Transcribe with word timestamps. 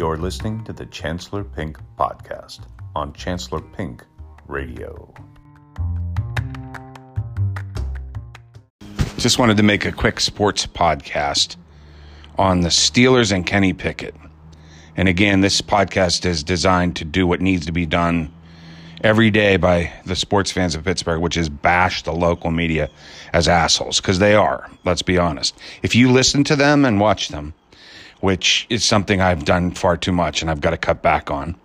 You're 0.00 0.16
listening 0.16 0.64
to 0.64 0.72
the 0.72 0.86
Chancellor 0.86 1.44
Pink 1.44 1.78
podcast 1.98 2.60
on 2.96 3.12
Chancellor 3.12 3.60
Pink 3.60 4.02
Radio. 4.46 5.12
Just 9.18 9.38
wanted 9.38 9.58
to 9.58 9.62
make 9.62 9.84
a 9.84 9.92
quick 9.92 10.20
sports 10.20 10.66
podcast 10.66 11.56
on 12.38 12.62
the 12.62 12.70
Steelers 12.70 13.30
and 13.30 13.44
Kenny 13.44 13.74
Pickett. 13.74 14.14
And 14.96 15.06
again, 15.06 15.42
this 15.42 15.60
podcast 15.60 16.24
is 16.24 16.42
designed 16.42 16.96
to 16.96 17.04
do 17.04 17.26
what 17.26 17.42
needs 17.42 17.66
to 17.66 17.72
be 17.72 17.84
done 17.84 18.32
every 19.04 19.30
day 19.30 19.58
by 19.58 19.92
the 20.06 20.16
sports 20.16 20.50
fans 20.50 20.74
of 20.74 20.82
Pittsburgh, 20.82 21.20
which 21.20 21.36
is 21.36 21.50
bash 21.50 22.04
the 22.04 22.12
local 22.12 22.50
media 22.50 22.88
as 23.34 23.48
assholes, 23.48 24.00
because 24.00 24.18
they 24.18 24.34
are, 24.34 24.70
let's 24.82 25.02
be 25.02 25.18
honest. 25.18 25.58
If 25.82 25.94
you 25.94 26.10
listen 26.10 26.42
to 26.44 26.56
them 26.56 26.86
and 26.86 26.98
watch 26.98 27.28
them, 27.28 27.52
which 28.20 28.66
is 28.70 28.84
something 28.84 29.20
I've 29.20 29.44
done 29.44 29.72
far 29.72 29.96
too 29.96 30.12
much 30.12 30.42
and 30.42 30.50
I've 30.50 30.60
got 30.60 30.70
to 30.70 30.76
cut 30.76 31.02
back 31.02 31.30
on, 31.30 31.56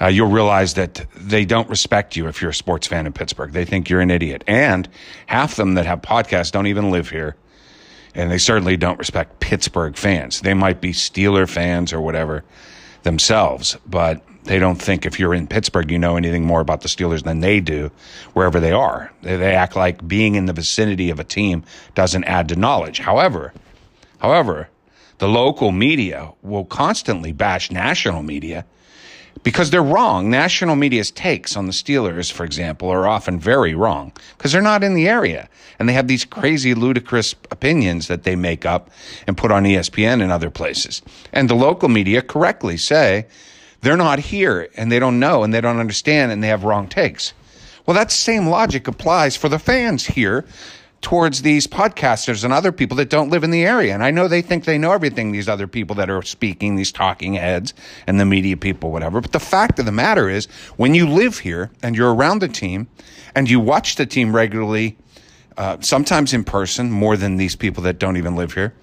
uh, 0.00 0.06
you'll 0.06 0.30
realize 0.30 0.74
that 0.74 1.06
they 1.14 1.44
don't 1.44 1.68
respect 1.68 2.16
you 2.16 2.26
if 2.26 2.40
you're 2.40 2.50
a 2.50 2.54
sports 2.54 2.86
fan 2.86 3.06
in 3.06 3.12
Pittsburgh. 3.12 3.52
They 3.52 3.64
think 3.64 3.88
you're 3.88 4.00
an 4.00 4.10
idiot. 4.10 4.42
And 4.46 4.88
half 5.26 5.52
of 5.52 5.56
them 5.56 5.74
that 5.74 5.86
have 5.86 6.02
podcasts 6.02 6.50
don't 6.50 6.66
even 6.66 6.90
live 6.90 7.10
here. 7.10 7.36
And 8.14 8.30
they 8.30 8.38
certainly 8.38 8.76
don't 8.76 8.98
respect 8.98 9.40
Pittsburgh 9.40 9.96
fans. 9.96 10.40
They 10.40 10.54
might 10.54 10.80
be 10.80 10.92
Steeler 10.92 11.48
fans 11.48 11.92
or 11.92 12.00
whatever 12.00 12.44
themselves, 13.02 13.76
but 13.86 14.22
they 14.44 14.58
don't 14.58 14.80
think 14.80 15.06
if 15.06 15.18
you're 15.18 15.34
in 15.34 15.46
Pittsburgh, 15.46 15.90
you 15.90 15.98
know 15.98 16.16
anything 16.16 16.44
more 16.44 16.60
about 16.60 16.82
the 16.82 16.88
Steelers 16.88 17.22
than 17.22 17.40
they 17.40 17.60
do 17.60 17.90
wherever 18.34 18.60
they 18.60 18.72
are. 18.72 19.12
They, 19.22 19.36
they 19.36 19.54
act 19.54 19.74
like 19.74 20.06
being 20.06 20.34
in 20.34 20.46
the 20.46 20.52
vicinity 20.52 21.10
of 21.10 21.18
a 21.18 21.24
team 21.24 21.64
doesn't 21.94 22.24
add 22.24 22.48
to 22.50 22.56
knowledge. 22.56 22.98
However, 22.98 23.52
however, 24.18 24.68
the 25.24 25.30
local 25.30 25.72
media 25.72 26.30
will 26.42 26.66
constantly 26.66 27.32
bash 27.32 27.70
national 27.70 28.22
media 28.22 28.62
because 29.42 29.70
they're 29.70 29.82
wrong. 29.82 30.28
National 30.28 30.76
media's 30.76 31.10
takes 31.10 31.56
on 31.56 31.64
the 31.64 31.72
Steelers, 31.72 32.30
for 32.30 32.44
example, 32.44 32.90
are 32.90 33.08
often 33.08 33.40
very 33.40 33.74
wrong 33.74 34.12
because 34.36 34.52
they're 34.52 34.60
not 34.60 34.84
in 34.84 34.92
the 34.92 35.08
area 35.08 35.48
and 35.78 35.88
they 35.88 35.94
have 35.94 36.08
these 36.08 36.26
crazy, 36.26 36.74
ludicrous 36.74 37.34
opinions 37.50 38.06
that 38.08 38.24
they 38.24 38.36
make 38.36 38.66
up 38.66 38.90
and 39.26 39.34
put 39.34 39.50
on 39.50 39.64
ESPN 39.64 40.20
and 40.20 40.30
other 40.30 40.50
places. 40.50 41.00
And 41.32 41.48
the 41.48 41.54
local 41.54 41.88
media 41.88 42.20
correctly 42.20 42.76
say 42.76 43.26
they're 43.80 43.96
not 43.96 44.18
here 44.18 44.68
and 44.76 44.92
they 44.92 44.98
don't 44.98 45.18
know 45.18 45.42
and 45.42 45.54
they 45.54 45.62
don't 45.62 45.80
understand 45.80 46.32
and 46.32 46.44
they 46.44 46.48
have 46.48 46.64
wrong 46.64 46.86
takes. 46.86 47.32
Well, 47.86 47.94
that 47.94 48.12
same 48.12 48.48
logic 48.48 48.88
applies 48.88 49.36
for 49.36 49.48
the 49.48 49.58
fans 49.58 50.04
here 50.04 50.44
towards 51.04 51.42
these 51.42 51.66
podcasters 51.66 52.44
and 52.44 52.52
other 52.52 52.72
people 52.72 52.96
that 52.96 53.10
don't 53.10 53.28
live 53.28 53.44
in 53.44 53.50
the 53.50 53.64
area. 53.64 53.92
And 53.92 54.02
I 54.02 54.10
know 54.10 54.26
they 54.26 54.40
think 54.40 54.64
they 54.64 54.78
know 54.78 54.92
everything, 54.92 55.32
these 55.32 55.48
other 55.50 55.66
people 55.66 55.94
that 55.96 56.08
are 56.08 56.22
speaking, 56.22 56.76
these 56.76 56.90
talking 56.90 57.34
heads 57.34 57.74
and 58.06 58.18
the 58.18 58.24
media 58.24 58.56
people, 58.56 58.90
whatever. 58.90 59.20
But 59.20 59.32
the 59.32 59.38
fact 59.38 59.78
of 59.78 59.84
the 59.84 59.92
matter 59.92 60.30
is, 60.30 60.46
when 60.76 60.94
you 60.94 61.06
live 61.06 61.38
here 61.38 61.70
and 61.82 61.94
you're 61.94 62.12
around 62.12 62.40
the 62.40 62.48
team 62.48 62.88
and 63.34 63.48
you 63.50 63.60
watch 63.60 63.96
the 63.96 64.06
team 64.06 64.34
regularly, 64.34 64.96
uh, 65.58 65.76
sometimes 65.80 66.32
in 66.32 66.42
person, 66.42 66.90
more 66.90 67.18
than 67.18 67.36
these 67.36 67.54
people 67.54 67.82
that 67.82 67.98
don't 67.98 68.16
even 68.16 68.34
live 68.34 68.54
here, 68.54 68.74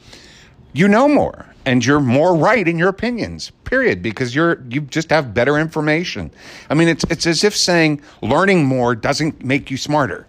you 0.73 0.87
know 0.87 1.07
more 1.07 1.47
and 1.65 1.85
you're 1.85 1.99
more 1.99 2.35
right 2.35 2.67
in 2.67 2.77
your 2.77 2.87
opinions 2.89 3.51
period 3.65 4.01
because 4.01 4.33
you're 4.33 4.63
you 4.69 4.81
just 4.81 5.09
have 5.09 5.33
better 5.33 5.57
information 5.57 6.31
i 6.69 6.73
mean 6.73 6.87
it's 6.87 7.03
it's 7.09 7.27
as 7.27 7.43
if 7.43 7.55
saying 7.55 8.01
learning 8.21 8.63
more 8.63 8.95
doesn't 8.95 9.43
make 9.43 9.69
you 9.69 9.75
smarter 9.75 10.27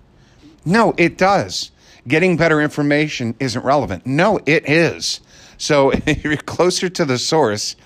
no 0.65 0.95
it 0.99 1.17
does 1.17 1.71
getting 2.07 2.37
better 2.37 2.61
information 2.61 3.35
isn't 3.41 3.65
relevant. 3.65 4.07
No 4.07 4.41
it 4.47 4.69
is. 4.69 5.21
So 5.59 5.93
you're 6.07 6.37
closer 6.37 6.89
to 6.89 7.05
the 7.05 7.19
source 7.19 7.77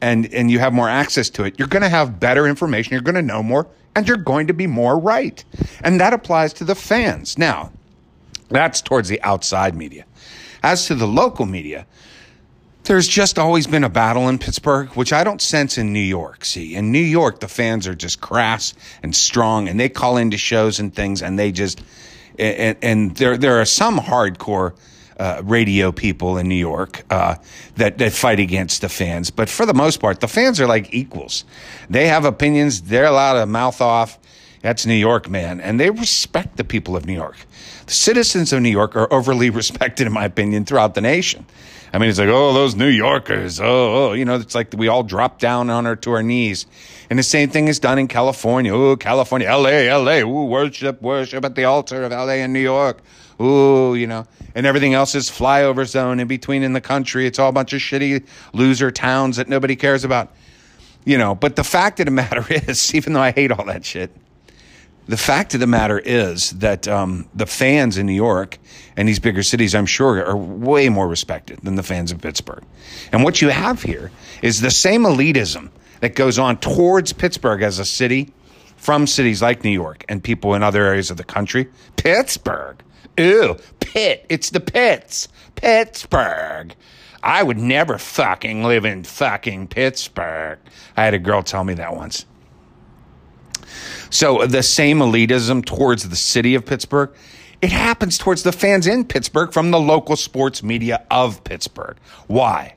and 0.00 0.32
and 0.32 0.50
you 0.50 0.58
have 0.58 0.74
more 0.74 0.90
access 0.90 1.30
to 1.30 1.44
it 1.44 1.58
you're 1.58 1.68
going 1.68 1.82
to 1.82 1.88
have 1.88 2.20
better 2.20 2.46
information 2.46 2.92
you're 2.92 3.00
going 3.00 3.14
to 3.14 3.22
know 3.22 3.42
more 3.42 3.66
and 3.94 4.06
you're 4.06 4.18
going 4.18 4.46
to 4.48 4.54
be 4.54 4.66
more 4.66 4.98
right. 4.98 5.42
And 5.82 6.00
that 6.00 6.12
applies 6.12 6.52
to 6.54 6.64
the 6.64 6.74
fans. 6.74 7.38
Now 7.38 7.72
that's 8.48 8.80
towards 8.80 9.08
the 9.08 9.20
outside 9.22 9.74
media. 9.74 10.04
As 10.62 10.86
to 10.86 10.94
the 10.94 11.06
local 11.06 11.46
media 11.46 11.86
there's 12.86 13.08
just 13.08 13.36
always 13.36 13.66
been 13.66 13.82
a 13.82 13.88
battle 13.88 14.28
in 14.28 14.38
Pittsburgh, 14.38 14.88
which 14.90 15.12
I 15.12 15.24
don't 15.24 15.42
sense 15.42 15.76
in 15.76 15.92
New 15.92 15.98
York. 15.98 16.44
See, 16.44 16.76
in 16.76 16.92
New 16.92 17.00
York, 17.00 17.40
the 17.40 17.48
fans 17.48 17.88
are 17.88 17.96
just 17.96 18.20
crass 18.20 18.74
and 19.02 19.14
strong, 19.14 19.68
and 19.68 19.78
they 19.78 19.88
call 19.88 20.16
into 20.16 20.38
shows 20.38 20.78
and 20.78 20.94
things, 20.94 21.20
and 21.20 21.36
they 21.36 21.50
just 21.50 21.82
and, 22.38 22.76
and 22.82 23.16
there 23.16 23.36
there 23.36 23.60
are 23.60 23.64
some 23.64 23.98
hardcore 23.98 24.74
uh, 25.18 25.40
radio 25.44 25.92
people 25.92 26.36
in 26.36 26.48
New 26.48 26.54
York 26.54 27.04
uh, 27.10 27.36
that 27.76 27.98
that 27.98 28.12
fight 28.12 28.40
against 28.40 28.80
the 28.80 28.88
fans, 28.88 29.30
but 29.30 29.48
for 29.48 29.66
the 29.66 29.74
most 29.74 30.00
part, 30.00 30.20
the 30.20 30.28
fans 30.28 30.60
are 30.60 30.66
like 30.66 30.92
equals. 30.92 31.44
They 31.88 32.06
have 32.08 32.24
opinions. 32.24 32.82
They're 32.82 33.06
allowed 33.06 33.40
to 33.40 33.46
mouth 33.46 33.80
off. 33.80 34.18
That's 34.62 34.84
New 34.84 34.94
York, 34.94 35.28
man, 35.28 35.60
and 35.60 35.78
they 35.78 35.90
respect 35.90 36.56
the 36.56 36.64
people 36.64 36.96
of 36.96 37.06
New 37.06 37.14
York. 37.14 37.36
The 37.86 37.92
citizens 37.92 38.52
of 38.52 38.62
New 38.62 38.70
York 38.70 38.96
are 38.96 39.12
overly 39.12 39.50
respected, 39.62 40.06
in 40.06 40.12
my 40.12 40.24
opinion, 40.24 40.64
throughout 40.64 40.94
the 40.94 41.00
nation. 41.00 41.46
I 41.92 41.98
mean, 41.98 42.10
it's 42.10 42.18
like, 42.18 42.28
oh, 42.28 42.52
those 42.52 42.74
New 42.74 42.88
Yorkers. 42.88 43.60
Oh, 43.60 44.10
oh, 44.10 44.12
you 44.12 44.24
know, 44.24 44.36
it's 44.36 44.54
like 44.54 44.72
we 44.76 44.88
all 44.88 45.02
drop 45.02 45.38
down 45.38 45.70
on 45.70 45.86
our 45.86 45.96
to 45.96 46.12
our 46.12 46.22
knees. 46.22 46.66
And 47.08 47.18
the 47.18 47.22
same 47.22 47.50
thing 47.50 47.68
is 47.68 47.78
done 47.78 47.98
in 47.98 48.08
California. 48.08 48.74
Oh, 48.74 48.96
California, 48.96 49.48
LA, 49.48 49.96
LA. 49.96 50.18
Ooh, 50.18 50.46
worship, 50.46 51.00
worship 51.00 51.44
at 51.44 51.54
the 51.54 51.64
altar 51.64 52.02
of 52.02 52.12
LA 52.12 52.42
and 52.42 52.52
New 52.52 52.60
York. 52.60 53.00
Ooh, 53.40 53.94
you 53.94 54.06
know, 54.06 54.26
and 54.54 54.66
everything 54.66 54.94
else 54.94 55.14
is 55.14 55.30
flyover 55.30 55.86
zone 55.86 56.20
in 56.20 56.26
between 56.26 56.62
in 56.62 56.72
the 56.72 56.80
country. 56.80 57.26
It's 57.26 57.38
all 57.38 57.50
a 57.50 57.52
bunch 57.52 57.72
of 57.72 57.80
shitty 57.80 58.26
loser 58.52 58.90
towns 58.90 59.36
that 59.36 59.48
nobody 59.48 59.76
cares 59.76 60.04
about. 60.04 60.32
You 61.04 61.18
know, 61.18 61.34
but 61.34 61.54
the 61.54 61.64
fact 61.64 62.00
of 62.00 62.06
the 62.06 62.12
matter 62.12 62.44
is, 62.50 62.94
even 62.94 63.12
though 63.12 63.20
I 63.20 63.30
hate 63.30 63.52
all 63.52 63.64
that 63.66 63.84
shit, 63.84 64.10
the 65.08 65.16
fact 65.16 65.54
of 65.54 65.60
the 65.60 65.66
matter 65.66 65.98
is 65.98 66.50
that 66.52 66.88
um, 66.88 67.28
the 67.34 67.46
fans 67.46 67.96
in 67.96 68.06
New 68.06 68.12
York 68.12 68.58
and 68.96 69.08
these 69.08 69.20
bigger 69.20 69.42
cities, 69.42 69.74
I'm 69.74 69.86
sure, 69.86 70.24
are 70.24 70.36
way 70.36 70.88
more 70.88 71.06
respected 71.06 71.60
than 71.62 71.76
the 71.76 71.82
fans 71.82 72.10
of 72.10 72.20
Pittsburgh. 72.20 72.64
And 73.12 73.22
what 73.22 73.40
you 73.40 73.50
have 73.50 73.82
here 73.82 74.10
is 74.42 74.60
the 74.60 74.70
same 74.70 75.02
elitism 75.02 75.70
that 76.00 76.14
goes 76.14 76.38
on 76.38 76.58
towards 76.58 77.12
Pittsburgh 77.12 77.62
as 77.62 77.78
a 77.78 77.84
city 77.84 78.32
from 78.76 79.06
cities 79.06 79.42
like 79.42 79.64
New 79.64 79.70
York 79.70 80.04
and 80.08 80.22
people 80.22 80.54
in 80.54 80.62
other 80.62 80.84
areas 80.84 81.10
of 81.10 81.16
the 81.16 81.24
country. 81.24 81.68
Pittsburgh. 81.96 82.82
Ew, 83.16 83.56
Pitt. 83.80 84.26
It's 84.28 84.50
the 84.50 84.60
Pits. 84.60 85.28
Pittsburgh. 85.54 86.74
I 87.22 87.42
would 87.42 87.58
never 87.58 87.98
fucking 87.98 88.64
live 88.64 88.84
in 88.84 89.04
fucking 89.04 89.68
Pittsburgh. 89.68 90.58
I 90.96 91.04
had 91.04 91.14
a 91.14 91.18
girl 91.18 91.42
tell 91.42 91.64
me 91.64 91.74
that 91.74 91.96
once. 91.96 92.26
So 94.10 94.46
the 94.46 94.62
same 94.62 94.98
elitism 94.98 95.64
towards 95.64 96.08
the 96.08 96.16
city 96.16 96.54
of 96.54 96.64
Pittsburgh, 96.64 97.10
it 97.62 97.72
happens 97.72 98.18
towards 98.18 98.42
the 98.42 98.52
fans 98.52 98.86
in 98.86 99.04
Pittsburgh 99.04 99.52
from 99.52 99.70
the 99.70 99.80
local 99.80 100.16
sports 100.16 100.62
media 100.62 101.04
of 101.10 101.42
Pittsburgh. 101.44 101.96
Why? 102.26 102.74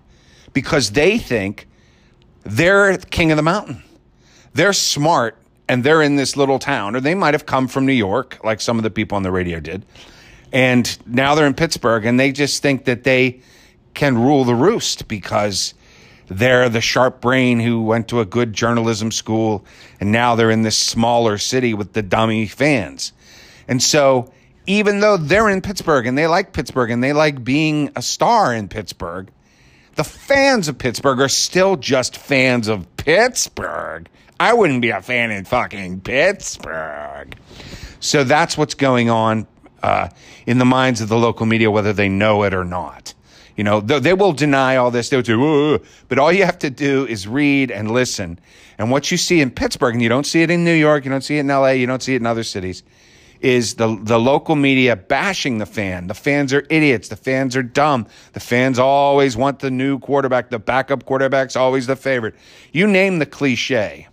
Because 0.53 0.91
they 0.91 1.17
think 1.17 1.67
they're 2.43 2.97
king 2.97 3.31
of 3.31 3.37
the 3.37 3.43
mountain. 3.43 3.83
They're 4.53 4.73
smart 4.73 5.37
and 5.67 5.83
they're 5.83 6.01
in 6.01 6.15
this 6.15 6.35
little 6.35 6.57
town, 6.57 6.95
or 6.95 6.99
they 6.99 7.13
might 7.13 7.35
have 7.35 7.45
come 7.45 7.67
from 7.67 7.85
New 7.85 7.93
York, 7.93 8.39
like 8.43 8.59
some 8.59 8.77
of 8.77 8.83
the 8.83 8.89
people 8.89 9.15
on 9.15 9.23
the 9.23 9.31
radio 9.31 9.59
did. 9.59 9.85
And 10.51 10.97
now 11.05 11.35
they're 11.35 11.45
in 11.45 11.53
Pittsburgh 11.53 12.05
and 12.05 12.19
they 12.19 12.31
just 12.31 12.61
think 12.63 12.85
that 12.85 13.03
they 13.03 13.41
can 13.93 14.17
rule 14.17 14.45
the 14.45 14.55
roost 14.55 15.07
because 15.07 15.73
they're 16.29 16.69
the 16.69 16.81
sharp 16.81 17.21
brain 17.21 17.59
who 17.59 17.83
went 17.83 18.07
to 18.09 18.19
a 18.19 18.25
good 18.25 18.53
journalism 18.53 19.11
school 19.11 19.65
and 19.99 20.11
now 20.11 20.35
they're 20.35 20.51
in 20.51 20.61
this 20.61 20.77
smaller 20.77 21.37
city 21.37 21.73
with 21.73 21.93
the 21.93 22.01
dummy 22.01 22.45
fans. 22.47 23.11
And 23.67 23.81
so 23.81 24.31
even 24.67 24.99
though 24.99 25.17
they're 25.17 25.49
in 25.49 25.61
Pittsburgh 25.61 26.05
and 26.05 26.17
they 26.17 26.27
like 26.27 26.53
Pittsburgh 26.53 26.91
and 26.91 27.03
they 27.03 27.13
like 27.13 27.43
being 27.43 27.91
a 27.95 28.01
star 28.01 28.53
in 28.53 28.67
Pittsburgh, 28.67 29.29
the 29.95 30.03
fans 30.03 30.67
of 30.67 30.77
Pittsburgh 30.77 31.19
are 31.19 31.27
still 31.27 31.75
just 31.75 32.15
fans 32.15 32.67
of 32.67 32.95
Pittsburgh. 32.95 34.07
I 34.39 34.53
wouldn't 34.53 34.81
be 34.81 34.91
a 34.91 35.01
fan 35.01 35.31
in 35.31 35.43
fucking 35.45 36.01
Pittsburgh. 36.01 37.35
So 37.99 38.23
that's 38.23 38.57
what's 38.57 38.75
going 38.75 39.09
on 39.09 39.47
uh, 39.83 40.09
in 40.45 40.57
the 40.57 40.65
minds 40.65 41.01
of 41.01 41.09
the 41.09 41.17
local 41.17 41.45
media, 41.45 41.69
whether 41.69 41.91
they 41.91 42.07
know 42.07 42.43
it 42.43 42.53
or 42.53 42.63
not. 42.63 43.13
You 43.59 43.65
know, 43.65 43.81
they, 43.81 44.13
will 44.13 44.31
deny 44.31 44.77
all 44.77 44.89
this. 44.89 45.09
They'll 45.09 45.21
say, 45.21 45.83
but 46.07 46.17
all 46.17 46.31
you 46.31 46.45
have 46.45 46.59
to 46.59 46.69
do 46.69 47.05
is 47.05 47.27
read 47.27 47.71
and 47.71 47.91
listen. 47.91 48.39
And 48.77 48.89
what 48.89 49.11
you 49.11 49.17
see 49.17 49.41
in 49.41 49.51
Pittsburgh, 49.51 49.95
and 49.95 50.01
you 50.01 50.07
don't 50.07 50.25
see 50.25 50.43
it 50.43 50.49
in 50.49 50.63
New 50.63 50.73
York, 50.73 51.03
you 51.03 51.11
don't 51.11 51.25
see 51.25 51.35
it 51.35 51.41
in 51.41 51.47
LA, 51.47 51.71
you 51.71 51.85
don't 51.85 52.01
see 52.01 52.13
it 52.13 52.21
in 52.21 52.25
other 52.25 52.45
cities, 52.45 52.83
is 53.41 53.75
the, 53.75 53.99
the 54.01 54.17
local 54.17 54.55
media 54.55 54.95
bashing 54.95 55.57
the 55.57 55.65
fan. 55.65 56.07
The 56.07 56.13
fans 56.13 56.53
are 56.53 56.65
idiots. 56.69 57.09
The 57.09 57.17
fans 57.17 57.57
are 57.57 57.63
dumb. 57.63 58.07
The 58.31 58.39
fans 58.39 58.79
always 58.79 59.35
want 59.35 59.59
the 59.59 59.71
new 59.71 59.99
quarterback. 59.99 60.51
The 60.51 60.59
backup 60.59 61.03
quarterback's 61.03 61.57
always 61.57 61.85
the 61.85 61.97
favorite. 61.97 62.35
You 62.71 62.87
name 62.87 63.19
the 63.19 63.25
cliche. 63.25 64.07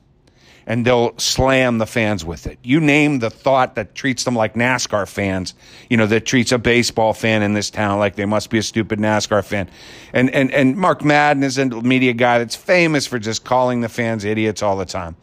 And 0.67 0.85
they'll 0.85 1.17
slam 1.19 1.79
the 1.79 1.87
fans 1.87 2.25
with 2.25 2.47
it. 2.47 2.59
You 2.63 2.81
name 2.81 3.21
the 3.21 3.31
thought 3.31 3.77
that 3.77 3.95
treats 3.95 4.25
them 4.25 4.35
like 4.35 4.55
NASCAR 4.55 5.09
fans, 5.09 5.55
you 5.89 5.97
know, 5.97 6.07
that 6.07 6.27
treats 6.27 6.51
a 6.51 6.59
baseball 6.59 7.13
fan 7.13 7.43
in 7.43 7.55
this 7.55 7.71
town 7.71 7.99
like 7.99 8.17
they 8.17 8.25
must 8.27 8.51
be 8.51 8.59
a 8.59 8.63
stupid 8.63 8.99
NASCAR 8.99 9.45
fan. 9.45 9.71
And 10.13 10.31
and 10.31 10.53
and 10.53 10.77
Mark 10.77 11.05
Madden 11.05 11.45
is 11.45 11.57
a 11.59 11.67
media 11.67 12.13
guy 12.13 12.39
that's 12.39 12.57
famous 12.57 13.07
for 13.07 13.19
just 13.19 13.45
calling 13.45 13.81
the 13.81 13.89
fans 13.89 14.25
idiots 14.25 14.63
all 14.63 14.77
the 14.77 14.85
time. 14.85 15.17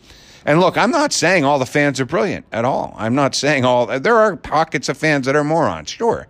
And 0.46 0.60
look, 0.60 0.78
I'm 0.78 0.92
not 0.92 1.14
saying 1.14 1.46
all 1.46 1.60
the 1.60 1.66
fans 1.66 2.00
are 2.00 2.06
brilliant 2.06 2.46
at 2.52 2.66
all. 2.66 2.94
I'm 2.98 3.16
not 3.16 3.36
saying 3.36 3.66
all 3.66 3.88
there 4.00 4.18
are 4.18 4.36
pockets 4.38 4.88
of 4.90 4.98
fans 4.98 5.26
that 5.26 5.36
are 5.36 5.44
morons, 5.44 5.90
sure. 5.90 6.28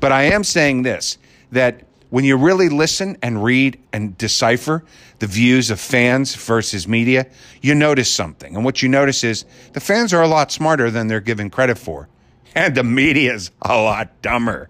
But 0.00 0.12
I 0.12 0.24
am 0.24 0.44
saying 0.44 0.82
this 0.82 1.18
that 1.52 1.84
when 2.10 2.24
you 2.24 2.36
really 2.36 2.68
listen 2.68 3.16
and 3.22 3.42
read 3.42 3.80
and 3.92 4.18
decipher 4.18 4.84
the 5.20 5.26
views 5.26 5.70
of 5.70 5.80
fans 5.80 6.34
versus 6.34 6.86
media, 6.86 7.26
you 7.62 7.74
notice 7.74 8.12
something. 8.12 8.54
And 8.54 8.64
what 8.64 8.82
you 8.82 8.88
notice 8.88 9.24
is 9.24 9.44
the 9.72 9.80
fans 9.80 10.12
are 10.12 10.22
a 10.22 10.28
lot 10.28 10.52
smarter 10.52 10.90
than 10.90 11.06
they're 11.06 11.20
given 11.20 11.50
credit 11.50 11.78
for. 11.78 12.08
And 12.54 12.74
the 12.74 12.82
media 12.82 13.34
is 13.34 13.52
a 13.62 13.76
lot 13.76 14.22
dumber 14.22 14.68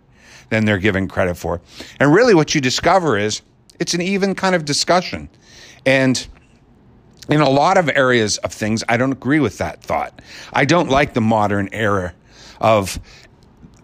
than 0.50 0.66
they're 0.66 0.78
given 0.78 1.08
credit 1.08 1.36
for. 1.36 1.60
And 1.98 2.12
really 2.12 2.34
what 2.34 2.54
you 2.54 2.60
discover 2.60 3.16
is 3.16 3.40
it's 3.78 3.94
an 3.94 4.02
even 4.02 4.34
kind 4.34 4.54
of 4.54 4.64
discussion. 4.66 5.30
And 5.86 6.26
in 7.28 7.40
a 7.40 7.48
lot 7.48 7.78
of 7.78 7.88
areas 7.88 8.36
of 8.38 8.52
things, 8.52 8.84
I 8.88 8.96
don't 8.96 9.12
agree 9.12 9.40
with 9.40 9.58
that 9.58 9.82
thought. 9.82 10.20
I 10.52 10.66
don't 10.66 10.90
like 10.90 11.14
the 11.14 11.20
modern 11.20 11.70
era 11.72 12.12
of 12.60 13.00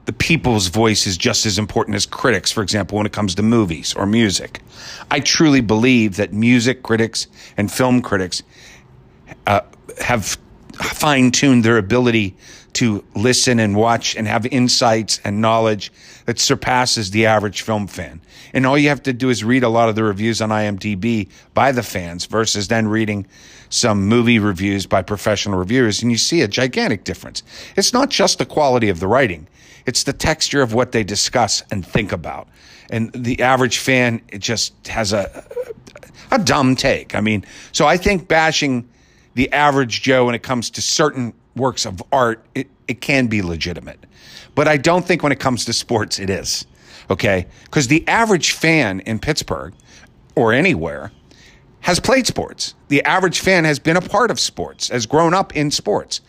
the 0.06 0.12
people's 0.12 0.68
voice 0.68 1.06
is 1.06 1.16
just 1.16 1.46
as 1.46 1.58
important 1.58 1.96
as 1.96 2.06
critics, 2.06 2.50
for 2.50 2.62
example, 2.62 2.96
when 2.96 3.06
it 3.06 3.12
comes 3.12 3.34
to 3.34 3.42
movies 3.42 3.92
or 3.94 4.06
music. 4.06 4.62
I 5.10 5.20
truly 5.20 5.60
believe 5.60 6.16
that 6.16 6.32
music 6.32 6.82
critics 6.82 7.26
and 7.56 7.70
film 7.70 8.00
critics 8.02 8.42
uh, 9.46 9.60
have 10.00 10.38
fine 10.74 11.32
tuned 11.32 11.64
their 11.64 11.76
ability 11.76 12.36
to 12.74 13.02
listen 13.14 13.58
and 13.58 13.74
watch 13.74 14.14
and 14.16 14.28
have 14.28 14.46
insights 14.46 15.18
and 15.24 15.40
knowledge 15.40 15.90
that 16.26 16.38
surpasses 16.38 17.10
the 17.10 17.26
average 17.26 17.62
film 17.62 17.86
fan. 17.86 18.20
And 18.52 18.66
all 18.66 18.78
you 18.78 18.90
have 18.90 19.02
to 19.04 19.12
do 19.12 19.30
is 19.30 19.42
read 19.42 19.64
a 19.64 19.68
lot 19.68 19.88
of 19.88 19.94
the 19.96 20.04
reviews 20.04 20.40
on 20.40 20.50
IMDb 20.50 21.30
by 21.54 21.72
the 21.72 21.82
fans 21.82 22.26
versus 22.26 22.68
then 22.68 22.86
reading 22.86 23.26
some 23.70 24.06
movie 24.06 24.38
reviews 24.38 24.86
by 24.86 25.02
professional 25.02 25.58
reviewers, 25.58 26.02
and 26.02 26.12
you 26.12 26.18
see 26.18 26.42
a 26.42 26.48
gigantic 26.48 27.02
difference. 27.02 27.42
It's 27.76 27.92
not 27.92 28.10
just 28.10 28.38
the 28.38 28.46
quality 28.46 28.88
of 28.88 29.00
the 29.00 29.08
writing, 29.08 29.48
it's 29.86 30.02
the 30.02 30.12
texture 30.12 30.62
of 30.62 30.74
what 30.74 30.92
they 30.92 31.04
discuss 31.04 31.62
and 31.70 31.86
think 31.86 32.12
about. 32.12 32.48
And 32.90 33.12
the 33.12 33.40
average 33.40 33.78
fan 33.78 34.20
it 34.28 34.38
just 34.38 34.86
has 34.88 35.12
a, 35.12 35.44
a 36.30 36.38
dumb 36.38 36.76
take. 36.76 37.14
I 37.14 37.20
mean, 37.20 37.44
so 37.72 37.86
I 37.86 37.96
think 37.96 38.28
bashing 38.28 38.88
the 39.34 39.52
average 39.52 40.02
Joe 40.02 40.26
when 40.26 40.34
it 40.34 40.42
comes 40.42 40.70
to 40.70 40.82
certain 40.82 41.32
works 41.54 41.86
of 41.86 42.02
art, 42.12 42.44
it, 42.54 42.68
it 42.88 43.00
can 43.00 43.26
be 43.26 43.42
legitimate. 43.42 44.04
But 44.54 44.68
I 44.68 44.76
don't 44.76 45.04
think 45.04 45.22
when 45.22 45.32
it 45.32 45.40
comes 45.40 45.64
to 45.66 45.72
sports, 45.72 46.18
it 46.18 46.30
is. 46.30 46.66
Okay? 47.10 47.46
Because 47.64 47.88
the 47.88 48.06
average 48.08 48.52
fan 48.52 49.00
in 49.00 49.18
Pittsburgh 49.18 49.74
or 50.34 50.52
anywhere 50.52 51.12
has 51.80 52.00
played 52.00 52.26
sports. 52.26 52.74
The 52.88 53.02
average 53.04 53.40
fan 53.40 53.64
has 53.64 53.78
been 53.78 53.96
a 53.96 54.00
part 54.00 54.30
of 54.30 54.40
sports, 54.40 54.88
has 54.88 55.06
grown 55.06 55.34
up 55.34 55.54
in 55.54 55.70
sports. 55.70 56.20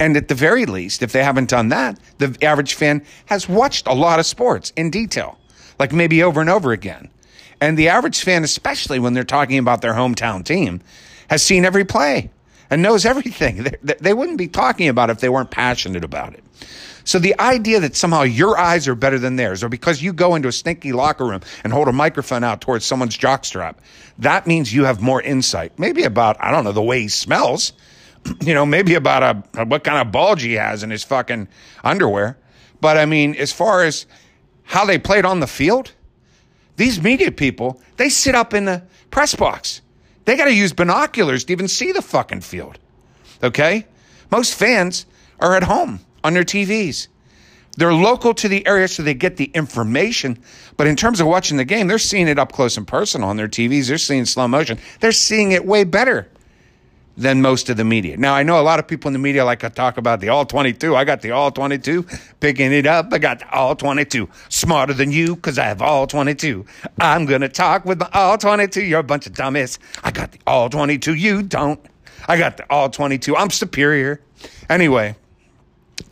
And 0.00 0.16
at 0.16 0.28
the 0.28 0.34
very 0.34 0.64
least, 0.64 1.02
if 1.02 1.12
they 1.12 1.22
haven't 1.22 1.50
done 1.50 1.68
that, 1.68 2.00
the 2.16 2.34
average 2.42 2.72
fan 2.72 3.04
has 3.26 3.46
watched 3.46 3.86
a 3.86 3.92
lot 3.92 4.18
of 4.18 4.24
sports 4.24 4.72
in 4.74 4.90
detail, 4.90 5.38
like 5.78 5.92
maybe 5.92 6.22
over 6.22 6.40
and 6.40 6.48
over 6.48 6.72
again. 6.72 7.10
And 7.60 7.76
the 7.76 7.90
average 7.90 8.22
fan, 8.22 8.42
especially 8.42 8.98
when 8.98 9.12
they're 9.12 9.24
talking 9.24 9.58
about 9.58 9.82
their 9.82 9.92
hometown 9.92 10.42
team, 10.42 10.80
has 11.28 11.42
seen 11.42 11.66
every 11.66 11.84
play 11.84 12.30
and 12.70 12.80
knows 12.80 13.04
everything. 13.04 13.66
They, 13.82 13.94
they 14.00 14.14
wouldn't 14.14 14.38
be 14.38 14.48
talking 14.48 14.88
about 14.88 15.10
it 15.10 15.12
if 15.12 15.20
they 15.20 15.28
weren't 15.28 15.50
passionate 15.50 16.02
about 16.02 16.32
it. 16.32 16.42
So 17.04 17.18
the 17.18 17.38
idea 17.38 17.80
that 17.80 17.94
somehow 17.94 18.22
your 18.22 18.58
eyes 18.58 18.88
are 18.88 18.94
better 18.94 19.18
than 19.18 19.36
theirs, 19.36 19.62
or 19.62 19.68
because 19.68 20.02
you 20.02 20.14
go 20.14 20.34
into 20.34 20.48
a 20.48 20.52
stinky 20.52 20.92
locker 20.92 21.26
room 21.26 21.42
and 21.62 21.74
hold 21.74 21.88
a 21.88 21.92
microphone 21.92 22.42
out 22.42 22.62
towards 22.62 22.86
someone's 22.86 23.18
jockstrap, 23.18 23.76
that 24.18 24.46
means 24.46 24.72
you 24.72 24.84
have 24.84 25.02
more 25.02 25.20
insight. 25.20 25.78
Maybe 25.78 26.04
about, 26.04 26.36
I 26.40 26.50
don't 26.50 26.64
know, 26.64 26.72
the 26.72 26.82
way 26.82 27.02
he 27.02 27.08
smells 27.08 27.74
you 28.40 28.54
know, 28.54 28.66
maybe 28.66 28.94
about 28.94 29.44
a, 29.56 29.64
what 29.64 29.84
kind 29.84 29.98
of 29.98 30.12
bulge 30.12 30.42
he 30.42 30.54
has 30.54 30.82
in 30.82 30.90
his 30.90 31.04
fucking 31.04 31.48
underwear. 31.84 32.38
But 32.80 32.96
I 32.96 33.06
mean, 33.06 33.34
as 33.34 33.52
far 33.52 33.84
as 33.84 34.06
how 34.64 34.84
they 34.84 34.98
played 34.98 35.24
on 35.24 35.40
the 35.40 35.46
field, 35.46 35.92
these 36.76 37.02
media 37.02 37.30
people, 37.30 37.80
they 37.96 38.08
sit 38.08 38.34
up 38.34 38.54
in 38.54 38.64
the 38.64 38.82
press 39.10 39.34
box. 39.34 39.82
They 40.24 40.36
got 40.36 40.46
to 40.46 40.54
use 40.54 40.72
binoculars 40.72 41.44
to 41.44 41.52
even 41.52 41.68
see 41.68 41.92
the 41.92 42.02
fucking 42.02 42.42
field. 42.42 42.78
Okay? 43.42 43.86
Most 44.30 44.54
fans 44.54 45.06
are 45.40 45.54
at 45.54 45.64
home 45.64 46.00
on 46.22 46.34
their 46.34 46.44
TVs. 46.44 47.08
They're 47.76 47.94
local 47.94 48.34
to 48.34 48.48
the 48.48 48.66
area, 48.66 48.88
so 48.88 49.02
they 49.02 49.14
get 49.14 49.36
the 49.36 49.46
information. 49.54 50.38
But 50.76 50.86
in 50.86 50.96
terms 50.96 51.20
of 51.20 51.26
watching 51.26 51.56
the 51.56 51.64
game, 51.64 51.86
they're 51.86 51.98
seeing 51.98 52.28
it 52.28 52.38
up 52.38 52.52
close 52.52 52.76
and 52.76 52.86
personal 52.86 53.28
on 53.28 53.36
their 53.36 53.48
TVs. 53.48 53.88
They're 53.88 53.98
seeing 53.98 54.24
slow 54.24 54.48
motion. 54.48 54.78
They're 55.00 55.12
seeing 55.12 55.52
it 55.52 55.64
way 55.64 55.84
better 55.84 56.28
than 57.20 57.42
most 57.42 57.68
of 57.68 57.76
the 57.76 57.84
media. 57.84 58.16
Now, 58.16 58.34
I 58.34 58.42
know 58.42 58.58
a 58.58 58.62
lot 58.62 58.78
of 58.78 58.88
people 58.88 59.08
in 59.08 59.12
the 59.12 59.18
media 59.18 59.44
like 59.44 59.60
to 59.60 59.68
talk 59.68 59.98
about 59.98 60.20
the 60.20 60.30
all 60.30 60.46
22. 60.46 60.96
I 60.96 61.04
got 61.04 61.20
the 61.20 61.32
all 61.32 61.50
22, 61.50 62.06
picking 62.40 62.72
it 62.72 62.86
up. 62.86 63.12
I 63.12 63.18
got 63.18 63.40
the 63.40 63.50
all 63.54 63.76
22. 63.76 64.26
Smarter 64.48 64.94
than 64.94 65.12
you 65.12 65.36
because 65.36 65.58
I 65.58 65.64
have 65.64 65.82
all 65.82 66.06
22. 66.06 66.64
I'm 66.98 67.26
going 67.26 67.42
to 67.42 67.48
talk 67.48 67.84
with 67.84 67.98
the 67.98 68.12
all 68.16 68.38
22. 68.38 68.82
You're 68.82 69.00
a 69.00 69.04
bunch 69.04 69.26
of 69.26 69.34
dumbass. 69.34 69.78
I 70.02 70.10
got 70.10 70.32
the 70.32 70.38
all 70.46 70.70
22. 70.70 71.14
You 71.14 71.42
don't. 71.42 71.78
I 72.26 72.38
got 72.38 72.56
the 72.56 72.64
all 72.70 72.88
22. 72.88 73.36
I'm 73.36 73.50
superior. 73.50 74.22
Anyway, 74.70 75.14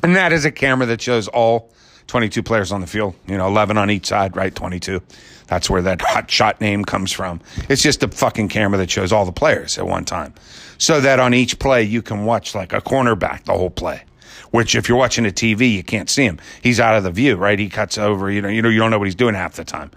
and 0.02 0.14
that 0.14 0.32
is 0.32 0.44
a 0.44 0.50
camera 0.50 0.86
that 0.86 1.00
shows 1.00 1.26
all 1.28 1.72
22 2.08 2.42
players 2.42 2.70
on 2.70 2.82
the 2.82 2.86
field, 2.86 3.14
you 3.26 3.38
know, 3.38 3.46
11 3.46 3.78
on 3.78 3.90
each 3.90 4.06
side, 4.06 4.36
right? 4.36 4.54
22. 4.54 5.00
That's 5.46 5.70
where 5.70 5.80
that 5.82 6.02
hot 6.02 6.30
shot 6.30 6.60
name 6.60 6.84
comes 6.84 7.12
from. 7.12 7.40
It's 7.70 7.82
just 7.82 8.02
a 8.02 8.08
fucking 8.08 8.48
camera 8.48 8.78
that 8.78 8.90
shows 8.90 9.12
all 9.12 9.24
the 9.24 9.32
players 9.32 9.78
at 9.78 9.86
one 9.86 10.04
time. 10.04 10.34
So 10.78 11.00
that 11.00 11.20
on 11.20 11.34
each 11.34 11.58
play, 11.58 11.82
you 11.82 12.02
can 12.02 12.24
watch 12.24 12.54
like 12.54 12.72
a 12.72 12.80
cornerback 12.80 13.44
the 13.44 13.52
whole 13.52 13.70
play. 13.70 14.02
Which 14.50 14.74
if 14.74 14.88
you're 14.88 14.98
watching 14.98 15.26
a 15.26 15.30
TV, 15.30 15.72
you 15.72 15.82
can't 15.82 16.08
see 16.08 16.24
him. 16.24 16.38
He's 16.62 16.80
out 16.80 16.96
of 16.96 17.04
the 17.04 17.10
view, 17.10 17.36
right? 17.36 17.58
He 17.58 17.68
cuts 17.68 17.98
over, 17.98 18.30
you 18.30 18.40
know, 18.40 18.48
you 18.48 18.62
know, 18.62 18.68
you 18.68 18.78
don't 18.78 18.90
know 18.90 18.98
what 18.98 19.06
he's 19.06 19.14
doing 19.14 19.34
half 19.34 19.54
the 19.54 19.64
time. 19.64 19.90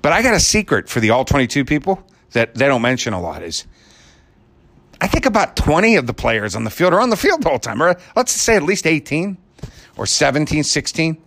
But 0.00 0.12
I 0.12 0.22
got 0.22 0.34
a 0.34 0.40
secret 0.40 0.88
for 0.88 1.00
the 1.00 1.10
all 1.10 1.24
22 1.24 1.64
people 1.64 2.02
that 2.30 2.54
they 2.54 2.66
don't 2.66 2.82
mention 2.82 3.12
a 3.12 3.20
lot 3.20 3.42
is 3.42 3.66
I 5.00 5.08
think 5.08 5.26
about 5.26 5.56
20 5.56 5.96
of 5.96 6.06
the 6.06 6.14
players 6.14 6.56
on 6.56 6.64
the 6.64 6.70
field 6.70 6.94
are 6.94 7.00
on 7.00 7.10
the 7.10 7.16
field 7.16 7.42
the 7.42 7.50
whole 7.50 7.58
time, 7.58 7.82
or 7.82 7.96
let's 8.16 8.32
say 8.32 8.56
at 8.56 8.62
least 8.62 8.86
18 8.86 9.36
or 9.96 10.06
17, 10.06 10.64
16. 10.64 11.22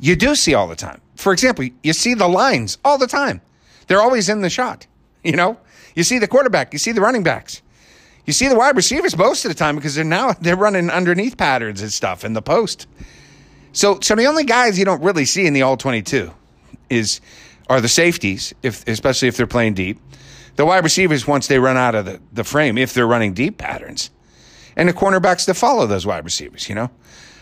You 0.00 0.16
do 0.16 0.34
see 0.34 0.54
all 0.54 0.66
the 0.66 0.76
time 0.76 1.00
for 1.18 1.32
example, 1.32 1.68
you 1.82 1.92
see 1.92 2.14
the 2.14 2.28
lines 2.28 2.78
all 2.84 2.96
the 2.96 3.08
time. 3.08 3.40
They're 3.88 4.00
always 4.00 4.28
in 4.28 4.40
the 4.40 4.48
shot. 4.48 4.86
You 5.24 5.32
know, 5.32 5.58
you 5.94 6.04
see 6.04 6.18
the 6.18 6.28
quarterback, 6.28 6.72
you 6.72 6.78
see 6.78 6.92
the 6.92 7.00
running 7.00 7.24
backs, 7.24 7.60
you 8.28 8.34
see 8.34 8.46
the 8.46 8.54
wide 8.54 8.76
receivers 8.76 9.16
most 9.16 9.46
of 9.46 9.48
the 9.48 9.54
time 9.54 9.74
because 9.74 9.94
they're 9.94 10.04
now 10.04 10.32
they're 10.40 10.54
running 10.54 10.90
underneath 10.90 11.36
patterns 11.36 11.80
and 11.80 11.90
stuff 11.90 12.24
in 12.24 12.34
the 12.34 12.42
post. 12.42 12.86
So, 13.72 13.98
so 14.00 14.14
the 14.14 14.26
only 14.26 14.44
guys 14.44 14.78
you 14.78 14.84
don't 14.84 15.02
really 15.02 15.24
see 15.24 15.46
in 15.46 15.54
the 15.54 15.62
all 15.62 15.78
twenty-two 15.78 16.30
is 16.90 17.20
are 17.70 17.80
the 17.80 17.88
safeties, 17.88 18.54
if 18.62 18.86
especially 18.86 19.28
if 19.28 19.36
they're 19.36 19.46
playing 19.46 19.74
deep. 19.74 19.98
The 20.56 20.66
wide 20.66 20.84
receivers 20.84 21.26
once 21.26 21.46
they 21.46 21.58
run 21.58 21.76
out 21.76 21.94
of 21.94 22.04
the, 22.04 22.20
the 22.32 22.44
frame, 22.44 22.76
if 22.78 22.92
they're 22.92 23.06
running 23.06 23.32
deep 23.32 23.58
patterns, 23.58 24.10
and 24.76 24.88
the 24.88 24.92
cornerbacks 24.92 25.46
that 25.46 25.54
follow 25.54 25.86
those 25.86 26.04
wide 26.04 26.24
receivers. 26.24 26.68
You 26.68 26.74
know, 26.74 26.90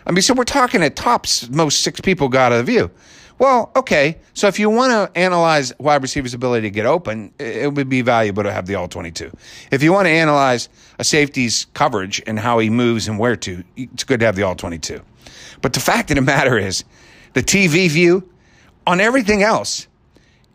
I 0.07 0.13
mean, 0.13 0.23
so 0.23 0.35
we're 0.35 0.45
talking 0.45 0.85
at 0.85 0.95
tops. 0.95 1.49
Most 1.51 1.81
six 1.81 2.01
people 2.01 2.29
got 2.29 2.53
out 2.53 2.61
of 2.61 2.67
view. 2.67 2.93
Well, 3.39 3.71
okay. 3.77 4.17
So 4.35 4.47
if 4.49 4.59
you 4.59 4.71
want 4.71 4.93
to 4.93 5.19
analyze 5.19 5.73
wide 5.79 6.03
receivers' 6.03 6.33
ability 6.33 6.69
to 6.69 6.71
get 6.71 6.87
open, 6.87 7.33
it 7.39 7.73
would 7.73 7.89
be 7.89 8.01
valuable 8.01 8.43
to 8.43 8.53
have 8.53 8.67
the 8.67 8.77
all 8.77 8.89
22. 8.89 9.31
If 9.71 9.83
you 9.83 9.93
want 9.93 10.07
to 10.07 10.11
analyze 10.11 10.69
a 10.99 11.05
safety's 11.05 11.67
coverage 11.75 12.23
and 12.27 12.39
how 12.39 12.59
he 12.59 12.71
moves 12.71 13.09
and 13.09 13.19
where 13.19 13.37
to, 13.37 13.63
it's 13.77 14.05
good 14.05 14.21
to 14.21 14.27
have 14.27 14.37
the 14.37 14.43
all 14.43 14.55
22. 14.55 15.01
But 15.61 15.75
the 15.75 15.81
fact 15.81 16.11
of 16.11 16.17
the 16.17 16.23
matter 16.23 16.59
is, 16.59 16.85
the 17.35 17.43
TV 17.43 17.91
view 17.91 18.29
on 18.87 19.01
everything 19.01 19.43
else, 19.43 19.87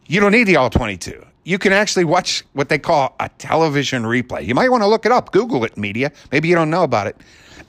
you 0.08 0.20
don't 0.20 0.32
need 0.32 0.46
the 0.46 0.56
all 0.56 0.70
22. 0.70 1.24
You 1.44 1.58
can 1.58 1.74
actually 1.74 2.06
watch 2.06 2.44
what 2.54 2.70
they 2.70 2.80
call 2.80 3.16
a 3.20 3.30
television 3.38 4.04
replay. 4.04 4.46
You 4.46 4.56
might 4.56 4.70
want 4.70 4.84
to 4.84 4.88
look 4.88 5.06
it 5.06 5.12
up, 5.12 5.32
Google 5.32 5.64
it, 5.66 5.78
media. 5.78 6.12
Maybe 6.32 6.48
you 6.48 6.56
don't 6.56 6.70
know 6.70 6.84
about 6.84 7.08
it. 7.08 7.18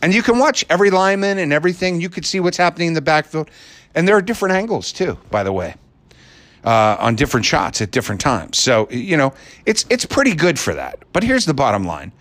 And 0.03 0.13
you 0.13 0.23
can 0.23 0.39
watch 0.39 0.65
every 0.69 0.91
lineman 0.91 1.39
and 1.39 1.53
everything. 1.53 2.01
You 2.01 2.09
could 2.09 2.27
see 2.27 2.41
what's 2.41 2.57
happening 2.57 2.89
in 2.89 2.95
the 2.95 3.01
backfield. 3.01 3.51
And 3.95 4.07
there 4.09 4.17
are 4.17 4.23
different 4.23 4.55
angles 4.55 4.93
too, 4.93 5.19
by 5.31 5.43
the 5.43 5.53
way, 5.53 5.75
uh, 6.65 6.97
on 6.99 7.17
different 7.17 7.47
shots 7.47 7.81
at 7.83 7.91
different 7.91 8.21
times. 8.21 8.59
So, 8.59 8.89
you 8.91 9.17
know, 9.17 9.35
it's, 9.67 9.85
it's 9.91 10.07
pretty 10.07 10.35
good 10.35 10.59
for 10.59 10.75
that. 10.75 10.99
But 11.13 11.23
here's 11.23 11.45
the 11.45 11.55
bottom 11.55 11.85
line. 11.85 12.13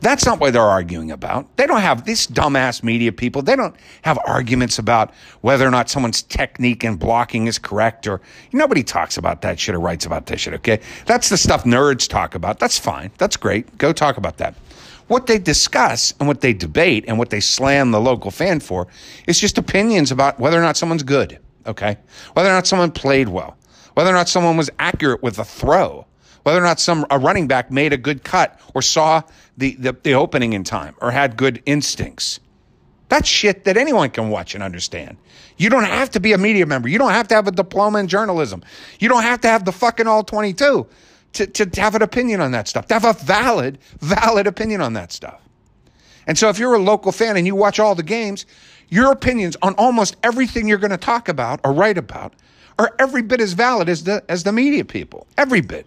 That's 0.00 0.24
not 0.24 0.38
what 0.38 0.52
they're 0.52 0.62
arguing 0.62 1.10
about. 1.10 1.56
They 1.56 1.66
don't 1.66 1.80
have 1.80 2.04
these 2.04 2.28
dumbass 2.28 2.84
media 2.84 3.10
people. 3.10 3.42
They 3.42 3.56
don't 3.56 3.74
have 4.02 4.16
arguments 4.24 4.78
about 4.78 5.12
whether 5.40 5.66
or 5.66 5.72
not 5.72 5.90
someone's 5.90 6.22
technique 6.22 6.84
and 6.84 6.98
blocking 6.98 7.48
is 7.48 7.58
correct 7.58 8.06
or 8.06 8.20
nobody 8.52 8.84
talks 8.84 9.16
about 9.16 9.42
that 9.42 9.58
shit 9.58 9.74
or 9.74 9.80
writes 9.80 10.06
about 10.06 10.26
that 10.26 10.38
shit. 10.38 10.54
Okay. 10.54 10.80
That's 11.06 11.28
the 11.28 11.36
stuff 11.36 11.64
nerds 11.64 12.08
talk 12.08 12.36
about. 12.36 12.60
That's 12.60 12.78
fine. 12.78 13.10
That's 13.18 13.36
great. 13.36 13.76
Go 13.76 13.92
talk 13.92 14.18
about 14.18 14.36
that. 14.36 14.54
What 15.08 15.26
they 15.26 15.38
discuss 15.38 16.12
and 16.20 16.28
what 16.28 16.42
they 16.42 16.52
debate 16.52 17.06
and 17.08 17.18
what 17.18 17.30
they 17.30 17.40
slam 17.40 17.90
the 17.90 18.00
local 18.00 18.30
fan 18.30 18.60
for 18.60 18.86
is 19.26 19.40
just 19.40 19.58
opinions 19.58 20.12
about 20.12 20.38
whether 20.38 20.58
or 20.58 20.62
not 20.62 20.76
someone's 20.76 21.02
good, 21.02 21.38
okay? 21.66 21.96
Whether 22.34 22.50
or 22.50 22.52
not 22.52 22.66
someone 22.66 22.92
played 22.92 23.28
well, 23.28 23.56
whether 23.94 24.10
or 24.10 24.14
not 24.14 24.28
someone 24.28 24.56
was 24.56 24.70
accurate 24.78 25.22
with 25.22 25.38
a 25.38 25.44
throw, 25.44 26.06
whether 26.42 26.58
or 26.58 26.64
not 26.64 26.78
some 26.78 27.06
a 27.10 27.18
running 27.18 27.48
back 27.48 27.70
made 27.70 27.92
a 27.92 27.96
good 27.96 28.22
cut 28.22 28.60
or 28.74 28.82
saw 28.82 29.22
the, 29.56 29.74
the, 29.76 29.96
the 30.02 30.12
opening 30.12 30.52
in 30.52 30.62
time 30.62 30.94
or 31.00 31.10
had 31.10 31.36
good 31.36 31.62
instincts. 31.64 32.38
That's 33.08 33.28
shit 33.28 33.64
that 33.64 33.78
anyone 33.78 34.10
can 34.10 34.28
watch 34.28 34.54
and 34.54 34.62
understand. 34.62 35.16
You 35.56 35.70
don't 35.70 35.84
have 35.84 36.10
to 36.10 36.20
be 36.20 36.34
a 36.34 36.38
media 36.38 36.66
member. 36.66 36.88
You 36.88 36.98
don't 36.98 37.12
have 37.12 37.28
to 37.28 37.34
have 37.34 37.48
a 37.48 37.50
diploma 37.50 37.98
in 37.98 38.08
journalism. 38.08 38.62
You 39.00 39.08
don't 39.08 39.22
have 39.22 39.40
to 39.40 39.48
have 39.48 39.64
the 39.64 39.72
fucking 39.72 40.06
all 40.06 40.22
22 40.22 40.86
to, 41.46 41.66
to 41.66 41.80
have 41.80 41.94
an 41.94 42.02
opinion 42.02 42.40
on 42.40 42.52
that 42.52 42.68
stuff, 42.68 42.86
to 42.88 42.94
have 42.94 43.04
a 43.04 43.12
valid, 43.24 43.78
valid 44.00 44.46
opinion 44.46 44.80
on 44.80 44.92
that 44.94 45.12
stuff. 45.12 45.40
And 46.26 46.36
so 46.36 46.48
if 46.48 46.58
you're 46.58 46.74
a 46.74 46.78
local 46.78 47.12
fan 47.12 47.36
and 47.36 47.46
you 47.46 47.54
watch 47.54 47.78
all 47.78 47.94
the 47.94 48.02
games, 48.02 48.46
your 48.88 49.12
opinions 49.12 49.56
on 49.62 49.74
almost 49.74 50.16
everything 50.22 50.68
you're 50.68 50.78
going 50.78 50.90
to 50.90 50.96
talk 50.96 51.28
about 51.28 51.60
or 51.64 51.72
write 51.72 51.98
about 51.98 52.34
are 52.78 52.94
every 52.98 53.22
bit 53.22 53.40
as 53.40 53.54
valid 53.54 53.88
as 53.88 54.04
the, 54.04 54.22
as 54.28 54.44
the 54.44 54.52
media 54.52 54.84
people. 54.84 55.26
Every 55.36 55.60
bit. 55.60 55.86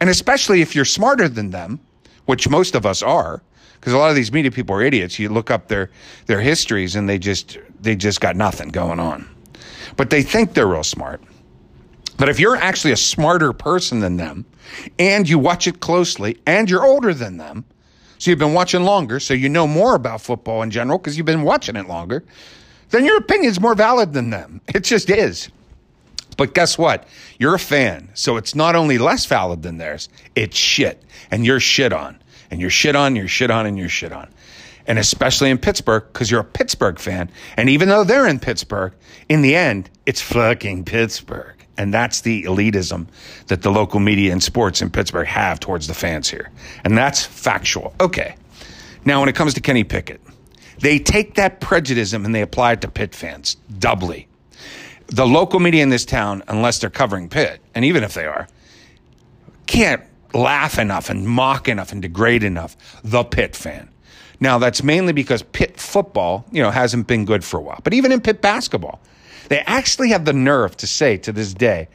And 0.00 0.10
especially 0.10 0.60
if 0.60 0.74
you're 0.74 0.84
smarter 0.84 1.28
than 1.28 1.50
them, 1.50 1.80
which 2.26 2.48
most 2.48 2.74
of 2.74 2.84
us 2.84 3.02
are, 3.02 3.42
because 3.74 3.92
a 3.92 3.98
lot 3.98 4.10
of 4.10 4.16
these 4.16 4.32
media 4.32 4.50
people 4.50 4.74
are 4.74 4.82
idiots. 4.82 5.18
You 5.18 5.28
look 5.28 5.50
up 5.50 5.68
their 5.68 5.90
their 6.26 6.40
histories 6.40 6.96
and 6.96 7.08
they 7.08 7.18
just 7.18 7.58
they 7.80 7.94
just 7.94 8.20
got 8.20 8.34
nothing 8.34 8.70
going 8.70 8.98
on. 8.98 9.28
But 9.96 10.10
they 10.10 10.22
think 10.22 10.54
they're 10.54 10.66
real 10.66 10.82
smart. 10.82 11.22
But 12.16 12.28
if 12.28 12.40
you're 12.40 12.56
actually 12.56 12.92
a 12.92 12.96
smarter 12.96 13.52
person 13.52 14.00
than 14.00 14.16
them 14.16 14.44
and 14.98 15.28
you 15.28 15.38
watch 15.38 15.66
it 15.66 15.80
closely 15.80 16.38
and 16.46 16.68
you're 16.68 16.84
older 16.84 17.12
than 17.12 17.36
them, 17.36 17.64
so 18.18 18.30
you've 18.30 18.38
been 18.38 18.54
watching 18.54 18.82
longer, 18.82 19.20
so 19.20 19.34
you 19.34 19.48
know 19.48 19.66
more 19.66 19.94
about 19.94 20.22
football 20.22 20.62
in 20.62 20.70
general 20.70 20.98
because 20.98 21.16
you've 21.16 21.26
been 21.26 21.42
watching 21.42 21.76
it 21.76 21.86
longer, 21.86 22.24
then 22.90 23.04
your 23.04 23.18
opinion's 23.18 23.60
more 23.60 23.74
valid 23.74 24.12
than 24.12 24.30
them. 24.30 24.60
It 24.74 24.84
just 24.84 25.10
is. 25.10 25.50
But 26.36 26.54
guess 26.54 26.76
what? 26.76 27.06
You're 27.38 27.54
a 27.54 27.58
fan, 27.58 28.10
so 28.14 28.36
it's 28.36 28.54
not 28.54 28.76
only 28.76 28.98
less 28.98 29.24
valid 29.26 29.62
than 29.62 29.78
theirs, 29.78 30.08
it's 30.34 30.56
shit. 30.56 31.02
And 31.30 31.44
you're 31.44 31.60
shit 31.60 31.92
on 31.92 32.18
and 32.50 32.60
you're 32.60 32.70
shit 32.70 32.96
on, 32.96 33.16
you're 33.16 33.28
shit 33.28 33.50
on, 33.50 33.66
and 33.66 33.78
you're 33.78 33.88
shit 33.88 34.12
on. 34.12 34.28
And 34.86 34.98
especially 34.98 35.50
in 35.50 35.58
Pittsburgh, 35.58 36.04
because 36.12 36.30
you're 36.30 36.40
a 36.40 36.44
Pittsburgh 36.44 36.98
fan. 36.98 37.30
And 37.56 37.68
even 37.68 37.88
though 37.88 38.04
they're 38.04 38.26
in 38.26 38.38
Pittsburgh, 38.38 38.94
in 39.28 39.42
the 39.42 39.56
end, 39.56 39.90
it's 40.06 40.20
fucking 40.20 40.84
Pittsburgh. 40.84 41.55
And 41.78 41.92
that's 41.92 42.22
the 42.22 42.44
elitism 42.44 43.06
that 43.48 43.62
the 43.62 43.70
local 43.70 44.00
media 44.00 44.32
and 44.32 44.42
sports 44.42 44.80
in 44.80 44.90
Pittsburgh 44.90 45.26
have 45.26 45.60
towards 45.60 45.86
the 45.86 45.94
fans 45.94 46.28
here. 46.28 46.50
And 46.84 46.96
that's 46.96 47.24
factual. 47.24 47.94
Okay. 48.00 48.36
Now, 49.04 49.20
when 49.20 49.28
it 49.28 49.34
comes 49.34 49.54
to 49.54 49.60
Kenny 49.60 49.84
Pickett, 49.84 50.20
they 50.80 50.98
take 50.98 51.34
that 51.34 51.60
prejudice 51.60 52.12
and 52.12 52.34
they 52.34 52.42
apply 52.42 52.72
it 52.72 52.80
to 52.82 52.88
Pitt 52.88 53.14
fans 53.14 53.56
doubly. 53.78 54.28
The 55.08 55.26
local 55.26 55.60
media 55.60 55.82
in 55.82 55.90
this 55.90 56.04
town, 56.04 56.42
unless 56.48 56.80
they're 56.80 56.90
covering 56.90 57.28
Pitt, 57.28 57.60
and 57.74 57.84
even 57.84 58.02
if 58.02 58.14
they 58.14 58.26
are, 58.26 58.48
can't 59.66 60.02
laugh 60.34 60.78
enough 60.78 61.08
and 61.08 61.26
mock 61.26 61.68
enough 61.68 61.92
and 61.92 62.02
degrade 62.02 62.42
enough 62.42 62.76
the 63.02 63.22
Pitt 63.22 63.54
fan. 63.54 63.88
Now, 64.40 64.58
that's 64.58 64.82
mainly 64.82 65.12
because 65.12 65.42
Pitt 65.42 65.78
football, 65.78 66.44
you 66.50 66.62
know, 66.62 66.70
hasn't 66.70 67.06
been 67.06 67.24
good 67.24 67.44
for 67.44 67.58
a 67.58 67.62
while. 67.62 67.80
But 67.82 67.94
even 67.94 68.12
in 68.12 68.20
Pitt 68.20 68.42
basketball, 68.42 69.00
they 69.48 69.60
actually 69.60 70.10
have 70.10 70.24
the 70.24 70.32
nerve 70.32 70.76
to 70.78 70.86
say 70.86 71.16
to 71.18 71.32
this 71.32 71.54
day 71.54 71.88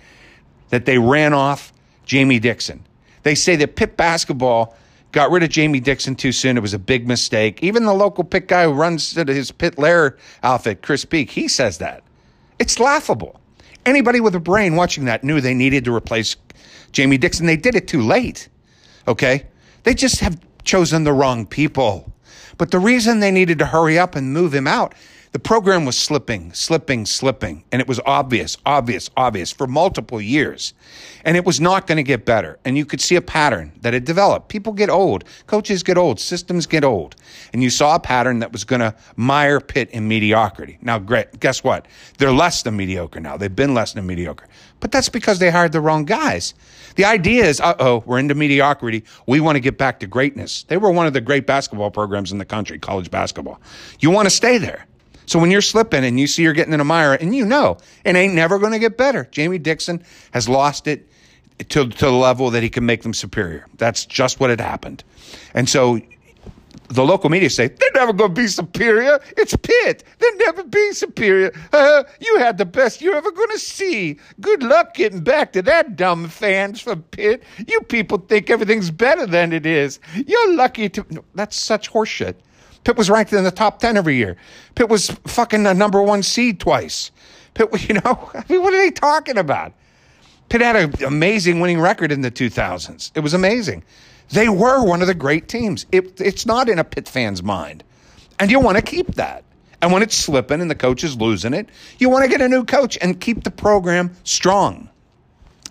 that 0.70 0.86
they 0.86 0.98
ran 0.98 1.34
off 1.34 1.74
Jamie 2.05 2.39
Dixon. 2.39 2.84
They 3.24 3.36
say 3.36 3.55
that 3.58 3.75
Pitt 3.75 3.98
basketball 3.98 4.75
got 5.12 5.29
rid 5.31 5.43
of 5.43 5.50
Jamie 5.50 5.79
Dixon 5.79 6.15
too 6.15 6.31
soon. 6.31 6.58
It 6.58 6.62
was 6.62 6.74
a 6.74 6.79
big 6.79 7.08
mistake. 7.08 7.62
Even 7.62 7.86
the 7.86 7.93
local 7.93 8.24
Pitt 8.24 8.48
guy 8.48 8.63
who 8.63 8.74
runs 8.74 9.12
his 9.12 9.51
Pitt 9.51 9.77
Lair 9.77 10.17
outfit, 10.43 10.81
Chris 10.81 11.05
Peak, 11.05 11.29
he 11.29 11.48
says 11.48 11.77
that. 11.79 12.03
It's 12.60 12.79
laughable. 12.79 13.39
Anybody 13.86 14.20
with 14.20 14.36
a 14.36 14.39
brain 14.39 14.75
watching 14.75 15.05
that 15.05 15.24
knew 15.24 15.41
they 15.41 15.53
needed 15.53 15.86
to 15.86 15.93
replace 15.93 16.36
Jamie 16.91 17.17
Dixon. 17.17 17.46
They 17.46 17.58
did 17.58 17.75
it 17.75 17.88
too 17.88 18.01
late. 18.01 18.48
Okay? 19.08 19.46
They 19.84 19.93
just 19.93 20.20
have 20.20 20.39
chosen 20.63 21.03
the 21.03 21.13
wrong 21.13 21.46
people. 21.46 22.12
But 22.58 22.72
the 22.72 22.79
reason 22.79 23.20
they 23.20 23.31
needed 23.31 23.60
to 23.60 23.65
hurry 23.65 23.98
up 23.98 24.15
and 24.15 24.34
move 24.34 24.53
him 24.53 24.67
out 24.67 24.93
the 25.32 25.40
program 25.40 25.86
was 25.86 25.98
slipping, 25.98 26.52
slipping, 26.52 27.06
slipping. 27.06 27.64
And 27.72 27.82
it 27.82 27.88
was 27.88 28.02
obvious, 28.06 28.58
obvious, 28.66 29.10
obvious 29.16 29.52
for 29.52 29.66
multiple 29.66 30.20
years. 30.20 30.74
And 31.24 31.38
it 31.38 31.46
was 31.46 31.62
not 31.62 31.88
going 31.88 31.96
to 31.96 32.04
get 32.04 32.26
better. 32.26 32.60
And 32.66 32.78
you 32.78 32.86
could 32.86 33.00
see 33.00 33.16
a 33.16 33.22
pattern 33.22 33.72
that 33.80 33.94
had 33.94 34.04
developed. 34.04 34.50
People 34.50 34.74
get 34.74 34.90
old, 34.90 35.24
coaches 35.48 35.84
get 35.84 35.98
old, 35.98 36.20
systems 36.20 36.66
get 36.66 36.84
old. 36.84 37.16
And 37.54 37.64
you 37.64 37.70
saw 37.70 37.96
a 37.96 38.00
pattern 38.00 38.40
that 38.40 38.52
was 38.52 38.66
going 38.66 38.82
to 38.82 38.94
mire 39.16 39.62
Pitt 39.62 39.90
in 39.92 40.06
mediocrity. 40.10 40.78
Now, 40.82 41.00
guess 41.00 41.64
what? 41.64 41.88
They're 42.18 42.34
less 42.34 42.64
than 42.64 42.76
mediocre 42.76 43.22
now. 43.22 43.38
They've 43.38 43.56
been 43.56 43.74
less 43.74 43.94
than 43.94 44.06
mediocre. 44.06 44.48
But 44.82 44.92
that's 44.92 45.10
because 45.10 45.40
they 45.40 45.50
hired 45.50 45.72
the 45.72 45.80
wrong 45.80 46.04
guys. 46.04 46.56
The 46.96 47.06
idea 47.06 47.46
is, 47.46 47.62
uh 47.62 47.76
oh, 47.80 48.04
we're 48.06 48.20
into 48.20 48.36
mediocrity. 48.36 49.06
We 49.28 49.40
want 49.40 49.56
to 49.56 49.62
get 49.62 49.78
back 49.78 50.02
to 50.02 50.08
greatness. 50.08 50.64
They 50.64 50.76
were 50.76 50.92
one 50.92 51.08
of 51.08 51.14
the 51.14 51.22
great 51.22 51.48
basketball 51.48 51.92
programs 51.92 52.34
in 52.34 52.38
the 52.38 52.46
country, 52.46 52.80
college 52.80 53.10
basketball. 53.10 53.62
You 54.00 54.10
want 54.10 54.26
to 54.26 54.30
stay 54.30 54.58
there. 54.58 54.88
So 55.25 55.40
when 55.40 55.51
you're 55.51 55.62
slipping 55.62 56.04
and 56.04 56.20
you 56.20 56.28
see 56.28 56.44
you're 56.44 56.54
getting 56.54 56.74
in 56.74 56.80
a 56.80 56.86
mire 56.86 57.13
and 57.13 57.34
you 57.36 57.46
know 57.46 57.78
it 58.04 58.16
ain't 58.16 58.34
never 58.34 58.60
going 58.60 58.74
to 58.74 58.80
get 58.80 58.98
better, 58.98 59.28
Jamie 59.32 59.60
Dixon 59.60 60.04
has 60.32 60.50
lost 60.50 60.88
it 60.88 61.08
to, 61.70 61.88
to 61.88 62.06
the 62.06 62.12
level 62.12 62.50
that 62.51 62.63
he 62.63 62.70
can 62.70 62.86
make 62.86 63.04
them 63.04 63.13
superior. 63.13 63.66
That's 63.78 64.06
just 64.06 64.40
what 64.40 64.50
had 64.50 64.60
happened. 64.62 65.04
And 65.54 65.70
so 65.70 66.00
the 66.92 67.04
local 67.04 67.30
media 67.30 67.50
say 67.50 67.70
they're 67.70 67.92
never 67.94 68.13
going 68.13 68.36
to 68.36 68.42
be 68.42 68.48
superior. 68.48 69.20
It's 69.38 69.56
Pitt. 69.56 70.04
They'll 70.20 70.38
never 70.38 70.63
be 70.63 70.92
superior. 70.92 71.54
Uh, 71.72 72.04
you 72.20 72.38
had 72.40 72.58
the 72.58 72.66
best 72.66 73.01
you're 73.01 73.16
ever 73.16 73.32
going 73.32 73.50
to 73.50 73.60
see. 73.60 74.20
Good 74.40 74.63
luck 74.63 74.94
getting 74.94 75.22
back 75.22 75.54
to 75.54 75.62
that 75.63 75.96
dumb 75.96 76.28
fans 76.28 76.82
from 76.82 77.04
Pitt. 77.04 77.44
You 77.68 77.82
people 77.82 78.18
think 78.18 78.50
everything's 78.50 78.92
better 78.92 79.25
than 79.25 79.54
it 79.54 79.66
is. 79.66 80.00
You're 80.13 80.56
lucky 80.56 80.90
to. 80.90 81.24
That's 81.36 81.56
such 81.56 81.92
horseshit. 81.92 82.36
Pitt 82.84 82.98
was 82.98 83.10
ranked 83.10 83.34
in 83.34 83.44
the 83.44 83.52
top 83.52 83.80
10 83.80 83.98
every 83.98 84.16
year. 84.16 84.38
Pitt 84.76 84.90
was 84.90 85.10
fucking 85.28 85.66
a 85.66 85.74
number 85.74 86.02
one 86.02 86.24
seed 86.24 86.60
twice. 86.60 87.12
Pitt, 87.54 87.70
you 87.90 87.96
know, 87.96 88.30
I 88.34 88.44
mean, 88.50 88.62
what 88.62 88.74
are 88.74 88.78
they 88.78 88.92
talking 88.92 89.38
about? 89.38 89.74
Pitt 90.50 90.62
had 90.62 90.76
an 90.76 91.04
amazing 91.04 91.60
winning 91.60 91.80
record 91.80 92.12
in 92.12 92.22
the 92.22 92.32
2000s. 92.32 93.12
It 93.16 93.22
was 93.22 93.34
amazing. 93.34 93.84
They 94.30 94.50
were 94.50 94.84
one 94.84 95.02
of 95.02 95.08
the 95.08 95.14
great 95.14 95.48
teams. 95.48 95.86
It, 95.92 96.20
it's 96.20 96.46
not 96.46 96.70
in 96.70 96.80
a 96.80 96.84
Pitt 96.84 97.08
fan's 97.08 97.44
mind. 97.44 97.84
And 98.40 98.50
you 98.50 98.60
want 98.60 98.78
to 98.78 98.84
keep 98.84 99.16
that. 99.16 99.44
And 99.82 99.92
when 99.92 100.04
it's 100.04 100.16
slipping 100.16 100.62
and 100.62 100.70
the 100.70 100.76
coach 100.76 101.04
is 101.04 101.16
losing 101.16 101.54
it, 101.54 101.70
you 102.00 102.10
want 102.10 102.24
to 102.24 102.30
get 102.30 102.42
a 102.42 102.48
new 102.48 102.64
coach 102.64 102.98
and 103.02 103.20
keep 103.20 103.44
the 103.44 103.52
program 103.52 104.16
strong. 104.24 104.90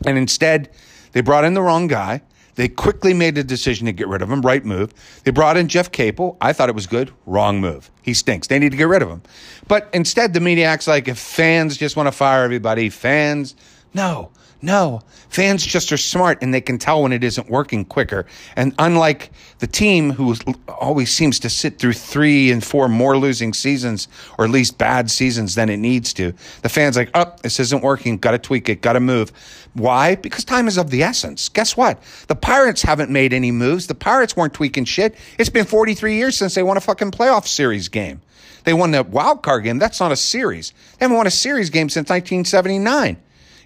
And 0.06 0.18
instead, 0.18 0.70
they 1.12 1.20
brought 1.20 1.44
in 1.44 1.54
the 1.54 1.62
wrong 1.62 1.86
guy. 1.86 2.22
They 2.60 2.68
quickly 2.68 3.14
made 3.14 3.36
the 3.36 3.42
decision 3.42 3.86
to 3.86 3.92
get 3.92 4.06
rid 4.06 4.20
of 4.20 4.30
him. 4.30 4.42
Right 4.42 4.62
move. 4.62 4.92
They 5.24 5.30
brought 5.30 5.56
in 5.56 5.66
Jeff 5.66 5.90
Capel. 5.90 6.36
I 6.42 6.52
thought 6.52 6.68
it 6.68 6.74
was 6.74 6.86
good. 6.86 7.10
Wrong 7.24 7.58
move. 7.58 7.90
He 8.02 8.12
stinks. 8.12 8.48
They 8.48 8.58
need 8.58 8.70
to 8.72 8.76
get 8.76 8.86
rid 8.86 9.00
of 9.00 9.08
him. 9.08 9.22
But 9.66 9.88
instead, 9.94 10.34
the 10.34 10.40
media 10.40 10.66
acts 10.66 10.86
like 10.86 11.08
if 11.08 11.18
fans 11.18 11.78
just 11.78 11.96
want 11.96 12.08
to 12.08 12.12
fire 12.12 12.44
everybody, 12.44 12.90
fans, 12.90 13.54
no. 13.94 14.30
No, 14.62 15.00
fans 15.30 15.64
just 15.64 15.90
are 15.90 15.96
smart 15.96 16.42
and 16.42 16.52
they 16.52 16.60
can 16.60 16.76
tell 16.76 17.02
when 17.02 17.12
it 17.12 17.24
isn't 17.24 17.48
working 17.48 17.84
quicker. 17.84 18.26
And 18.56 18.74
unlike 18.78 19.30
the 19.58 19.66
team 19.66 20.10
who 20.10 20.34
always 20.68 21.10
seems 21.10 21.38
to 21.40 21.48
sit 21.48 21.78
through 21.78 21.94
three 21.94 22.50
and 22.50 22.62
four 22.62 22.86
more 22.86 23.16
losing 23.16 23.54
seasons, 23.54 24.06
or 24.36 24.44
at 24.44 24.50
least 24.50 24.76
bad 24.76 25.10
seasons 25.10 25.54
than 25.54 25.70
it 25.70 25.78
needs 25.78 26.12
to, 26.14 26.34
the 26.60 26.68
fans 26.68 26.96
like, 26.96 27.10
oh, 27.14 27.34
this 27.42 27.58
isn't 27.58 27.82
working. 27.82 28.18
Got 28.18 28.32
to 28.32 28.38
tweak 28.38 28.68
it. 28.68 28.82
Got 28.82 28.94
to 28.94 29.00
move. 29.00 29.32
Why? 29.72 30.14
Because 30.14 30.44
time 30.44 30.68
is 30.68 30.76
of 30.76 30.90
the 30.90 31.02
essence. 31.02 31.48
Guess 31.48 31.74
what? 31.74 32.02
The 32.26 32.36
Pirates 32.36 32.82
haven't 32.82 33.10
made 33.10 33.32
any 33.32 33.50
moves. 33.50 33.86
The 33.86 33.94
Pirates 33.94 34.36
weren't 34.36 34.52
tweaking 34.52 34.84
shit. 34.84 35.14
It's 35.38 35.48
been 35.48 35.64
43 35.64 36.16
years 36.16 36.36
since 36.36 36.54
they 36.54 36.62
won 36.62 36.76
a 36.76 36.82
fucking 36.82 37.12
playoff 37.12 37.46
series 37.46 37.88
game. 37.88 38.20
They 38.64 38.74
won 38.74 38.90
the 38.90 39.04
wild 39.04 39.42
card 39.42 39.64
game. 39.64 39.78
That's 39.78 40.00
not 40.00 40.12
a 40.12 40.16
series. 40.16 40.74
They 40.98 41.06
haven't 41.06 41.16
won 41.16 41.26
a 41.26 41.30
series 41.30 41.70
game 41.70 41.88
since 41.88 42.10
1979 42.10 43.16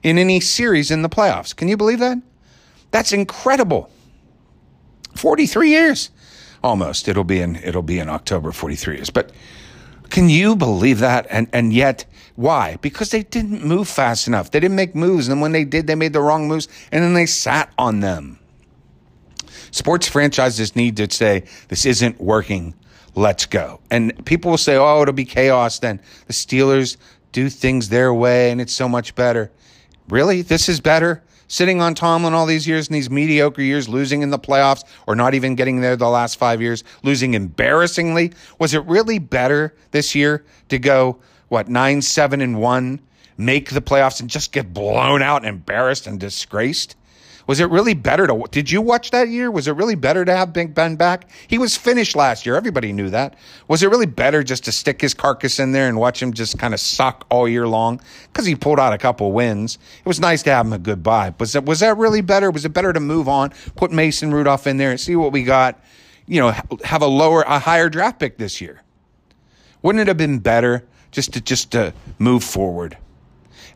in 0.05 0.19
any 0.19 0.39
series 0.39 0.93
in 0.93 1.03
the 1.03 1.09
playoffs. 1.09 1.57
Can 1.57 1.67
you 1.67 1.77
believe 1.77 1.99
that? 1.99 2.19
That's 2.93 3.13
incredible. 3.13 3.91
43 5.17 5.71
years. 5.71 6.11
Almost. 6.63 7.09
It'll 7.09 7.25
be 7.25 7.41
in 7.41 7.57
it'll 7.57 7.83
be 7.83 7.99
in 7.99 8.09
October 8.09 8.53
43 8.53 8.97
years. 8.97 9.11
But 9.11 9.33
can 10.11 10.29
you 10.29 10.55
believe 10.55 11.01
that? 11.01 11.27
And 11.31 11.49
and 11.53 11.73
yet 11.73 12.05
why? 12.37 12.77
Because 12.83 13.11
they 13.11 13.23
didn't 13.23 13.65
move 13.65 13.89
fast 13.89 14.29
enough. 14.29 14.51
They 14.51 14.61
didn't 14.61 14.77
make 14.77 14.95
moves 14.95 15.29
and 15.29 15.41
when 15.41 15.53
they 15.53 15.65
did 15.65 15.87
they 15.87 15.95
made 15.95 16.13
the 16.13 16.21
wrong 16.21 16.47
moves 16.47 16.69
and 16.93 17.03
then 17.03 17.15
they 17.15 17.27
sat 17.27 17.73
on 17.79 18.01
them. 18.01 18.39
Sports 19.71 20.07
franchises 20.07 20.77
need 20.77 20.97
to 20.99 21.11
say 21.11 21.45
this 21.69 21.85
isn't 21.85 22.21
working. 22.21 22.75
Let's 23.17 23.47
go. 23.47 23.81
And 23.91 24.25
people 24.25 24.53
will 24.53 24.59
say, 24.59 24.77
"Oh, 24.77 25.03
it'll 25.03 25.15
be 25.15 25.25
chaos 25.25 25.79
then." 25.79 26.01
The 26.27 26.33
Steelers 26.33 26.97
do 27.33 27.49
things 27.49 27.89
their 27.89 28.13
way 28.13 28.51
and 28.51 28.61
it's 28.61 28.73
so 28.73 28.89
much 28.89 29.15
better. 29.15 29.51
Really? 30.09 30.43
This 30.43 30.69
is 30.69 30.81
better? 30.81 31.23
sitting 31.49 31.81
on 31.81 31.95
Tomlin 31.95 32.35
all 32.35 32.47
these 32.47 32.67
years 32.67 32.89
in 32.89 32.93
these 32.93 33.11
mediocre 33.11 33.63
years, 33.63 33.89
losing 33.89 34.23
in 34.23 34.31
the 34.31 34.39
playoffs 34.39 34.85
or 35.07 35.15
not 35.15 35.35
even 35.35 35.55
getting 35.55 35.81
there 35.81 35.97
the 35.97 36.09
last 36.09 36.37
five 36.37 36.61
years, 36.61 36.85
losing 37.03 37.35
embarrassingly? 37.35 38.33
Was 38.59 38.75
it 38.75 38.85
really 38.87 39.19
better 39.19 39.75
this 39.91 40.15
year 40.15 40.45
to 40.69 40.79
go, 40.79 41.19
what, 41.49 41.69
nine, 41.69 42.03
seven, 42.03 42.41
and 42.41 42.61
one, 42.61 43.01
make 43.37 43.71
the 43.71 43.83
playoffs 43.83 44.21
and 44.21 44.31
just 44.31 44.53
get 44.53 44.73
blown 44.73 45.23
out 45.23 45.43
and 45.43 45.47
embarrassed 45.47 46.07
and 46.07 46.19
disgraced? 46.19 46.97
Was 47.47 47.61
it 47.61 47.69
really 47.71 47.95
better 47.95 48.27
to? 48.27 48.45
Did 48.51 48.71
you 48.71 48.81
watch 48.81 49.11
that 49.11 49.29
year? 49.29 49.51
Was 49.51 49.69
it 49.69 49.73
really 49.73 49.95
better 49.95 50.25
to 50.25 50.35
have 50.35 50.53
Big 50.53 50.75
Ben 50.75 50.97
back? 50.97 51.29
He 51.47 51.59
was 51.59 51.77
finished 51.77 52.17
last 52.17 52.47
year. 52.47 52.57
Everybody 52.57 52.93
knew 52.93 53.11
that. 53.11 53.37
Was 53.69 53.83
it 53.83 53.91
really 53.91 54.07
better 54.07 54.43
just 54.43 54.65
to 54.65 54.73
stick 54.73 55.01
his 55.01 55.13
carcass 55.13 55.59
in 55.59 55.73
there 55.73 55.89
and 55.89 55.99
watch 55.99 56.23
him 56.23 56.33
just 56.33 56.59
kind 56.59 56.73
of 56.73 56.81
suck 56.81 57.27
all 57.31 57.47
year 57.47 57.69
long? 57.69 58.01
Because 58.33 58.47
he 58.47 58.55
pulled 58.55 58.81
out 58.81 58.95
a 58.95 58.99
couple 58.99 59.33
wins. 59.33 59.79
It 59.99 60.07
was 60.07 60.21
nice 60.21 60.43
to 60.45 60.51
have 60.51 60.67
him 60.67 60.73
a 60.73 60.79
goodbye. 60.79 61.35
Was 61.39 61.53
that 61.53 61.65
was 61.65 61.81
that 61.81 61.99
really 61.99 62.23
better? 62.23 62.51
Was 62.51 62.65
it 62.65 62.73
better 62.73 62.93
to 62.93 63.01
move 63.01 63.29
on, 63.29 63.51
put 63.77 63.93
Mason 63.93 64.33
Rudolph 64.33 64.67
in 64.67 64.79
there, 64.79 64.91
and 64.91 64.99
see 64.99 65.17
what 65.17 65.33
we 65.33 65.43
got? 65.43 65.79
You 66.27 66.41
know, 66.41 66.55
have 66.85 67.03
a 67.03 67.07
lower, 67.07 67.43
a 67.43 67.59
higher 67.59 67.91
draft 67.91 68.19
pick 68.19 68.39
this 68.39 68.61
year. 68.61 68.83
Wouldn't 69.83 70.01
it 70.01 70.09
have 70.09 70.17
been 70.17 70.39
better 70.39 70.85
just 71.11 71.35
to 71.35 71.43
just 71.43 71.73
to 71.73 71.93
move 72.19 72.43
forward? 72.43 72.97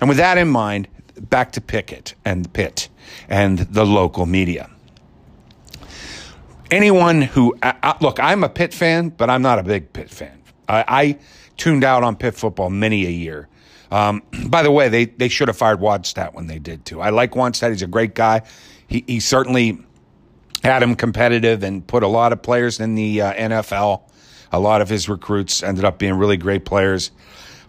And 0.01 0.09
with 0.09 0.17
that 0.19 0.39
in 0.39 0.49
mind, 0.49 0.89
back 1.21 1.53
to 1.53 1.61
Pickett 1.61 2.15
and 2.25 2.45
the 2.45 2.49
Pitt 2.49 2.89
and 3.29 3.59
the 3.59 3.85
local 3.85 4.27
media. 4.27 4.71
Anyone 6.71 7.23
who, 7.23 7.57
look, 8.01 8.21
I'm 8.21 8.45
a 8.45 8.49
Pitt 8.49 8.75
fan, 8.75 9.09
but 9.09 9.31
I'm 9.31 9.43
not 9.43 9.59
a 9.59 9.63
big 9.63 9.93
Pitt 9.93 10.11
fan. 10.11 10.43
I, 10.69 10.85
I 10.87 11.19
tuned 11.57 11.85
out 11.85 12.03
on 12.03 12.17
Pitt 12.17 12.35
football 12.35 12.71
many 12.71 13.07
a 13.07 13.11
year. 13.11 13.49
Um, 13.91 14.23
by 14.47 14.63
the 14.63 14.71
way, 14.71 14.89
they, 14.89 15.07
they 15.07 15.29
should 15.29 15.49
have 15.49 15.57
fired 15.57 15.81
Wannstedt 15.81 16.35
when 16.35 16.47
they 16.47 16.59
did 16.59 16.85
too. 16.85 17.01
I 17.01 17.11
like 17.11 17.33
Wannstedt. 17.33 17.71
He's 17.71 17.83
a 17.83 17.87
great 17.87 18.15
guy. 18.15 18.43
He, 18.87 19.05
he 19.07 19.21
certainly 19.21 19.79
had 20.63 20.83
him 20.83 20.95
competitive 20.95 21.63
and 21.63 21.87
put 21.87 22.03
a 22.03 22.09
lot 22.09 22.33
of 22.33 22.43
players 22.43 22.81
in 22.81 22.95
the 22.95 23.23
uh, 23.23 23.33
NFL. 23.35 24.03
A 24.53 24.59
lot 24.59 24.81
of 24.81 24.89
his 24.89 25.09
recruits 25.09 25.63
ended 25.63 25.85
up 25.85 25.99
being 25.99 26.15
really 26.15 26.37
great 26.37 26.65
players. 26.65 27.11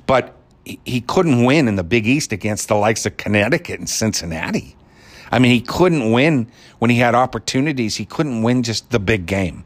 But 0.06 0.36
he 0.66 1.02
couldn't 1.02 1.44
win 1.46 1.68
in 1.68 1.76
the 1.76 1.84
Big 1.84 2.08
East 2.08 2.32
against 2.32 2.68
the 2.68 2.76
likes 2.76 3.06
of 3.06 3.18
Connecticut 3.18 3.80
and 3.80 3.90
Cincinnati. 3.90 4.76
I 5.32 5.40
mean, 5.40 5.52
he 5.52 5.62
couldn't 5.62 6.12
win 6.12 6.52
when 6.80 6.90
he 6.90 6.98
had 6.98 7.16
opportunities. 7.16 7.96
He 7.96 8.06
couldn't 8.06 8.42
win 8.42 8.64
just 8.64 8.90
the 8.90 9.00
big 9.00 9.26
game. 9.26 9.64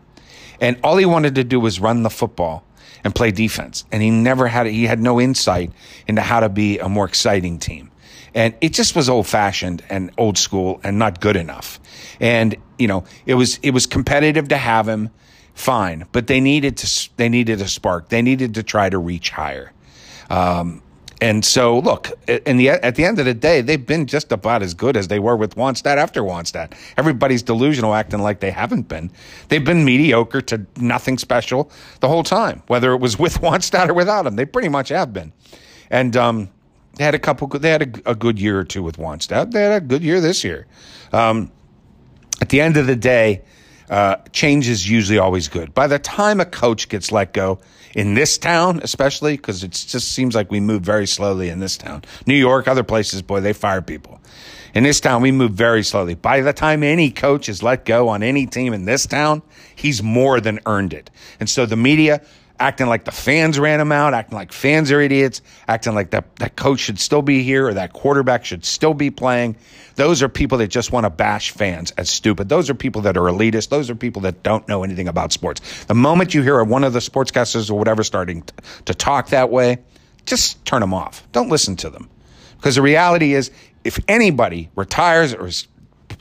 And 0.59 0.79
all 0.83 0.97
he 0.97 1.05
wanted 1.05 1.35
to 1.35 1.43
do 1.43 1.59
was 1.59 1.79
run 1.79 2.03
the 2.03 2.09
football 2.09 2.65
and 3.03 3.13
play 3.13 3.31
defense. 3.31 3.85
And 3.91 4.01
he 4.01 4.09
never 4.09 4.47
had, 4.47 4.65
he 4.67 4.85
had 4.85 4.99
no 4.99 5.19
insight 5.19 5.71
into 6.07 6.21
how 6.21 6.39
to 6.39 6.49
be 6.49 6.79
a 6.79 6.89
more 6.89 7.05
exciting 7.05 7.59
team. 7.59 7.91
And 8.35 8.55
it 8.61 8.73
just 8.73 8.95
was 8.95 9.09
old 9.09 9.27
fashioned 9.27 9.83
and 9.89 10.11
old 10.17 10.37
school 10.37 10.81
and 10.83 10.97
not 10.97 11.21
good 11.21 11.35
enough. 11.35 11.79
And, 12.19 12.55
you 12.79 12.87
know, 12.87 13.03
it 13.25 13.35
was, 13.35 13.59
it 13.61 13.71
was 13.71 13.85
competitive 13.85 14.47
to 14.49 14.57
have 14.57 14.87
him. 14.87 15.09
Fine. 15.53 16.07
But 16.11 16.27
they 16.27 16.39
needed 16.39 16.77
to, 16.77 17.09
they 17.17 17.29
needed 17.29 17.61
a 17.61 17.67
spark. 17.67 18.09
They 18.09 18.21
needed 18.21 18.55
to 18.55 18.63
try 18.63 18.89
to 18.89 18.97
reach 18.97 19.29
higher. 19.29 19.71
Um, 20.29 20.81
and 21.23 21.45
so, 21.45 21.79
look, 21.79 22.11
in 22.27 22.57
the, 22.57 22.69
at 22.69 22.95
the 22.95 23.05
end 23.05 23.17
of 23.17 23.23
the 23.23 23.33
day, 23.33 23.61
they've 23.61 23.85
been 23.85 24.07
just 24.07 24.33
about 24.33 24.61
as 24.61 24.73
good 24.73 24.97
as 24.97 25.07
they 25.07 25.19
were 25.19 25.37
with 25.37 25.55
Wannstedt 25.55 25.95
after 25.95 26.21
Wannstedt. 26.21 26.73
Everybody's 26.97 27.41
delusional, 27.41 27.93
acting 27.93 28.19
like 28.19 28.41
they 28.41 28.51
haven't 28.51 28.89
been. 28.89 29.09
They've 29.47 29.63
been 29.63 29.85
mediocre 29.85 30.41
to 30.41 30.65
nothing 30.75 31.17
special 31.17 31.71
the 32.01 32.09
whole 32.09 32.23
time, 32.23 32.61
whether 32.67 32.91
it 32.91 32.97
was 32.97 33.17
with 33.17 33.35
Wannstedt 33.41 33.87
or 33.87 33.93
without 33.93 34.27
him. 34.27 34.35
They 34.35 34.45
pretty 34.45 34.67
much 34.67 34.89
have 34.89 35.13
been. 35.13 35.31
And 35.89 36.17
um, 36.17 36.49
they 36.95 37.05
had 37.05 37.15
a 37.15 37.19
couple. 37.19 37.47
They 37.47 37.69
had 37.69 37.81
a, 38.05 38.11
a, 38.11 38.15
good 38.15 38.37
year 38.37 38.59
or 38.59 38.65
two 38.65 38.83
with 38.83 38.97
Wannstedt. 38.97 39.51
They 39.51 39.61
had 39.61 39.81
a 39.81 39.85
good 39.85 40.03
year 40.03 40.19
this 40.19 40.43
year. 40.43 40.67
Um, 41.13 41.51
at 42.41 42.49
the 42.49 42.59
end 42.59 42.75
of 42.75 42.85
the 42.85 42.97
day, 42.97 43.43
uh, 43.89 44.17
change 44.31 44.67
is 44.67 44.89
usually 44.89 45.19
always 45.19 45.47
good. 45.47 45.73
By 45.73 45.87
the 45.87 45.99
time 45.99 46.41
a 46.41 46.45
coach 46.45 46.89
gets 46.89 47.13
let 47.13 47.33
go 47.33 47.59
in 47.95 48.13
this 48.13 48.37
town, 48.37 48.79
especially 48.83 49.37
because 49.37 49.63
it 49.63 49.71
just 49.71 50.11
seems 50.11 50.35
like 50.35 50.49
we 50.51 50.59
move 50.59 50.81
very 50.81 51.07
slowly 51.07 51.49
in 51.49 51.59
this 51.59 51.77
town. 51.77 52.03
New 52.25 52.35
York, 52.35 52.67
other 52.67 52.83
places, 52.83 53.21
boy, 53.21 53.39
they 53.41 53.53
fire 53.53 53.81
people. 53.81 54.19
In 54.73 54.83
this 54.83 54.99
town, 54.99 55.21
we 55.21 55.31
move 55.31 55.51
very 55.51 55.83
slowly. 55.83 56.15
By 56.15 56.41
the 56.41 56.53
time 56.53 56.81
any 56.81 57.11
coach 57.11 57.47
is 57.47 57.61
let 57.61 57.85
go 57.85 58.09
on 58.09 58.23
any 58.23 58.47
team 58.47 58.73
in 58.73 58.85
this 58.85 59.05
town, 59.05 59.43
he's 59.75 60.01
more 60.01 60.41
than 60.41 60.59
earned 60.65 60.93
it. 60.93 61.11
And 61.39 61.47
so 61.47 61.67
the 61.67 61.75
media 61.75 62.21
acting 62.63 62.87
like 62.87 63.03
the 63.03 63.11
fans 63.11 63.59
ran 63.59 63.81
him 63.81 63.91
out, 63.91 64.13
acting 64.13 64.37
like 64.37 64.53
fans 64.53 64.89
are 64.89 65.01
idiots, 65.01 65.41
acting 65.67 65.93
like 65.93 66.11
that, 66.11 66.33
that 66.37 66.55
coach 66.55 66.79
should 66.79 66.97
still 66.97 67.21
be 67.21 67.43
here 67.43 67.67
or 67.67 67.73
that 67.73 67.91
quarterback 67.91 68.45
should 68.45 68.63
still 68.63 68.93
be 68.93 69.11
playing. 69.11 69.57
Those 69.95 70.23
are 70.23 70.29
people 70.29 70.57
that 70.59 70.69
just 70.69 70.89
want 70.89 71.03
to 71.03 71.09
bash 71.09 71.51
fans 71.51 71.91
as 71.91 72.09
stupid. 72.09 72.47
Those 72.47 72.69
are 72.69 72.73
people 72.73 73.01
that 73.01 73.17
are 73.17 73.23
elitist. 73.23 73.67
Those 73.67 73.89
are 73.89 73.95
people 73.95 74.21
that 74.21 74.43
don't 74.43 74.65
know 74.69 74.85
anything 74.85 75.09
about 75.09 75.33
sports. 75.33 75.83
The 75.85 75.93
moment 75.93 76.33
you 76.33 76.41
hear 76.41 76.63
one 76.63 76.85
of 76.85 76.93
the 76.93 76.99
sportscasters 76.99 77.69
or 77.69 77.77
whatever 77.77 78.01
starting 78.01 78.43
to, 78.43 78.53
to 78.85 78.93
talk 78.93 79.27
that 79.29 79.49
way, 79.49 79.79
just 80.25 80.63
turn 80.63 80.79
them 80.79 80.93
off. 80.93 81.27
Don't 81.33 81.49
listen 81.49 81.75
to 81.77 81.89
them. 81.89 82.09
Because 82.55 82.75
the 82.75 82.81
reality 82.81 83.33
is, 83.33 83.51
if 83.83 83.99
anybody 84.07 84.69
retires 84.77 85.33
or 85.33 85.47
is 85.47 85.67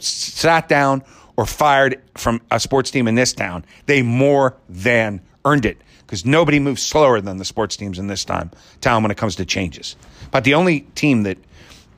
sat 0.01 0.69
down 0.69 1.05
or 1.37 1.47
fired 1.47 2.03
from 2.17 2.41
a 2.51 2.59
sports 2.59 2.91
team 2.91 3.07
in 3.07 3.15
this 3.15 3.33
town, 3.33 3.65
they 3.87 4.03
more 4.03 4.57
than 4.69 5.21
earned 5.45 5.67
it 5.67 5.81
because 6.13 6.27
nobody 6.27 6.59
moves 6.59 6.83
slower 6.83 7.23
than 7.23 7.39
the 7.39 7.45
sports 7.47 7.75
teams 7.75 7.99
in 7.99 8.07
this 8.07 8.23
time 8.23 8.51
town 8.83 9.03
when 9.03 9.11
it 9.11 9.17
comes 9.17 9.37
to 9.37 9.47
changes. 9.47 9.97
But 10.31 10.45
the 10.45 10.53
only 10.53 10.81
team 10.95 11.23
that 11.23 11.39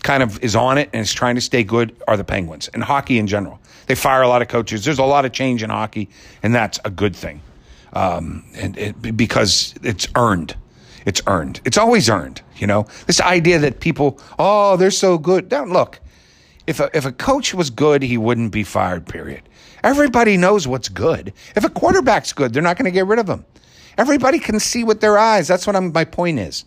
kind 0.05 0.23
of 0.23 0.41
is 0.41 0.55
on 0.55 0.79
it 0.79 0.89
and 0.93 1.03
is 1.03 1.13
trying 1.13 1.35
to 1.35 1.41
stay 1.41 1.65
good 1.65 1.97
are 2.07 2.17
the 2.17 2.23
Penguins 2.23 2.69
and 2.69 2.85
hockey 2.85 3.19
in 3.19 3.27
general. 3.27 3.59
They 3.87 3.97
fire 3.97 4.23
a 4.23 4.29
lot 4.29 4.41
of 4.41 4.47
coaches. 4.47 4.85
There's 4.85 5.01
a 5.01 5.05
lot 5.05 5.25
of 5.25 5.33
change 5.33 5.65
in 5.65 5.71
hockey, 5.71 6.11
and 6.45 6.55
that's 6.55 6.79
a 6.85 6.91
good 6.91 7.17
thing, 7.17 7.41
um, 7.93 8.45
and 8.55 8.79
it, 8.79 9.17
because 9.17 9.75
it's 9.83 10.07
earned. 10.15 10.55
It's 11.05 11.21
earned. 11.27 11.61
It's 11.65 11.77
always 11.77 12.09
earned. 12.09 12.41
You 12.55 12.69
know 12.69 12.87
this 13.09 13.21
idea 13.21 13.59
that 13.59 13.81
people, 13.81 14.21
oh, 14.39 14.77
they're 14.77 14.93
so 14.93 15.19
good. 15.19 15.49
Don't 15.49 15.73
look. 15.73 15.99
If 16.69 16.79
a, 16.79 16.89
if 16.97 17.05
a 17.05 17.11
coach 17.11 17.53
was 17.53 17.69
good, 17.69 18.01
he 18.01 18.17
wouldn't 18.17 18.53
be 18.53 18.63
fired. 18.63 19.07
Period. 19.09 19.43
Everybody 19.83 20.37
knows 20.37 20.69
what's 20.69 20.89
good. 20.89 21.33
If 21.57 21.65
a 21.65 21.69
quarterback's 21.69 22.33
good, 22.33 22.53
they're 22.53 22.63
not 22.63 22.79
going 22.79 22.85
to 22.85 22.93
get 22.93 23.09
rid 23.09 23.19
of 23.19 23.29
him. 23.29 23.45
Everybody 23.97 24.39
can 24.39 24.59
see 24.61 24.85
with 24.85 25.01
their 25.01 25.19
eyes. 25.19 25.49
That's 25.49 25.67
what 25.67 25.77
I'm, 25.77 25.93
my 25.93 26.05
point 26.05 26.39
is. 26.39 26.65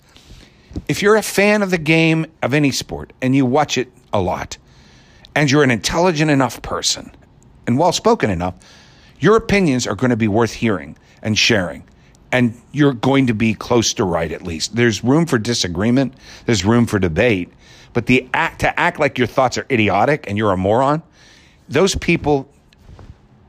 If 0.88 1.02
you're 1.02 1.16
a 1.16 1.24
fan 1.24 1.62
of 1.62 1.72
the 1.72 1.78
game 1.78 2.26
of 2.42 2.54
any 2.54 2.72
sport 2.72 3.14
and 3.22 3.36
you 3.36 3.46
watch 3.46 3.78
it 3.78 3.92
a 4.14 4.22
lot, 4.22 4.58
and 5.38 5.52
you're 5.52 5.62
an 5.62 5.70
intelligent 5.70 6.32
enough 6.32 6.64
person 6.64 7.12
and 7.68 7.78
well 7.78 7.92
spoken 7.92 8.32
enough, 8.32 8.56
your 9.20 9.36
opinions 9.36 9.86
are 9.86 9.94
going 9.94 10.10
to 10.10 10.18
be 10.18 10.28
worth 10.28 10.54
hearing 10.54 10.98
and 11.22 11.38
sharing. 11.38 11.84
And 12.32 12.60
you're 12.72 12.94
going 12.94 13.28
to 13.28 13.36
be 13.36 13.54
close 13.54 13.94
to 13.96 14.04
right 14.04 14.32
at 14.32 14.42
least. 14.42 14.76
There's 14.76 15.04
room 15.04 15.28
for 15.28 15.38
disagreement, 15.38 16.16
there's 16.48 16.66
room 16.66 16.88
for 16.88 16.98
debate, 16.98 17.54
but 17.94 18.08
the 18.08 18.28
act 18.34 18.62
to 18.62 18.80
act 18.80 19.00
like 19.00 19.20
your 19.20 19.28
thoughts 19.28 19.60
are 19.60 19.66
idiotic 19.70 20.28
and 20.28 20.40
you're 20.40 20.52
a 20.52 20.58
moron, 20.58 21.04
those 21.70 21.94
people 21.94 22.52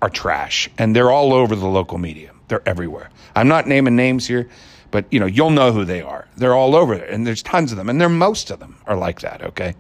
are 0.03 0.11
trash 0.11 0.69
and 0.77 0.95
they're 0.95 1.11
all 1.11 1.33
over 1.33 1.57
the 1.57 1.67
local 1.67 1.97
media. 1.97 2.33
They're 2.49 2.67
everywhere. 2.67 3.11
I'm 3.37 3.49
not 3.49 3.67
naming 3.67 3.97
names 3.97 4.27
here, 4.27 4.49
but 4.91 5.05
you 5.11 5.21
know, 5.21 5.27
you'll 5.27 5.51
know 5.51 5.73
who 5.73 5.85
they 5.85 6.03
are. 6.03 6.27
They're 6.37 6.55
all 6.55 6.75
over 6.75 6.97
there, 6.97 7.09
and 7.09 7.27
there's 7.27 7.43
tons 7.43 7.73
of 7.73 7.79
them, 7.79 7.89
and 7.89 8.01
they're 8.01 8.09
most 8.09 8.51
of 8.51 8.59
them 8.59 8.79
are 8.87 8.97
like 8.97 9.21
that, 9.21 9.43
okay? 9.43 9.75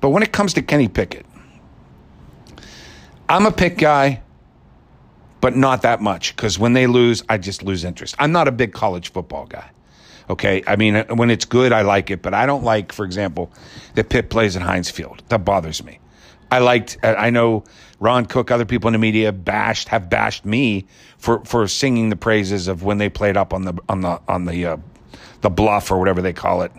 But 0.00 0.10
when 0.10 0.22
it 0.22 0.32
comes 0.32 0.54
to 0.54 0.62
Kenny 0.62 0.88
Pickett, 0.88 1.26
I'm 3.28 3.46
a 3.46 3.52
pick 3.52 3.78
guy, 3.78 4.22
but 5.40 5.56
not 5.56 5.82
that 5.82 6.00
much 6.00 6.36
because 6.36 6.58
when 6.58 6.72
they 6.72 6.86
lose, 6.86 7.22
I 7.28 7.38
just 7.38 7.62
lose 7.62 7.84
interest. 7.84 8.14
I'm 8.18 8.30
not 8.30 8.46
a 8.46 8.52
big 8.52 8.72
college 8.72 9.10
football 9.10 9.46
guy. 9.46 9.70
Okay. 10.30 10.62
I 10.66 10.76
mean, 10.76 10.96
uh, 10.96 11.04
when 11.14 11.30
it's 11.30 11.44
good, 11.44 11.72
I 11.72 11.82
like 11.82 12.10
it, 12.10 12.22
but 12.22 12.32
I 12.32 12.46
don't 12.46 12.62
like, 12.62 12.92
for 12.92 13.04
example, 13.04 13.50
that 13.94 14.08
Pitt 14.08 14.30
plays 14.30 14.54
at 14.56 14.62
Heinz 14.62 14.88
Field. 14.90 15.22
That 15.28 15.44
bothers 15.44 15.82
me. 15.82 15.98
I 16.50 16.58
liked, 16.58 16.98
I 17.02 17.30
know 17.30 17.64
Ron 18.02 18.26
Cook, 18.26 18.50
other 18.50 18.64
people 18.64 18.88
in 18.88 18.92
the 18.92 18.98
media 18.98 19.32
bashed, 19.32 19.88
have 19.88 20.10
bashed 20.10 20.44
me 20.44 20.86
for, 21.18 21.44
for 21.44 21.66
singing 21.68 22.08
the 22.10 22.16
praises 22.16 22.68
of 22.68 22.82
when 22.82 22.98
they 22.98 23.08
played 23.08 23.36
up 23.36 23.54
on 23.54 23.64
the, 23.64 23.74
on 23.88 24.00
the, 24.00 24.20
on 24.28 24.44
the, 24.44 24.66
uh, 24.66 24.76
the 25.40 25.50
bluff 25.50 25.90
or 25.90 25.98
whatever 25.98 26.20
they 26.20 26.32
call 26.32 26.62
it. 26.62 26.72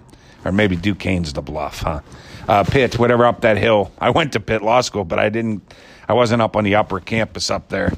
Or 0.46 0.52
maybe 0.52 0.76
Duquesne's 0.76 1.34
the 1.34 1.42
bluff, 1.42 1.80
huh? 1.80 2.02
Uh, 2.48 2.64
Pitt, 2.66 3.00
whatever 3.00 3.26
up 3.26 3.42
that 3.42 3.58
hill. 3.58 3.92
I 3.98 4.10
went 4.10 4.34
to 4.34 4.42
Pitt 4.42 4.62
Law 4.62 4.82
School, 4.82 5.06
but 5.06 5.18
I 5.18 5.30
didn't, 5.30 5.74
I 6.10 6.14
wasn't 6.14 6.42
up 6.42 6.58
on 6.58 6.66
the 6.66 6.76
upper 6.76 7.00
campus 7.00 7.50
up 7.50 7.70
there 7.70 7.94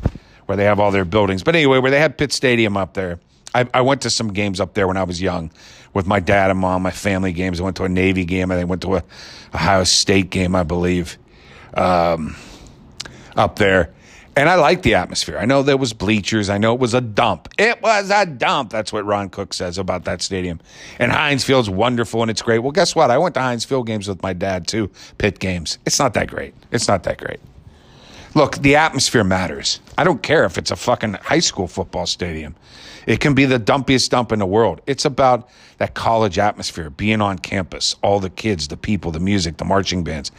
where 0.46 0.56
they 0.56 0.66
have 0.66 0.80
all 0.80 0.92
their 0.92 1.06
buildings. 1.06 1.42
But 1.42 1.56
anyway, 1.56 1.80
where 1.80 1.90
they 1.90 2.00
had 2.00 2.18
Pitt 2.18 2.32
Stadium 2.32 2.78
up 2.78 2.94
there. 2.94 3.20
I, 3.56 3.68
I 3.74 3.82
went 3.82 4.02
to 4.02 4.10
some 4.10 4.34
games 4.34 4.60
up 4.60 4.74
there 4.74 4.88
when 4.88 4.98
I 4.98 5.04
was 5.04 5.22
young 5.22 5.50
with 5.94 6.06
my 6.06 6.20
dad 6.20 6.52
and 6.52 6.60
mom, 6.60 6.84
my 6.84 6.92
family 6.92 7.34
games. 7.34 7.60
I 7.60 7.64
went 7.64 7.78
to 7.78 7.86
a 7.86 7.90
Navy 7.90 8.26
game 8.26 8.52
and 8.52 8.60
I 8.60 8.66
went 8.66 8.82
to 8.84 8.98
a 8.98 9.04
Ohio 9.54 9.84
State 9.86 10.30
game, 10.30 10.56
I 10.56 10.64
believe 10.64 11.18
um, 11.76 12.36
up 13.36 13.58
there. 13.58 13.94
And 14.38 14.50
I 14.50 14.56
like 14.56 14.82
the 14.82 14.96
atmosphere. 14.96 15.38
I 15.38 15.46
know 15.46 15.64
there 15.64 15.78
was 15.78 15.94
bleachers. 15.94 16.50
I 16.50 16.58
know 16.58 16.74
it 16.74 16.80
was 16.80 16.94
a 16.94 17.00
dump. 17.00 17.48
It 17.58 17.82
was 17.82 18.12
a 18.12 18.26
dump. 18.26 18.70
That's 18.70 18.92
what 18.92 19.06
Ron 19.06 19.30
Cook 19.30 19.54
says 19.54 19.78
about 19.78 20.04
that 20.06 20.22
stadium. 20.22 20.60
And 21.00 21.10
Heinz 21.12 21.46
Field's 21.46 21.70
wonderful 21.70 22.22
and 22.22 22.30
it's 22.30 22.42
great. 22.42 22.60
Well, 22.60 22.74
guess 22.74 22.96
what? 22.96 23.12
I 23.12 23.18
went 23.18 23.36
to 23.36 23.42
Heinz 23.42 23.64
Field 23.64 23.88
games 23.88 24.10
with 24.10 24.22
my 24.22 24.34
dad 24.34 24.68
too, 24.68 24.92
Pitt 25.18 25.40
games. 25.40 25.78
It's 25.86 26.00
not 26.00 26.14
that 26.16 26.28
great. 26.28 26.54
It's 26.72 26.90
not 26.90 27.04
that 27.04 27.18
great. 27.18 27.40
Look, 28.34 28.58
the 28.58 28.76
atmosphere 28.76 29.24
matters. 29.24 29.80
I 29.98 30.04
don't 30.04 30.22
care 30.22 30.44
if 30.44 30.58
it's 30.58 30.70
a 30.70 30.76
fucking 30.76 31.14
high 31.14 31.40
school 31.40 31.68
football 31.68 32.06
stadium. 32.06 32.56
It 33.06 33.20
can 33.20 33.34
be 33.34 33.46
the 33.46 33.60
dumpiest 33.60 34.10
dump 34.10 34.32
in 34.32 34.40
the 34.40 34.46
world. 34.46 34.82
It's 34.88 35.06
about 35.06 35.50
that 35.78 35.94
college 35.94 36.40
atmosphere, 36.40 36.90
being 36.90 37.22
on 37.22 37.38
campus, 37.38 37.96
all 38.02 38.20
the 38.20 38.30
kids, 38.30 38.68
the 38.68 38.78
people, 38.78 39.12
the 39.12 39.20
music, 39.20 39.58
the 39.58 39.66
marching 39.66 40.04
bands. 40.04 40.32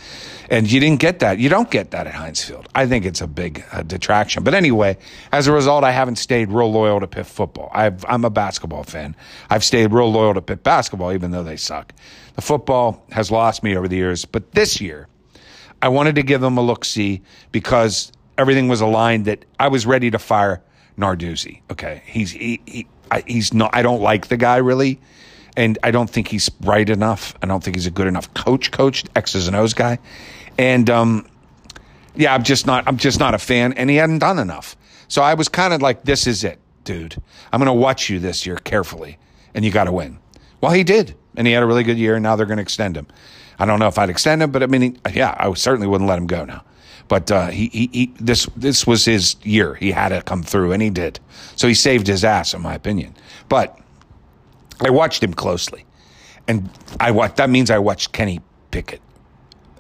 And 0.50 0.70
you 0.70 0.81
didn't 0.81 1.00
get 1.00 1.20
that. 1.20 1.38
You 1.38 1.48
don't 1.48 1.70
get 1.70 1.90
that 1.90 2.07
at 2.07 2.14
Heinz 2.14 2.42
Field. 2.42 2.68
I 2.74 2.87
think 2.87 3.05
it's 3.05 3.20
a 3.20 3.26
big 3.26 3.64
uh, 3.72 3.83
detraction. 3.83 4.42
But 4.42 4.55
anyway, 4.55 4.96
as 5.33 5.46
a 5.46 5.52
result, 5.52 5.85
I 5.85 5.92
haven't 5.92 6.16
stayed 6.16 6.50
real 6.50 6.70
loyal 6.72 7.00
to 7.00 7.07
Pitt 7.07 7.26
football. 7.26 7.70
i 7.72 7.92
am 8.09 8.24
a 8.24 8.31
basketball 8.31 8.85
fan. 8.85 9.14
I've 9.50 9.64
stayed 9.64 9.92
real 9.92 10.11
loyal 10.11 10.35
to 10.35 10.42
Pitt 10.42 10.62
basketball, 10.62 11.12
even 11.12 11.31
though 11.31 11.44
they 11.44 11.57
suck. 11.57 11.92
The 12.35 12.42
football 12.42 13.05
has 13.12 13.31
lost 13.31 13.62
me 13.62 13.76
over 13.76 13.88
the 13.88 13.96
years. 13.96 14.24
But 14.24 14.52
this 14.52 14.81
year, 14.81 15.09
I 15.83 15.88
wanted 15.88 16.14
to 16.16 16.22
give 16.22 16.40
them 16.40 16.57
a 16.57 16.62
look 16.62 16.85
see 16.85 17.22
because 17.52 18.11
everything 18.38 18.68
was 18.68 18.81
aligned 18.81 19.26
that 19.26 19.44
I 19.59 19.68
was 19.68 19.87
ready 19.87 20.11
to 20.11 20.18
fire 20.18 20.62
Narduzzi. 20.98 21.61
Okay, 21.70 22.02
he's 22.06 22.30
he, 22.32 22.61
he 22.66 22.87
I, 23.11 23.22
he's 23.26 23.52
not. 23.52 23.70
I 23.74 23.82
don't 23.82 24.00
like 24.00 24.28
the 24.28 24.37
guy 24.37 24.56
really, 24.56 25.00
and 25.56 25.78
I 25.82 25.90
don't 25.90 26.09
think 26.11 26.28
he's 26.28 26.48
bright 26.48 26.90
enough. 26.90 27.35
I 27.42 27.46
don't 27.46 27.62
think 27.62 27.76
he's 27.76 27.87
a 27.87 27.90
good 27.90 28.06
enough 28.06 28.32
coach. 28.35 28.70
Coach 28.70 29.04
X's 29.14 29.46
and 29.46 29.56
O's 29.56 29.74
guy, 29.74 29.98
and 30.59 30.88
um, 30.90 31.26
yeah, 32.14 32.35
I'm 32.35 32.42
just 32.42 32.66
not. 32.66 32.87
I'm 32.87 32.96
just 32.96 33.20
not 33.20 33.35
a 33.35 33.38
fan, 33.38 33.72
and 33.74 33.90
he 33.90 33.96
hadn't 33.96 34.18
done 34.18 34.38
enough. 34.38 34.76
So 35.09 35.22
I 35.22 35.35
was 35.35 35.48
kind 35.48 35.72
of 35.72 35.82
like, 35.82 36.04
"This 36.04 36.26
is 36.26 36.44
it, 36.44 36.59
dude. 36.85 37.16
I'm 37.52 37.61
going 37.61 37.66
to 37.66 37.72
watch 37.72 38.11
you 38.11 38.18
this 38.18 38.46
year 38.46 38.56
carefully, 38.56 39.18
and 39.54 39.64
you 39.64 39.70
got 39.70 39.85
to 39.85 39.92
win." 39.92 40.18
Well, 40.61 40.72
he 40.72 40.85
did, 40.85 41.14
and 41.37 41.46
he 41.46 41.52
had 41.52 41.62
a 41.62 41.66
really 41.66 41.85
good 41.85 41.98
year. 41.98 42.14
And 42.14 42.22
now 42.22 42.35
they're 42.37 42.46
going 42.46 42.56
to 42.56 42.62
extend 42.62 42.96
him. 42.96 43.06
I 43.59 43.66
don't 43.66 43.78
know 43.78 43.88
if 43.88 43.98
I'd 43.98 44.11
extend 44.11 44.42
him, 44.42 44.50
but 44.50 44.62
I 44.62 44.66
mean, 44.66 44.98
yeah, 45.12 45.35
I 45.38 45.52
certainly 45.54 45.87
wouldn't 45.87 46.09
let 46.09 46.18
him 46.18 46.26
go 46.26 46.44
now. 46.44 46.64
But 47.09 47.30
uh, 47.30 47.48
he, 47.48 47.68
he, 47.68 47.90
he, 47.92 48.14
this 48.18 48.46
this 48.56 48.87
was 48.87 49.04
his 49.04 49.37
year. 49.42 49.74
He 49.74 49.92
had 49.92 50.09
to 50.11 50.22
come 50.22 50.42
through, 50.42 50.72
and 50.72 50.82
he 50.82 50.90
did. 50.90 51.20
So 51.54 51.68
he 51.68 51.74
saved 51.74 52.06
his 52.06 52.24
ass, 52.24 52.54
in 52.54 52.62
my 52.62 52.74
opinion. 52.74 53.14
But 53.48 53.78
I 54.80 54.90
watched 54.90 55.22
him 55.22 55.35
closely, 55.35 55.85
and 56.48 56.68
I 56.98 57.11
watched. 57.12 57.37
That 57.37 57.50
means 57.50 57.70
I 57.70 57.78
watched 57.78 58.12
Kenny 58.12 58.40
Pickett. 58.70 59.00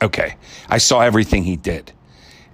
Okay, 0.02 0.36
I 0.68 0.78
saw 0.78 1.00
everything 1.00 1.42
he 1.42 1.56
did, 1.56 1.92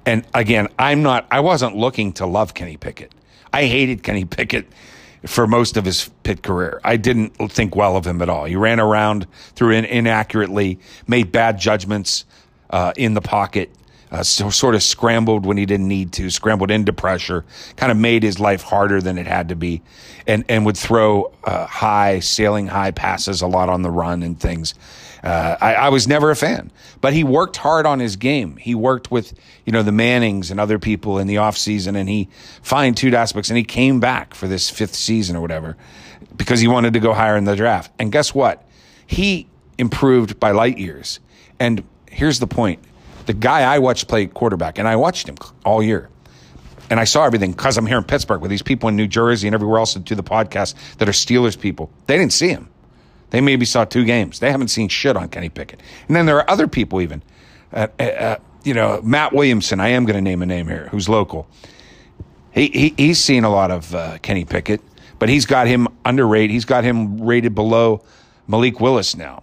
and 0.07 0.27
again, 0.35 0.69
I'm 0.79 1.03
not. 1.03 1.27
I 1.31 1.41
wasn't 1.41 1.77
looking 1.77 2.13
to 2.15 2.27
love 2.27 2.55
Kenny 2.55 2.77
Pickett. 2.77 3.13
I 3.53 3.67
hated 3.67 4.03
Kenny 4.03 4.25
Pickett 4.25 4.67
for 5.27 5.47
most 5.47 5.77
of 5.77 5.85
his 5.85 6.11
Pitt 6.23 6.43
career. 6.43 6.81
I 6.85 6.97
didn't 6.97 7.31
think 7.51 7.77
well 7.77 7.97
of 7.97 8.07
him 8.07 8.23
at 8.23 8.29
all. 8.29 8.45
He 8.45 8.57
ran 8.57 8.81
around, 8.81 9.27
threw 9.55 9.71
in 9.71 9.85
inaccurately, 9.85 10.79
made 11.07 11.31
bad 11.33 11.59
judgments 11.59 12.25
uh, 12.71 12.93
in 12.97 13.15
the 13.15 13.21
pocket, 13.21 13.71
uh, 14.13 14.23
so, 14.23 14.51
sort 14.51 14.75
of 14.75 14.83
scrambled 14.83 15.47
when 15.47 15.57
he 15.57 15.65
didn't 15.65 15.89
need 15.89 16.13
to, 16.13 16.29
scrambled 16.29 16.71
into 16.71 16.93
pressure, 16.93 17.47
kind 17.77 17.91
of 17.91 17.97
made 17.97 18.23
his 18.23 18.39
life 18.39 18.61
harder 18.61 19.01
than 19.01 19.17
it 19.17 19.27
had 19.27 19.49
to 19.49 19.57
be, 19.57 19.81
and 20.27 20.45
and 20.51 20.67
would 20.67 20.77
throw 20.77 21.33
uh, 21.45 21.67
high, 21.67 22.21
sailing 22.21 22.67
high 22.67 22.91
passes 22.91 23.41
a 23.41 23.47
lot 23.47 23.71
on 23.71 23.81
the 23.81 23.91
run 23.91 24.23
and 24.23 24.39
things. 24.39 24.75
Uh, 25.23 25.57
I, 25.61 25.75
I, 25.75 25.89
was 25.89 26.09
never 26.09 26.33
a 26.33 26.37
fan, 26.37 26.73
but 27.01 27.13
he 27.13 27.23
worked 27.23 27.57
hard 27.57 27.87
on 27.87 28.01
his 28.01 28.17
game. 28.17 28.57
He 28.57 28.75
worked 28.75 29.13
with, 29.13 29.33
you 29.65 29.73
know, 29.73 29.85
the 29.85 29.93
Mannings 29.93 30.51
and 30.51 30.59
other 30.59 30.81
people 30.81 31.19
in 31.19 31.29
the 31.29 31.37
offseason 31.37 31.97
and 31.97 32.09
he 32.09 32.29
fine 32.61 32.93
tuned 32.95 33.15
aspects 33.15 33.49
and 33.49 33.57
he 33.57 33.63
came 33.63 34.01
back 34.01 34.35
for 34.35 34.49
this 34.49 34.69
fifth 34.69 34.97
season 34.97 35.37
or 35.37 35.41
whatever 35.41 35.77
because 36.35 36.59
he 36.59 36.67
wanted 36.67 36.95
to 36.95 36.99
go 36.99 37.13
higher 37.13 37.37
in 37.37 37.45
the 37.45 37.55
draft. 37.55 37.93
And 38.01 38.11
guess 38.11 38.35
what? 38.35 38.67
He 39.07 39.49
improved 39.79 40.41
by 40.41 40.51
light 40.51 40.79
years. 40.79 41.21
And 41.61 41.85
here's 42.11 42.41
the 42.41 42.49
point. 42.49 42.83
The 43.27 43.33
guy 43.33 43.63
I 43.63 43.79
watched 43.79 44.09
play 44.09 44.27
quarterback 44.27 44.79
and 44.79 44.89
I 44.89 44.97
watched 44.97 45.29
him 45.29 45.37
all 45.65 45.83
year 45.83 46.09
and 46.91 47.01
I 47.01 47.05
saw 47.05 47.25
everything 47.25 47.53
because 47.53 47.79
I'm 47.79 47.87
here 47.87 47.99
in 47.99 48.05
Pittsburgh 48.05 48.43
with 48.43 48.51
these 48.51 48.63
people 48.63 48.89
in 48.89 48.97
New 48.97 49.07
Jersey 49.07 49.49
and 49.49 49.55
everywhere 49.55 49.79
else 49.79 49.95
that 49.95 50.05
do 50.05 50.15
the 50.15 50.23
podcast 50.23 50.75
that 50.99 51.09
are 51.09 51.13
Steelers 51.13 51.59
people. 51.59 51.91
They 52.07 52.19
didn't 52.19 52.35
see 52.35 52.49
him. 52.49 52.69
They 53.31 53.41
maybe 53.41 53.65
saw 53.65 53.87
two 53.87 54.05
games. 54.05 54.41
They 54.41 54.51
haven't 54.51 54.69
seen 54.69 54.89
shit 54.89 55.17
on 55.17 55.31
Kenny 55.31 55.49
Pickett. 55.49 55.81
And 56.07 56.15
then 56.15 56.27
there 56.27 56.37
are 56.37 56.51
other 56.51 56.69
people 56.69 57.01
even. 57.01 57.23
Uh, 57.73 57.87
uh, 57.99 58.03
uh 58.03 58.37
you 58.63 58.75
know, 58.75 59.01
Matt 59.03 59.33
Williamson, 59.33 59.81
I 59.81 59.89
am 59.89 60.05
going 60.05 60.17
to 60.17 60.21
name 60.21 60.43
a 60.43 60.47
name 60.47 60.69
here, 60.69 60.89
who's 60.91 61.09
local. 61.09 61.49
He, 62.53 62.69
he 62.69 62.95
He's 62.97 63.19
seen 63.19 63.45
a 63.45 63.51
lot 63.51 63.71
of 63.71 63.95
uh, 63.95 64.19
Kenny 64.19 64.45
Pickett, 64.45 64.83
but 65.19 65.29
he's 65.29 65.47
got 65.47 65.67
him 65.67 65.89
underrated. 66.05 66.51
He's 66.51 66.67
got 66.67 66.85
him 66.85 67.23
rated 67.23 67.55
below 67.55 68.05
Malik 68.47 68.81
Willis 68.81 69.17
now. 69.17 69.43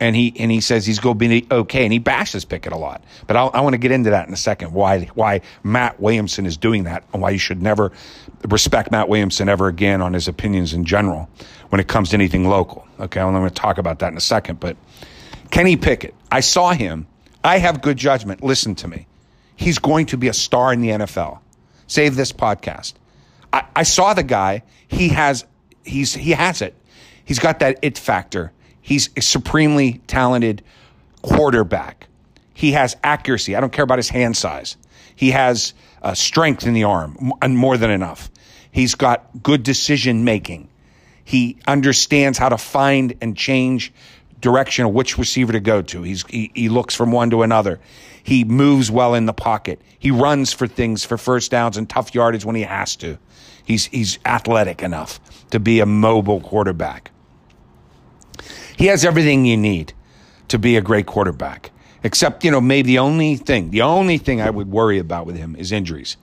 And 0.00 0.16
he 0.16 0.32
and 0.38 0.50
he 0.50 0.62
says 0.62 0.86
he's 0.86 0.98
going 0.98 1.18
to 1.18 1.28
be 1.28 1.46
okay, 1.50 1.84
and 1.84 1.92
he 1.92 1.98
bashes 1.98 2.46
Pickett 2.46 2.72
a 2.72 2.76
lot. 2.76 3.04
But 3.26 3.36
I'll, 3.36 3.50
i 3.52 3.60
want 3.60 3.74
to 3.74 3.78
get 3.78 3.92
into 3.92 4.08
that 4.10 4.26
in 4.26 4.32
a 4.32 4.36
second. 4.36 4.72
Why 4.72 5.04
why 5.14 5.42
Matt 5.62 6.00
Williamson 6.00 6.46
is 6.46 6.56
doing 6.56 6.84
that, 6.84 7.04
and 7.12 7.20
why 7.20 7.30
you 7.30 7.38
should 7.38 7.60
never 7.60 7.92
respect 8.48 8.90
Matt 8.90 9.10
Williamson 9.10 9.50
ever 9.50 9.68
again 9.68 10.00
on 10.00 10.14
his 10.14 10.26
opinions 10.26 10.72
in 10.72 10.86
general 10.86 11.28
when 11.68 11.80
it 11.80 11.88
comes 11.88 12.10
to 12.10 12.14
anything 12.14 12.48
local. 12.48 12.86
Okay, 12.98 13.20
I'm 13.20 13.32
going 13.32 13.46
to 13.46 13.54
talk 13.54 13.76
about 13.76 13.98
that 13.98 14.10
in 14.10 14.16
a 14.16 14.22
second. 14.22 14.58
But 14.58 14.76
Kenny 15.50 15.76
Pickett, 15.76 16.14
I 16.30 16.40
saw 16.40 16.72
him. 16.72 17.06
I 17.44 17.58
have 17.58 17.82
good 17.82 17.96
judgment. 17.96 18.42
Listen 18.42 18.74
to 18.76 18.88
me. 18.88 19.06
He's 19.56 19.78
going 19.78 20.06
to 20.06 20.16
be 20.16 20.28
a 20.28 20.32
star 20.32 20.72
in 20.72 20.80
the 20.80 20.88
NFL. 20.88 21.40
Save 21.86 22.16
this 22.16 22.32
podcast. 22.32 22.94
I, 23.52 23.64
I 23.76 23.82
saw 23.82 24.14
the 24.14 24.22
guy. 24.22 24.62
He 24.88 25.08
has 25.08 25.44
he's 25.84 26.14
he 26.14 26.30
has 26.30 26.62
it. 26.62 26.74
He's 27.24 27.38
got 27.38 27.58
that 27.60 27.78
it 27.82 27.98
factor. 27.98 28.52
He's 28.80 29.10
a 29.16 29.22
supremely 29.22 30.00
talented 30.06 30.62
quarterback. 31.22 32.06
He 32.54 32.72
has 32.72 32.96
accuracy. 33.02 33.56
I 33.56 33.60
don't 33.60 33.72
care 33.72 33.84
about 33.84 33.98
his 33.98 34.08
hand 34.08 34.36
size. 34.36 34.76
He 35.16 35.30
has 35.30 35.74
uh, 36.02 36.14
strength 36.14 36.66
in 36.66 36.74
the 36.74 36.84
arm, 36.84 37.32
and 37.42 37.56
more 37.56 37.76
than 37.76 37.90
enough. 37.90 38.30
He's 38.72 38.94
got 38.94 39.42
good 39.42 39.62
decision 39.62 40.24
making. 40.24 40.68
He 41.24 41.58
understands 41.66 42.38
how 42.38 42.48
to 42.48 42.58
find 42.58 43.14
and 43.20 43.36
change 43.36 43.92
direction 44.40 44.86
of 44.86 44.92
which 44.92 45.18
receiver 45.18 45.52
to 45.52 45.60
go 45.60 45.82
to. 45.82 46.02
He's, 46.02 46.24
he, 46.26 46.50
he 46.54 46.68
looks 46.68 46.94
from 46.94 47.12
one 47.12 47.30
to 47.30 47.42
another. 47.42 47.80
He 48.22 48.44
moves 48.44 48.90
well 48.90 49.14
in 49.14 49.26
the 49.26 49.32
pocket. 49.32 49.80
He 49.98 50.10
runs 50.10 50.52
for 50.52 50.66
things 50.66 51.04
for 51.04 51.18
first 51.18 51.50
downs 51.50 51.76
and 51.76 51.88
tough 51.88 52.14
yardage 52.14 52.44
when 52.44 52.56
he 52.56 52.62
has 52.62 52.96
to. 52.96 53.18
He's, 53.64 53.86
he's 53.86 54.18
athletic 54.24 54.82
enough 54.82 55.20
to 55.50 55.60
be 55.60 55.80
a 55.80 55.86
mobile 55.86 56.40
quarterback. 56.40 57.10
He 58.80 58.86
has 58.86 59.04
everything 59.04 59.44
you 59.44 59.58
need 59.58 59.92
to 60.48 60.58
be 60.58 60.74
a 60.78 60.80
great 60.80 61.04
quarterback. 61.04 61.70
Except, 62.02 62.42
you 62.42 62.50
know, 62.50 62.62
maybe 62.62 62.86
the 62.86 62.98
only 62.98 63.36
thing, 63.36 63.72
the 63.72 63.82
only 63.82 64.16
thing 64.16 64.40
I 64.40 64.48
would 64.48 64.70
worry 64.70 64.98
about 64.98 65.26
with 65.26 65.36
him 65.36 65.54
is 65.54 65.70
injuries. 65.70 66.16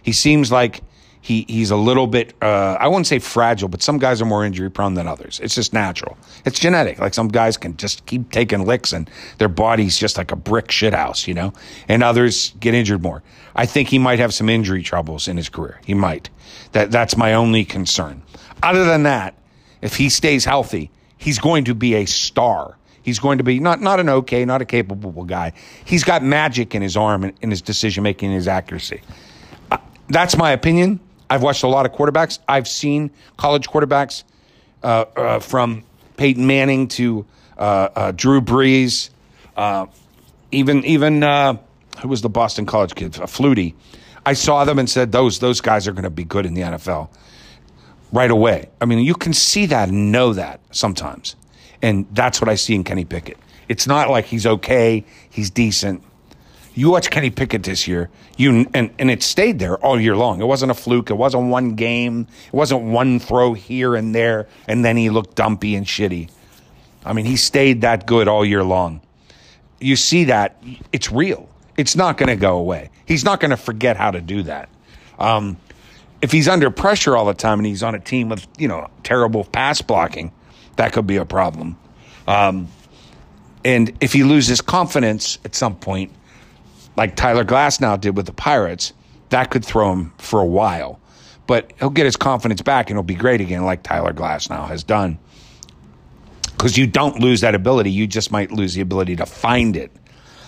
He 0.00 0.12
seems 0.12 0.52
like 0.52 0.82
he 1.20 1.44
he's 1.48 1.72
a 1.72 1.76
little 1.76 2.06
bit 2.06 2.32
uh, 2.40 2.76
I 2.78 2.86
wouldn't 2.86 3.08
say 3.08 3.18
fragile, 3.18 3.68
but 3.68 3.82
some 3.82 3.98
guys 3.98 4.22
are 4.22 4.26
more 4.26 4.44
injury 4.44 4.70
prone 4.70 4.94
than 4.94 5.08
others. 5.08 5.40
It's 5.42 5.56
just 5.56 5.72
natural. 5.72 6.16
It's 6.44 6.60
genetic. 6.60 7.00
Like 7.00 7.14
some 7.14 7.26
guys 7.26 7.56
can 7.56 7.76
just 7.76 8.06
keep 8.06 8.30
taking 8.30 8.64
licks 8.64 8.92
and 8.92 9.10
their 9.38 9.48
body's 9.48 9.98
just 9.98 10.16
like 10.16 10.30
a 10.30 10.36
brick 10.36 10.68
shithouse, 10.68 11.26
you 11.26 11.34
know. 11.34 11.52
And 11.88 12.04
others 12.04 12.54
get 12.60 12.74
injured 12.74 13.02
more. 13.02 13.24
I 13.56 13.66
think 13.66 13.88
he 13.88 13.98
might 13.98 14.20
have 14.20 14.32
some 14.32 14.48
injury 14.48 14.84
troubles 14.84 15.26
in 15.26 15.36
his 15.36 15.48
career. 15.48 15.80
He 15.84 15.94
might. 15.94 16.30
That 16.70 16.92
that's 16.92 17.16
my 17.16 17.34
only 17.34 17.64
concern. 17.64 18.22
Other 18.62 18.84
than 18.84 19.02
that, 19.02 19.36
if 19.82 19.96
he 19.96 20.08
stays 20.08 20.44
healthy, 20.44 20.92
he's 21.24 21.38
going 21.38 21.64
to 21.64 21.74
be 21.74 21.94
a 21.94 22.04
star. 22.04 22.76
He's 23.02 23.18
going 23.18 23.38
to 23.38 23.44
be 23.44 23.58
not 23.58 23.80
not 23.80 23.98
an 23.98 24.08
okay, 24.08 24.44
not 24.44 24.60
a 24.60 24.64
capable 24.66 25.24
guy. 25.24 25.52
He's 25.84 26.04
got 26.04 26.22
magic 26.22 26.74
in 26.74 26.82
his 26.82 26.96
arm 26.96 27.24
and 27.24 27.32
in 27.40 27.50
his 27.50 27.62
decision 27.62 28.02
making 28.02 28.28
and 28.28 28.36
his 28.36 28.46
accuracy. 28.46 29.00
Uh, 29.70 29.78
that's 30.08 30.36
my 30.36 30.52
opinion. 30.52 31.00
I've 31.30 31.42
watched 31.42 31.62
a 31.62 31.68
lot 31.68 31.86
of 31.86 31.92
quarterbacks. 31.92 32.38
I've 32.46 32.68
seen 32.68 33.10
college 33.38 33.68
quarterbacks 33.68 34.24
uh, 34.82 35.06
uh, 35.16 35.38
from 35.40 35.84
Peyton 36.18 36.46
Manning 36.46 36.88
to 36.88 37.26
uh, 37.56 37.88
uh 37.96 38.12
Drew 38.12 38.42
Brees, 38.42 39.08
uh, 39.56 39.86
even 40.52 40.84
even 40.84 41.22
who 41.22 42.08
was 42.08 42.20
the 42.20 42.28
Boston 42.28 42.66
College 42.66 42.94
kid, 42.94 43.12
Flutie. 43.12 43.74
I 44.26 44.34
saw 44.34 44.64
them 44.64 44.78
and 44.78 44.88
said 44.88 45.12
those 45.12 45.38
those 45.38 45.62
guys 45.62 45.88
are 45.88 45.92
going 45.92 46.04
to 46.04 46.10
be 46.10 46.24
good 46.24 46.44
in 46.44 46.52
the 46.52 46.62
NFL 46.62 47.08
right 48.14 48.30
away. 48.30 48.70
I 48.80 48.86
mean, 48.86 49.00
you 49.00 49.14
can 49.14 49.32
see 49.32 49.66
that 49.66 49.88
and 49.90 50.10
know 50.10 50.32
that 50.32 50.60
sometimes, 50.70 51.36
and 51.82 52.06
that's 52.12 52.40
what 52.40 52.48
I 52.48 52.54
see 52.54 52.74
in 52.74 52.84
Kenny 52.84 53.04
Pickett. 53.04 53.36
It's 53.68 53.86
not 53.86 54.08
like 54.08 54.24
he's 54.26 54.46
okay, 54.46 55.04
he's 55.30 55.50
decent 55.50 56.02
you 56.74 56.90
watch 56.90 57.10
Kenny 57.10 57.30
Pickett 57.30 57.62
this 57.62 57.86
year, 57.86 58.10
you 58.36 58.66
and, 58.74 58.90
and 58.98 59.10
it 59.10 59.22
stayed 59.22 59.60
there 59.60 59.76
all 59.78 60.00
year 60.00 60.16
long. 60.16 60.40
It 60.40 60.46
wasn't 60.46 60.72
a 60.72 60.74
fluke. 60.74 61.10
It 61.10 61.14
wasn't 61.14 61.44
one 61.44 61.76
game. 61.76 62.26
It 62.48 62.52
wasn't 62.52 62.82
one 62.82 63.20
throw 63.20 63.54
here 63.54 63.94
and 63.94 64.14
there, 64.14 64.48
and 64.66 64.84
then 64.84 64.96
he 64.96 65.08
looked 65.08 65.36
dumpy 65.36 65.76
and 65.76 65.86
shitty. 65.86 66.30
I 67.04 67.12
mean, 67.12 67.26
he 67.26 67.36
stayed 67.36 67.82
that 67.82 68.06
good 68.06 68.26
all 68.26 68.44
year 68.44 68.64
long. 68.64 69.00
You 69.80 69.94
see 69.94 70.24
that 70.24 70.60
it's 70.92 71.12
real. 71.12 71.48
It's 71.76 71.94
not 71.94 72.16
going 72.16 72.28
to 72.28 72.36
go 72.36 72.56
away. 72.56 72.90
He's 73.06 73.24
not 73.24 73.40
going 73.40 73.50
to 73.50 73.56
forget 73.56 73.96
how 73.96 74.10
to 74.10 74.20
do 74.20 74.42
that. 74.44 74.68
Um, 75.18 75.56
if 76.24 76.32
he's 76.32 76.48
under 76.48 76.70
pressure 76.70 77.14
all 77.14 77.26
the 77.26 77.34
time 77.34 77.58
and 77.58 77.66
he's 77.66 77.82
on 77.82 77.94
a 77.94 78.00
team 78.00 78.30
with 78.30 78.48
you 78.56 78.66
know 78.66 78.88
terrible 79.02 79.44
pass 79.44 79.82
blocking, 79.82 80.32
that 80.76 80.94
could 80.94 81.06
be 81.06 81.16
a 81.16 81.26
problem. 81.26 81.76
Um, 82.26 82.68
and 83.62 83.92
if 84.00 84.14
he 84.14 84.24
loses 84.24 84.62
confidence 84.62 85.38
at 85.44 85.54
some 85.54 85.76
point, 85.76 86.12
like 86.96 87.14
Tyler 87.14 87.44
Glasnow 87.44 88.00
did 88.00 88.16
with 88.16 88.24
the 88.24 88.32
Pirates, 88.32 88.94
that 89.28 89.50
could 89.50 89.66
throw 89.66 89.92
him 89.92 90.14
for 90.16 90.40
a 90.40 90.46
while. 90.46 90.98
But 91.46 91.74
he'll 91.78 91.90
get 91.90 92.06
his 92.06 92.16
confidence 92.16 92.62
back 92.62 92.88
and 92.88 92.96
he'll 92.96 93.02
be 93.02 93.14
great 93.14 93.42
again, 93.42 93.66
like 93.66 93.82
Tyler 93.82 94.14
Glasnow 94.14 94.66
has 94.68 94.82
done. 94.82 95.18
Because 96.52 96.78
you 96.78 96.86
don't 96.86 97.20
lose 97.20 97.42
that 97.42 97.54
ability, 97.54 97.90
you 97.90 98.06
just 98.06 98.32
might 98.32 98.50
lose 98.50 98.72
the 98.72 98.80
ability 98.80 99.16
to 99.16 99.26
find 99.26 99.76
it 99.76 99.92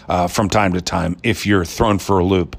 uh, 0.09 0.27
from 0.27 0.49
time 0.49 0.73
to 0.73 0.81
time 0.81 1.19
if 1.23 1.45
you're 1.45 1.67
thrown 1.67 1.99
for 1.99 2.19
a 2.19 2.25
loop 2.25 2.57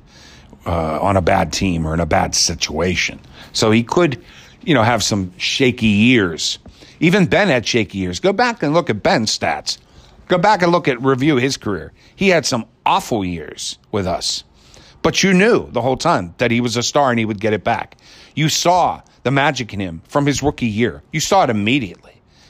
uh, 0.68 1.00
on 1.02 1.18
a 1.18 1.22
bad 1.22 1.54
team 1.54 1.88
or 1.88 1.94
in 1.94 2.00
a 2.00 2.06
bad 2.06 2.36
situation. 2.36 3.20
So 3.54 3.72
he 3.72 3.84
could, 3.84 4.24
you 4.62 4.74
know, 4.74 4.84
have 4.84 5.02
some 5.02 5.32
shaky 5.38 5.88
years. 5.88 6.60
Even 7.00 7.26
Ben 7.26 7.48
had 7.48 7.66
shaky 7.66 8.00
years. 8.00 8.20
Go 8.20 8.34
back 8.34 8.62
and 8.62 8.74
look 8.74 8.90
at 8.90 9.02
Ben's 9.02 9.38
stats. 9.38 9.78
Go 10.28 10.38
back 10.38 10.62
and 10.62 10.72
look 10.72 10.88
at 10.88 11.02
review 11.02 11.38
his 11.38 11.56
career. 11.56 11.94
He 12.16 12.30
had 12.30 12.46
some 12.46 12.66
awful 12.86 13.24
years 13.24 13.80
with 13.92 14.06
us. 14.06 14.44
But 15.02 15.24
you 15.24 15.34
knew 15.34 15.72
the 15.72 15.82
whole 15.82 15.96
time 15.96 16.36
that 16.38 16.52
he 16.52 16.60
was 16.60 16.76
a 16.76 16.84
star 16.84 17.12
and 17.12 17.20
he 17.20 17.24
would 17.24 17.40
get 17.40 17.54
it 17.54 17.64
back. 17.64 17.98
You 18.36 18.50
saw 18.50 19.02
the 19.24 19.32
magic 19.32 19.74
in 19.74 19.80
him 19.80 20.02
from 20.10 20.26
his 20.26 20.44
rookie 20.44 20.68
year. 20.68 21.02
You 21.14 21.22
saw 21.22 21.44
it 21.44 21.50
immediately. 21.50 22.07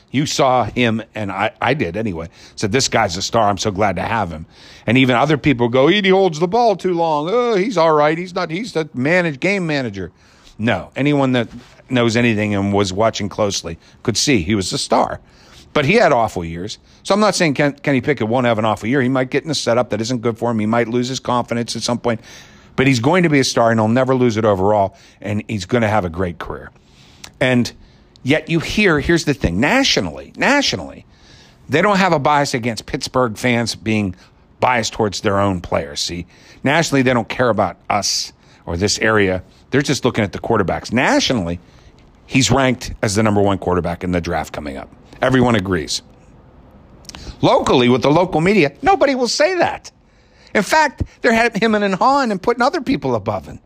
You 0.10 0.26
saw 0.26 0.64
him, 0.66 1.04
and 1.14 1.32
I, 1.32 1.52
I 1.62 1.74
did 1.74 1.98
anyway. 1.98 2.30
Said 2.56 2.72
this 2.72 2.88
guy's 2.88 3.18
a 3.18 3.22
star. 3.22 3.50
I'm 3.50 3.58
so 3.58 3.72
glad 3.72 3.98
to 3.98 4.02
have 4.02 4.32
him. 4.32 4.46
And 4.86 4.98
even 4.98 5.16
other 5.16 5.38
people 5.38 5.68
go, 5.68 5.88
he 5.88 6.08
holds 6.08 6.40
the 6.40 6.48
ball 6.48 6.76
too 6.78 6.94
long. 6.94 7.30
Oh, 7.30 7.56
he's 7.56 7.78
all 7.78 7.94
right. 7.94 8.18
He's 8.18 8.34
not. 8.34 8.50
He's 8.50 8.74
the 8.74 8.90
manage 8.94 9.40
game 9.40 9.68
manager. 9.68 10.12
No, 10.58 10.92
anyone 10.96 11.34
that 11.34 11.50
knows 11.90 12.16
anything 12.16 12.56
and 12.56 12.74
was 12.74 12.92
watching 12.94 13.30
closely 13.30 13.78
could 14.04 14.18
see 14.18 14.42
he 14.42 14.56
was 14.56 14.72
a 14.72 14.78
star. 14.78 15.20
But 15.74 15.86
he 15.86 15.94
had 15.94 16.12
awful 16.12 16.44
years. 16.44 16.80
So 17.04 17.14
I'm 17.14 17.20
not 17.20 17.36
saying 17.36 17.54
Ken, 17.54 17.74
Kenny 17.74 18.02
Pickett 18.02 18.28
won't 18.28 18.48
have 18.48 18.58
an 18.58 18.66
awful 18.66 18.90
year. 18.90 19.02
He 19.02 19.10
might 19.10 19.30
get 19.30 19.44
in 19.44 19.52
a 19.52 19.56
setup 19.56 19.92
that 19.92 20.02
isn't 20.02 20.22
good 20.22 20.38
for 20.38 20.50
him. 20.50 20.60
He 20.60 20.66
might 20.66 20.88
lose 20.88 21.10
his 21.10 21.20
confidence 21.20 21.76
at 21.76 21.84
some 21.84 22.00
point. 22.00 22.22
But 22.76 22.88
he's 22.88 23.00
going 23.00 23.24
to 23.24 23.30
be 23.30 23.40
a 23.40 23.44
star 23.44 23.72
and 23.72 23.80
he'll 23.80 23.88
never 23.88 24.16
lose 24.16 24.38
it 24.38 24.46
overall. 24.46 24.96
And 25.22 25.44
he's 25.48 25.66
going 25.66 25.82
to 25.82 25.88
have 25.88 26.06
a 26.06 26.10
great 26.10 26.40
career. 26.40 26.72
And 27.40 27.72
Yet 28.28 28.50
you 28.50 28.60
hear, 28.60 29.00
here's 29.00 29.24
the 29.24 29.34
thing 29.34 29.62
nationally, 29.62 30.34
nationally, 30.36 31.06
they 31.70 31.82
don't 31.82 31.96
have 31.96 32.12
a 32.12 32.20
bias 32.20 32.54
against 32.54 32.86
Pittsburgh 32.86 33.38
fans 33.38 33.74
being 33.74 34.18
biased 34.60 34.92
towards 34.92 35.22
their 35.22 35.40
own 35.40 35.62
players. 35.62 36.02
See, 36.02 36.26
nationally, 36.62 37.04
they 37.04 37.14
don't 37.14 37.30
care 37.30 37.48
about 37.48 37.78
us 37.90 38.34
or 38.66 38.76
this 38.76 39.00
area. 39.00 39.46
They're 39.70 39.82
just 39.82 40.04
looking 40.04 40.26
at 40.26 40.34
the 40.34 40.40
quarterbacks. 40.40 40.92
Nationally, 40.92 41.62
he's 42.26 42.52
ranked 42.52 42.94
as 43.02 43.16
the 43.16 43.24
number 43.24 43.42
one 43.42 43.60
quarterback 43.60 44.04
in 44.04 44.12
the 44.12 44.20
draft 44.20 44.52
coming 44.52 44.76
up. 44.76 44.94
Everyone 45.22 45.56
agrees. 45.56 46.02
Locally, 47.42 47.88
with 47.88 48.02
the 48.02 48.12
local 48.12 48.42
media, 48.42 48.74
nobody 48.82 49.16
will 49.16 49.30
say 49.30 49.56
that. 49.56 49.90
In 50.54 50.64
fact, 50.64 51.02
they're 51.22 51.32
having 51.32 51.62
him 51.62 51.76
and 51.76 51.96
Han 51.96 52.32
and 52.32 52.44
putting 52.44 52.62
other 52.62 52.82
people 52.82 53.16
above 53.16 53.46
him. 53.46 53.62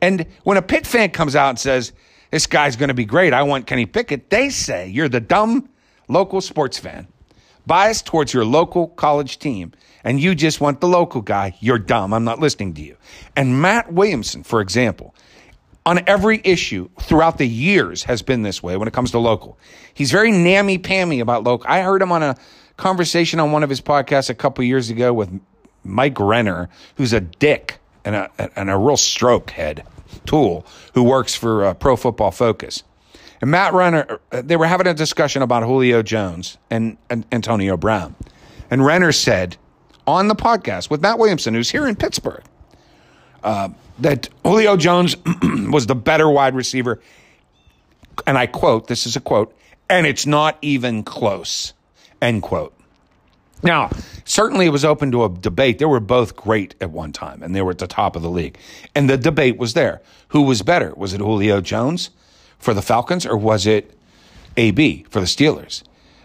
And 0.00 0.24
when 0.44 0.56
a 0.56 0.62
Pitt 0.62 0.86
fan 0.86 1.10
comes 1.10 1.34
out 1.34 1.48
and 1.48 1.58
says, 1.58 1.92
this 2.30 2.46
guy's 2.46 2.76
going 2.76 2.88
to 2.88 2.94
be 2.94 3.04
great. 3.04 3.32
I 3.32 3.42
want 3.42 3.66
Kenny 3.66 3.86
Pickett. 3.86 4.30
They 4.30 4.50
say 4.50 4.88
you're 4.88 5.08
the 5.08 5.20
dumb 5.20 5.68
local 6.08 6.40
sports 6.40 6.78
fan, 6.78 7.08
biased 7.66 8.06
towards 8.06 8.32
your 8.32 8.44
local 8.44 8.88
college 8.88 9.38
team, 9.38 9.72
and 10.04 10.20
you 10.20 10.34
just 10.34 10.60
want 10.60 10.80
the 10.80 10.88
local 10.88 11.20
guy. 11.20 11.56
You're 11.60 11.78
dumb. 11.78 12.12
I'm 12.12 12.24
not 12.24 12.38
listening 12.40 12.74
to 12.74 12.82
you. 12.82 12.96
And 13.36 13.60
Matt 13.60 13.92
Williamson, 13.92 14.42
for 14.42 14.60
example, 14.60 15.14
on 15.86 16.00
every 16.06 16.40
issue 16.44 16.88
throughout 17.00 17.38
the 17.38 17.46
years 17.46 18.02
has 18.04 18.20
been 18.20 18.42
this 18.42 18.62
way 18.62 18.76
when 18.76 18.88
it 18.88 18.94
comes 18.94 19.10
to 19.12 19.18
local. 19.18 19.58
He's 19.94 20.10
very 20.10 20.30
nammy 20.30 20.78
pammy 20.78 21.20
about 21.20 21.44
local. 21.44 21.66
I 21.68 21.80
heard 21.80 22.02
him 22.02 22.12
on 22.12 22.22
a 22.22 22.36
conversation 22.76 23.40
on 23.40 23.52
one 23.52 23.62
of 23.62 23.70
his 23.70 23.80
podcasts 23.80 24.28
a 24.28 24.34
couple 24.34 24.64
years 24.64 24.90
ago 24.90 25.14
with 25.14 25.40
Mike 25.84 26.20
Renner, 26.20 26.68
who's 26.96 27.12
a 27.12 27.20
dick 27.20 27.78
and 28.04 28.14
a, 28.14 28.30
and 28.58 28.70
a 28.70 28.76
real 28.76 28.96
stroke 28.98 29.50
head. 29.50 29.84
Tool, 30.26 30.66
who 30.94 31.02
works 31.02 31.34
for 31.34 31.64
uh, 31.64 31.74
Pro 31.74 31.96
Football 31.96 32.30
Focus. 32.30 32.82
And 33.40 33.50
Matt 33.50 33.72
Renner, 33.72 34.20
uh, 34.32 34.42
they 34.42 34.56
were 34.56 34.66
having 34.66 34.86
a 34.86 34.94
discussion 34.94 35.42
about 35.42 35.62
Julio 35.62 36.02
Jones 36.02 36.58
and, 36.70 36.96
and 37.08 37.24
Antonio 37.30 37.76
Brown. 37.76 38.14
And 38.70 38.84
Renner 38.84 39.12
said 39.12 39.56
on 40.06 40.28
the 40.28 40.34
podcast 40.34 40.90
with 40.90 41.00
Matt 41.00 41.18
Williamson, 41.18 41.54
who's 41.54 41.70
here 41.70 41.86
in 41.86 41.96
Pittsburgh, 41.96 42.42
uh, 43.42 43.68
that 43.98 44.28
Julio 44.44 44.76
Jones 44.76 45.16
was 45.70 45.86
the 45.86 45.94
better 45.94 46.28
wide 46.28 46.54
receiver. 46.54 47.00
And 48.26 48.36
I 48.36 48.46
quote, 48.46 48.88
this 48.88 49.06
is 49.06 49.16
a 49.16 49.20
quote, 49.20 49.56
and 49.88 50.06
it's 50.06 50.26
not 50.26 50.58
even 50.62 51.04
close, 51.04 51.72
end 52.20 52.42
quote. 52.42 52.77
Now, 53.62 53.90
certainly 54.24 54.66
it 54.66 54.70
was 54.70 54.84
open 54.84 55.10
to 55.12 55.24
a 55.24 55.28
debate. 55.28 55.78
They 55.78 55.84
were 55.84 56.00
both 56.00 56.36
great 56.36 56.74
at 56.80 56.90
one 56.90 57.12
time 57.12 57.42
and 57.42 57.54
they 57.54 57.62
were 57.62 57.72
at 57.72 57.78
the 57.78 57.86
top 57.86 58.16
of 58.16 58.22
the 58.22 58.30
league. 58.30 58.58
And 58.94 59.10
the 59.10 59.16
debate 59.16 59.58
was 59.58 59.74
there. 59.74 60.00
Who 60.28 60.42
was 60.42 60.62
better? 60.62 60.94
Was 60.96 61.12
it 61.12 61.20
Julio 61.20 61.60
Jones 61.60 62.10
for 62.58 62.74
the 62.74 62.82
Falcons 62.82 63.26
or 63.26 63.36
was 63.36 63.66
it 63.66 63.96
AB 64.56 65.06
for 65.10 65.20
the 65.20 65.26
Steelers? 65.26 65.82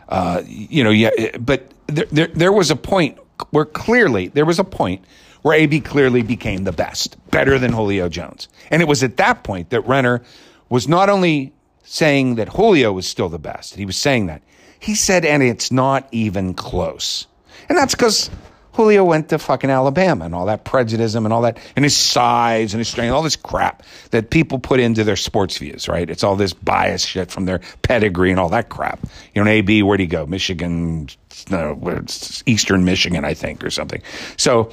Uh, 0.10 0.44
you 0.46 0.84
know, 0.84 0.90
yeah, 0.90 1.38
but 1.40 1.72
there, 1.88 2.06
there, 2.12 2.28
there 2.28 2.52
was 2.52 2.70
a 2.70 2.76
point 2.76 3.18
where 3.50 3.66
clearly, 3.66 4.28
there 4.28 4.46
was 4.46 4.60
a 4.60 4.64
point 4.64 5.04
where 5.42 5.58
AB 5.58 5.82
clearly 5.82 6.22
became 6.22 6.64
the 6.64 6.72
best, 6.72 7.18
better 7.32 7.58
than 7.60 7.74
Julio 7.74 8.10
Jones. 8.10 8.48
And 8.72 8.82
it 8.82 8.88
was 8.88 9.04
at 9.04 9.18
that 9.18 9.44
point 9.44 9.70
that 9.72 9.82
Renner 9.82 10.22
was 10.70 10.88
not 10.88 11.10
only 11.10 11.54
saying 11.84 12.36
that 12.36 12.50
Julio 12.50 12.94
was 12.94 13.08
still 13.08 13.30
the 13.30 13.40
best, 13.40 13.76
he 13.76 13.86
was 13.86 13.98
saying 13.98 14.28
that. 14.28 14.42
He 14.84 14.96
said, 14.96 15.24
and 15.24 15.42
it's 15.42 15.72
not 15.72 16.10
even 16.12 16.54
close. 16.54 17.26
And 17.70 17.78
that's 17.78 17.96
because 17.96 18.30
Julio 18.74 19.06
went 19.06 19.30
to 19.30 19.40
fucking 19.40 19.70
Alabama 19.70 20.26
and 20.26 20.36
all 20.36 20.48
that 20.48 20.66
prejudice 20.66 21.16
and 21.16 21.32
all 21.32 21.44
that, 21.44 21.58
and 21.78 21.86
his 21.86 21.96
size 21.96 22.74
and 22.74 22.80
his 22.80 22.90
strength, 22.90 23.14
all 23.14 23.22
this 23.22 23.38
crap 23.38 23.84
that 24.12 24.30
people 24.30 24.60
put 24.60 24.82
into 24.82 25.06
their 25.06 25.16
sports 25.16 25.58
views, 25.58 25.88
right? 25.88 26.10
It's 26.10 26.22
all 26.22 26.36
this 26.36 26.52
bias 26.52 27.06
shit 27.06 27.32
from 27.32 27.46
their 27.46 27.62
pedigree 27.82 28.32
and 28.32 28.42
all 28.42 28.50
that 28.50 28.68
crap. 28.68 29.00
You 29.34 29.42
know, 29.42 29.50
AB, 29.50 29.84
where'd 29.84 30.02
he 30.02 30.06
go? 30.06 30.26
Michigan, 30.26 31.08
no, 31.50 32.04
Eastern 32.46 32.84
Michigan, 32.84 33.24
I 33.24 33.36
think, 33.36 33.64
or 33.64 33.70
something. 33.70 34.02
So, 34.36 34.70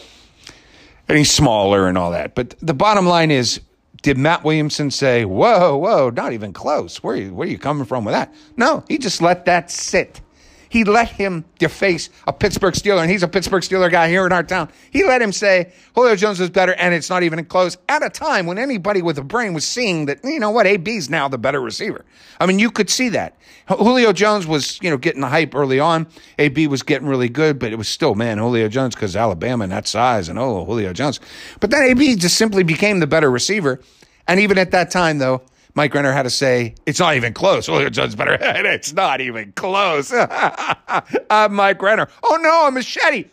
and 1.08 1.18
he's 1.18 1.30
smaller 1.30 1.86
and 1.86 1.96
all 1.96 2.10
that. 2.10 2.34
But 2.34 2.56
the 2.60 2.74
bottom 2.74 3.06
line 3.06 3.30
is, 3.30 3.60
did 4.02 4.16
Matt 4.16 4.44
Williamson 4.44 4.90
say, 4.90 5.24
whoa, 5.24 5.76
whoa, 5.76 6.10
not 6.10 6.32
even 6.32 6.52
close? 6.52 7.02
Where 7.02 7.14
are 7.14 7.18
you, 7.18 7.34
where 7.34 7.46
are 7.46 7.50
you 7.50 7.58
coming 7.58 7.84
from 7.84 8.04
with 8.04 8.14
that? 8.14 8.32
No, 8.56 8.84
he 8.88 8.98
just 8.98 9.20
let 9.20 9.44
that 9.44 9.70
sit. 9.70 10.20
He 10.70 10.84
let 10.84 11.08
him 11.08 11.44
deface 11.58 12.10
a 12.28 12.32
Pittsburgh 12.32 12.74
Steeler, 12.74 13.02
and 13.02 13.10
he's 13.10 13.24
a 13.24 13.28
Pittsburgh 13.28 13.62
Steeler 13.62 13.90
guy 13.90 14.08
here 14.08 14.24
in 14.24 14.32
our 14.32 14.44
town. 14.44 14.70
He 14.92 15.02
let 15.02 15.20
him 15.20 15.32
say 15.32 15.72
Julio 15.96 16.14
Jones 16.14 16.38
was 16.38 16.48
better, 16.48 16.74
and 16.74 16.94
it's 16.94 17.10
not 17.10 17.24
even 17.24 17.44
close 17.44 17.76
at 17.88 18.04
a 18.04 18.08
time 18.08 18.46
when 18.46 18.56
anybody 18.56 19.02
with 19.02 19.18
a 19.18 19.24
brain 19.24 19.52
was 19.52 19.66
seeing 19.66 20.06
that, 20.06 20.20
you 20.22 20.38
know 20.38 20.50
what, 20.50 20.68
AB's 20.68 21.10
now 21.10 21.26
the 21.26 21.38
better 21.38 21.60
receiver. 21.60 22.04
I 22.38 22.46
mean, 22.46 22.60
you 22.60 22.70
could 22.70 22.88
see 22.88 23.08
that. 23.08 23.36
Julio 23.66 24.12
Jones 24.12 24.46
was, 24.46 24.80
you 24.80 24.90
know, 24.90 24.96
getting 24.96 25.22
the 25.22 25.28
hype 25.28 25.56
early 25.56 25.80
on. 25.80 26.06
AB 26.38 26.68
was 26.68 26.84
getting 26.84 27.08
really 27.08 27.28
good, 27.28 27.58
but 27.58 27.72
it 27.72 27.76
was 27.76 27.88
still, 27.88 28.14
man, 28.14 28.38
Julio 28.38 28.68
Jones 28.68 28.94
because 28.94 29.16
Alabama 29.16 29.64
and 29.64 29.72
that 29.72 29.88
size, 29.88 30.28
and 30.28 30.38
oh, 30.38 30.64
Julio 30.64 30.92
Jones. 30.92 31.18
But 31.58 31.70
then 31.70 31.82
AB 31.82 32.14
just 32.14 32.36
simply 32.36 32.62
became 32.62 33.00
the 33.00 33.08
better 33.08 33.28
receiver. 33.28 33.80
And 34.28 34.38
even 34.38 34.56
at 34.56 34.70
that 34.70 34.92
time, 34.92 35.18
though, 35.18 35.42
Mike 35.74 35.94
Renner 35.94 36.12
had 36.12 36.24
to 36.24 36.30
say, 36.30 36.74
it's 36.86 36.98
not 37.00 37.16
even 37.16 37.32
close. 37.32 37.68
Well, 37.80 37.88
Jones 37.90 38.14
better. 38.14 38.36
it's 38.40 38.92
not 38.92 39.20
even 39.20 39.52
close. 39.52 40.12
uh, 40.12 41.48
Mike 41.50 41.80
Renner. 41.80 42.08
Oh 42.22 42.36
no, 42.42 42.66
a 42.66 42.70
machete. 42.70 43.26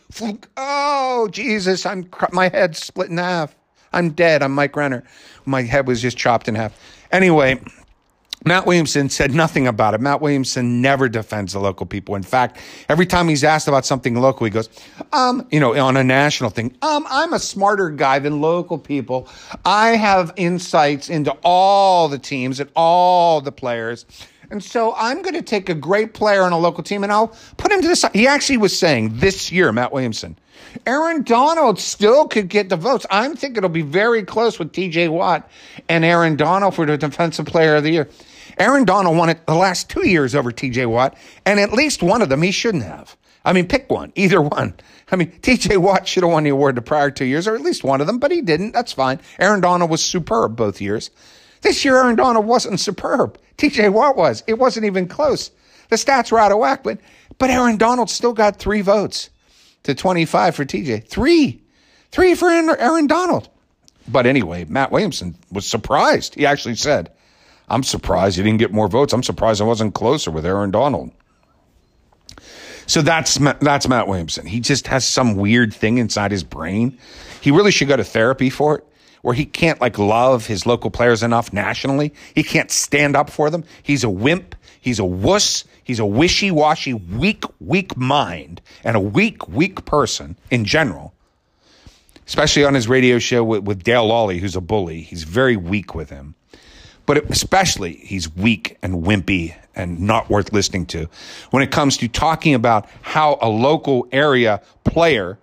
Oh, 0.57 1.27
Jesus. 1.31 1.85
I'm, 1.85 2.09
my 2.31 2.49
head's 2.49 2.83
split 2.83 3.09
in 3.09 3.17
half. 3.17 3.55
I'm 3.93 4.11
dead. 4.11 4.43
I'm 4.43 4.53
Mike 4.53 4.75
Renner. 4.75 5.03
My 5.45 5.63
head 5.63 5.87
was 5.87 6.01
just 6.01 6.17
chopped 6.17 6.47
in 6.47 6.55
half. 6.55 6.77
Anyway, 7.11 7.59
Matt 8.45 8.65
Williamson 8.65 9.09
said 9.09 9.33
nothing 9.33 9.67
about 9.67 9.93
it. 9.93 10.01
Matt 10.01 10.21
Williamson 10.21 10.81
never 10.81 11.09
defends 11.09 11.53
the 11.53 11.59
local 11.59 11.85
people. 11.85 12.15
In 12.15 12.23
fact, 12.23 12.59
every 12.87 13.05
time 13.05 13.27
he's 13.27 13.43
asked 13.43 13.67
about 13.67 13.85
something 13.85 14.15
local, 14.15 14.45
he 14.45 14.51
goes, 14.51 14.69
um, 15.11 15.47
you 15.51 15.59
know, 15.59 15.77
on 15.77 15.97
a 15.97 16.03
national 16.03 16.51
thing, 16.51 16.75
um, 16.81 17.05
I'm 17.09 17.33
a 17.33 17.39
smarter 17.39 17.89
guy 17.89 18.19
than 18.19 18.39
local 18.39 18.77
people. 18.77 19.27
I 19.65 19.89
have 19.95 20.33
insights 20.35 21.09
into 21.09 21.31
all 21.43 22.07
the 22.07 22.19
teams 22.19 22.59
and 22.59 22.69
all 22.75 23.41
the 23.41 23.51
players. 23.51 24.05
And 24.49 24.63
so 24.63 24.93
I'm 24.95 25.21
going 25.21 25.35
to 25.35 25.41
take 25.41 25.69
a 25.69 25.75
great 25.75 26.13
player 26.13 26.43
on 26.43 26.53
a 26.53 26.57
local 26.57 26.83
team 26.83 27.03
and 27.03 27.11
I'll 27.11 27.35
put 27.57 27.71
him 27.71 27.81
to 27.81 27.87
the 27.87 27.95
side. 27.95 28.15
He 28.15 28.27
actually 28.27 28.57
was 28.57 28.77
saying 28.77 29.17
this 29.17 29.51
year, 29.51 29.71
Matt 29.71 29.91
Williamson, 29.91 30.37
Aaron 30.85 31.23
Donald 31.23 31.79
still 31.79 32.27
could 32.27 32.47
get 32.47 32.69
the 32.69 32.77
votes. 32.77 33.05
I'm 33.09 33.35
thinking 33.35 33.57
it'll 33.57 33.69
be 33.69 33.81
very 33.81 34.23
close 34.23 34.57
with 34.57 34.71
TJ 34.71 35.09
Watt 35.09 35.49
and 35.89 36.05
Aaron 36.05 36.35
Donald 36.35 36.75
for 36.75 36.85
the 36.85 36.97
defensive 36.97 37.45
player 37.45 37.75
of 37.75 37.83
the 37.83 37.91
year. 37.91 38.09
Aaron 38.57 38.85
Donald 38.85 39.17
won 39.17 39.29
it 39.29 39.45
the 39.45 39.53
last 39.53 39.89
two 39.89 40.07
years 40.07 40.33
over 40.33 40.51
TJ 40.51 40.87
Watt, 40.87 41.15
and 41.45 41.59
at 41.59 41.73
least 41.73 42.01
one 42.01 42.21
of 42.21 42.29
them 42.29 42.41
he 42.41 42.51
shouldn't 42.51 42.83
have. 42.83 43.15
I 43.45 43.53
mean, 43.53 43.67
pick 43.67 43.89
one, 43.89 44.11
either 44.15 44.41
one. 44.41 44.73
I 45.11 45.15
mean, 45.15 45.31
TJ 45.41 45.77
Watt 45.77 46.07
should 46.07 46.23
have 46.23 46.31
won 46.31 46.43
the 46.43 46.49
award 46.49 46.75
the 46.75 46.81
prior 46.81 47.11
two 47.11 47.25
years, 47.25 47.47
or 47.47 47.55
at 47.55 47.61
least 47.61 47.83
one 47.83 48.01
of 48.01 48.07
them, 48.07 48.17
but 48.17 48.31
he 48.31 48.41
didn't. 48.41 48.71
That's 48.71 48.93
fine. 48.93 49.19
Aaron 49.39 49.61
Donald 49.61 49.91
was 49.91 50.03
superb 50.03 50.55
both 50.55 50.81
years. 50.81 51.11
This 51.61 51.83
year, 51.83 51.97
Aaron 51.97 52.15
Donald 52.15 52.45
wasn't 52.45 52.79
superb. 52.79 53.37
TJ 53.57 53.91
Watt 53.91 54.15
was. 54.15 54.43
It 54.47 54.59
wasn't 54.59 54.85
even 54.85 55.07
close. 55.07 55.51
The 55.89 55.95
stats 55.95 56.31
were 56.31 56.39
out 56.39 56.51
of 56.51 56.59
whack, 56.59 56.83
but, 56.83 56.99
but 57.37 57.49
Aaron 57.49 57.77
Donald 57.77 58.09
still 58.09 58.33
got 58.33 58.57
three 58.57 58.81
votes 58.81 59.29
to 59.83 59.95
25 59.95 60.55
for 60.55 60.65
TJ. 60.65 61.07
Three. 61.07 61.61
Three 62.11 62.35
for 62.35 62.49
Aaron 62.49 63.07
Donald. 63.07 63.49
But 64.07 64.25
anyway, 64.25 64.65
Matt 64.65 64.91
Williamson 64.91 65.35
was 65.51 65.65
surprised. 65.65 66.35
He 66.35 66.45
actually 66.45 66.75
said, 66.75 67.11
I'm 67.69 67.83
surprised 67.83 68.37
he 68.37 68.43
didn't 68.43 68.59
get 68.59 68.71
more 68.71 68.87
votes. 68.87 69.13
I'm 69.13 69.23
surprised 69.23 69.61
I 69.61 69.65
wasn't 69.65 69.93
closer 69.93 70.31
with 70.31 70.45
Aaron 70.45 70.71
Donald. 70.71 71.11
So 72.85 73.01
that's 73.01 73.37
that's 73.59 73.87
Matt 73.89 74.07
Williamson. 74.07 74.45
He 74.45 74.61
just 74.61 74.87
has 74.87 75.05
some 75.05 75.35
weird 75.35 75.73
thing 75.73 75.97
inside 75.97 76.31
his 76.31 76.43
brain. 76.45 76.97
He 77.41 77.51
really 77.51 77.71
should 77.71 77.89
go 77.89 77.97
to 77.97 78.03
therapy 78.03 78.49
for 78.49 78.77
it, 78.77 78.85
where 79.27 79.35
he 79.35 79.43
can't 79.43 79.81
like 79.81 79.99
love 79.99 80.47
his 80.47 80.65
local 80.65 80.89
players 80.89 81.21
enough 81.21 81.51
nationally. 81.51 82.13
He 82.33 82.43
can't 82.43 82.71
stand 82.71 83.13
up 83.13 83.29
for 83.29 83.49
them. 83.49 83.65
He's 83.83 84.05
a 84.05 84.09
wimp. 84.09 84.55
He's 84.79 84.99
a 84.99 85.03
wuss. 85.03 85.65
He's 85.83 85.99
a 85.99 86.05
wishy-washy, 86.05 86.93
weak, 86.93 87.43
weak 87.59 87.97
mind 87.97 88.61
and 88.85 88.95
a 88.95 89.01
weak, 89.01 89.49
weak 89.49 89.83
person 89.83 90.37
in 90.49 90.63
general. 90.63 91.13
Especially 92.25 92.63
on 92.63 92.73
his 92.73 92.87
radio 92.87 93.19
show 93.19 93.43
with, 93.43 93.65
with 93.65 93.83
Dale 93.83 94.07
Lolley, 94.07 94.39
who's 94.39 94.55
a 94.55 94.61
bully. 94.61 95.01
He's 95.01 95.23
very 95.23 95.57
weak 95.57 95.93
with 95.93 96.09
him 96.09 96.35
but 97.05 97.29
especially 97.29 97.93
he's 97.93 98.33
weak 98.33 98.77
and 98.81 99.03
wimpy 99.03 99.55
and 99.75 99.99
not 99.99 100.29
worth 100.29 100.53
listening 100.53 100.85
to 100.85 101.09
when 101.51 101.63
it 101.63 101.71
comes 101.71 101.97
to 101.97 102.07
talking 102.07 102.53
about 102.53 102.89
how 103.01 103.37
a 103.41 103.49
local 103.49 104.07
area 104.13 104.61
player 104.83 105.37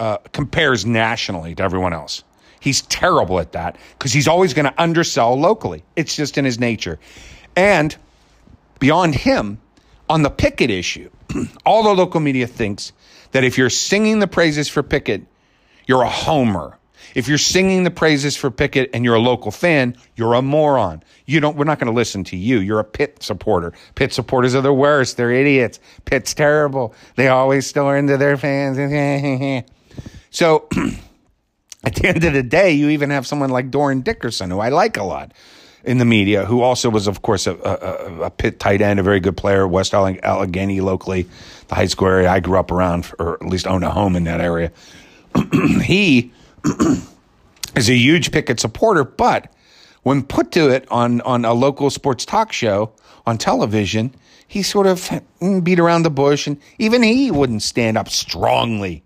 uh, 0.00 0.16
compares 0.32 0.84
nationally 0.84 1.54
to 1.54 1.62
everyone 1.62 1.92
else. 1.92 2.24
He's 2.60 2.82
terrible 2.82 3.40
at 3.40 3.52
that 3.52 3.76
because 3.98 4.12
he's 4.12 4.28
always 4.28 4.54
going 4.54 4.66
to 4.66 4.74
undersell 4.80 5.38
locally. 5.38 5.82
It's 5.96 6.14
just 6.14 6.38
in 6.38 6.44
his 6.44 6.58
nature. 6.58 6.98
And 7.56 7.96
beyond 8.78 9.14
him, 9.14 9.60
on 10.08 10.22
the 10.22 10.30
Pickett 10.30 10.70
issue, 10.70 11.10
all 11.66 11.82
the 11.82 11.94
local 11.94 12.20
media 12.20 12.46
thinks 12.46 12.92
that 13.32 13.44
if 13.44 13.58
you're 13.58 13.70
singing 13.70 14.18
the 14.18 14.26
praises 14.26 14.68
for 14.68 14.82
Pickett, 14.82 15.22
you're 15.86 16.02
a 16.02 16.08
homer 16.08 16.78
if 17.14 17.28
you're 17.28 17.38
singing 17.38 17.84
the 17.84 17.90
praises 17.90 18.36
for 18.36 18.50
Pickett 18.50 18.90
and 18.94 19.04
you're 19.04 19.14
a 19.14 19.20
local 19.20 19.50
fan, 19.50 19.96
you're 20.16 20.34
a 20.34 20.42
moron. 20.42 21.02
You 21.26 21.40
don't, 21.40 21.56
we're 21.56 21.64
not 21.64 21.78
going 21.78 21.90
to 21.90 21.96
listen 21.96 22.24
to 22.24 22.36
you. 22.36 22.60
You're 22.60 22.80
a 22.80 22.84
Pitt 22.84 23.22
supporter. 23.22 23.72
Pitt 23.94 24.12
supporters 24.12 24.54
are 24.54 24.60
the 24.60 24.72
worst. 24.72 25.16
They're 25.16 25.32
idiots. 25.32 25.80
Pitt's 26.04 26.34
terrible. 26.34 26.94
They 27.16 27.28
always 27.28 27.66
store 27.66 27.96
into 27.96 28.16
their 28.16 28.36
fans. 28.36 28.78
so 30.30 30.68
at 31.90 32.02
the 32.02 32.08
end 32.14 32.24
of 32.24 32.32
the 32.32 32.42
day, 32.42 32.72
you 32.72 32.88
even 32.90 33.10
have 33.10 33.26
someone 33.26 33.50
like 33.50 33.70
Dorin 33.70 34.02
Dickerson, 34.02 34.50
who 34.50 34.60
I 34.60 34.68
like 34.68 34.96
a 34.96 35.04
lot 35.04 35.32
in 35.82 35.98
the 35.98 36.04
media, 36.04 36.44
who 36.44 36.60
also 36.60 36.90
was, 36.90 37.06
of 37.06 37.22
course, 37.22 37.46
a, 37.46 37.54
a, 37.54 38.22
a 38.24 38.30
Pitt 38.30 38.60
tight 38.60 38.82
end, 38.82 39.00
a 39.00 39.02
very 39.02 39.20
good 39.20 39.36
player, 39.36 39.66
West 39.66 39.94
Allegheny 39.94 40.80
locally, 40.80 41.26
the 41.68 41.74
high 41.74 41.86
school 41.86 42.08
area 42.08 42.30
I 42.30 42.40
grew 42.40 42.58
up 42.58 42.70
around, 42.70 43.10
or 43.18 43.34
at 43.42 43.48
least 43.48 43.66
owned 43.66 43.84
a 43.84 43.90
home 43.90 44.14
in 44.16 44.24
that 44.24 44.40
area. 44.40 44.72
he 45.82 46.32
is 47.76 47.88
a 47.88 47.94
huge 47.94 48.30
Pickett 48.30 48.60
supporter, 48.60 49.04
but 49.04 49.52
when 50.02 50.22
put 50.22 50.52
to 50.52 50.68
it 50.68 50.86
on, 50.90 51.20
on 51.22 51.44
a 51.44 51.54
local 51.54 51.88
sports 51.90 52.24
talk 52.24 52.52
show 52.52 52.92
on 53.26 53.38
television, 53.38 54.14
he 54.46 54.62
sort 54.62 54.86
of 54.86 54.98
mm, 55.40 55.64
beat 55.64 55.78
around 55.78 56.02
the 56.02 56.10
bush, 56.10 56.46
and 56.46 56.58
even 56.78 57.02
he 57.02 57.30
wouldn't 57.30 57.62
stand 57.62 57.96
up 57.96 58.08
strongly 58.08 59.02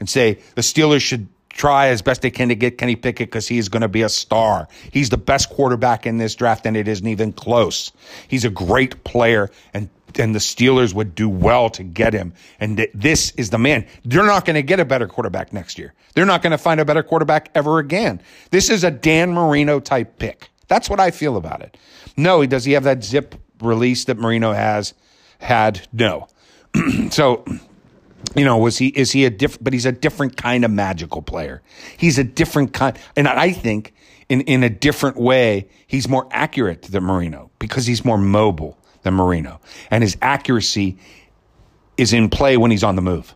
and 0.00 0.08
say 0.08 0.38
the 0.54 0.62
Steelers 0.62 1.00
should 1.00 1.28
try 1.54 1.88
as 1.88 2.02
best 2.02 2.22
they 2.22 2.30
can 2.30 2.48
to 2.48 2.54
get 2.54 2.78
Kenny 2.78 2.96
Pickett 2.96 3.28
because 3.28 3.48
he 3.48 3.58
is 3.58 3.68
going 3.68 3.82
to 3.82 3.88
be 3.88 4.02
a 4.02 4.08
star. 4.08 4.68
He's 4.92 5.08
the 5.08 5.16
best 5.16 5.50
quarterback 5.50 6.06
in 6.06 6.18
this 6.18 6.34
draft, 6.34 6.66
and 6.66 6.76
it 6.76 6.88
isn't 6.88 7.06
even 7.06 7.32
close. 7.32 7.92
He's 8.28 8.44
a 8.44 8.50
great 8.50 9.04
player, 9.04 9.50
and 9.72 9.88
and 10.16 10.32
the 10.32 10.38
Steelers 10.38 10.94
would 10.94 11.16
do 11.16 11.28
well 11.28 11.70
to 11.70 11.82
get 11.82 12.12
him. 12.12 12.34
And 12.60 12.76
th- 12.76 12.90
this 12.94 13.32
is 13.32 13.50
the 13.50 13.58
man. 13.58 13.84
They're 14.04 14.24
not 14.24 14.44
going 14.44 14.54
to 14.54 14.62
get 14.62 14.78
a 14.78 14.84
better 14.84 15.08
quarterback 15.08 15.52
next 15.52 15.76
year. 15.76 15.92
They're 16.14 16.24
not 16.24 16.40
going 16.40 16.52
to 16.52 16.58
find 16.58 16.78
a 16.78 16.84
better 16.84 17.02
quarterback 17.02 17.50
ever 17.54 17.80
again. 17.80 18.22
This 18.50 18.70
is 18.70 18.84
a 18.84 18.92
Dan 18.92 19.32
Marino 19.32 19.80
type 19.80 20.20
pick. 20.20 20.50
That's 20.68 20.88
what 20.88 21.00
I 21.00 21.10
feel 21.10 21.36
about 21.36 21.62
it. 21.62 21.76
No, 22.16 22.46
does 22.46 22.64
he 22.64 22.72
have 22.72 22.84
that 22.84 23.02
zip 23.02 23.34
release 23.60 24.04
that 24.04 24.16
Marino 24.16 24.52
has 24.52 24.94
had? 25.38 25.88
No. 25.92 26.28
so 27.10 27.44
you 28.34 28.44
know, 28.44 28.58
was 28.58 28.78
he, 28.78 28.88
is 28.88 29.12
he 29.12 29.24
a 29.24 29.30
different, 29.30 29.64
but 29.64 29.72
he's 29.72 29.86
a 29.86 29.92
different 29.92 30.36
kind 30.36 30.64
of 30.64 30.70
magical 30.70 31.22
player. 31.22 31.62
He's 31.96 32.18
a 32.18 32.24
different 32.24 32.72
kind, 32.72 32.98
and 33.16 33.28
I 33.28 33.52
think 33.52 33.94
in, 34.28 34.42
in 34.42 34.62
a 34.62 34.70
different 34.70 35.16
way, 35.16 35.68
he's 35.86 36.08
more 36.08 36.26
accurate 36.30 36.82
than 36.82 37.04
Marino 37.04 37.50
because 37.58 37.86
he's 37.86 38.04
more 38.04 38.18
mobile 38.18 38.78
than 39.02 39.14
Marino. 39.14 39.60
And 39.90 40.02
his 40.02 40.16
accuracy 40.22 40.98
is 41.96 42.12
in 42.12 42.28
play 42.28 42.56
when 42.56 42.70
he's 42.70 42.84
on 42.84 42.96
the 42.96 43.02
move. 43.02 43.34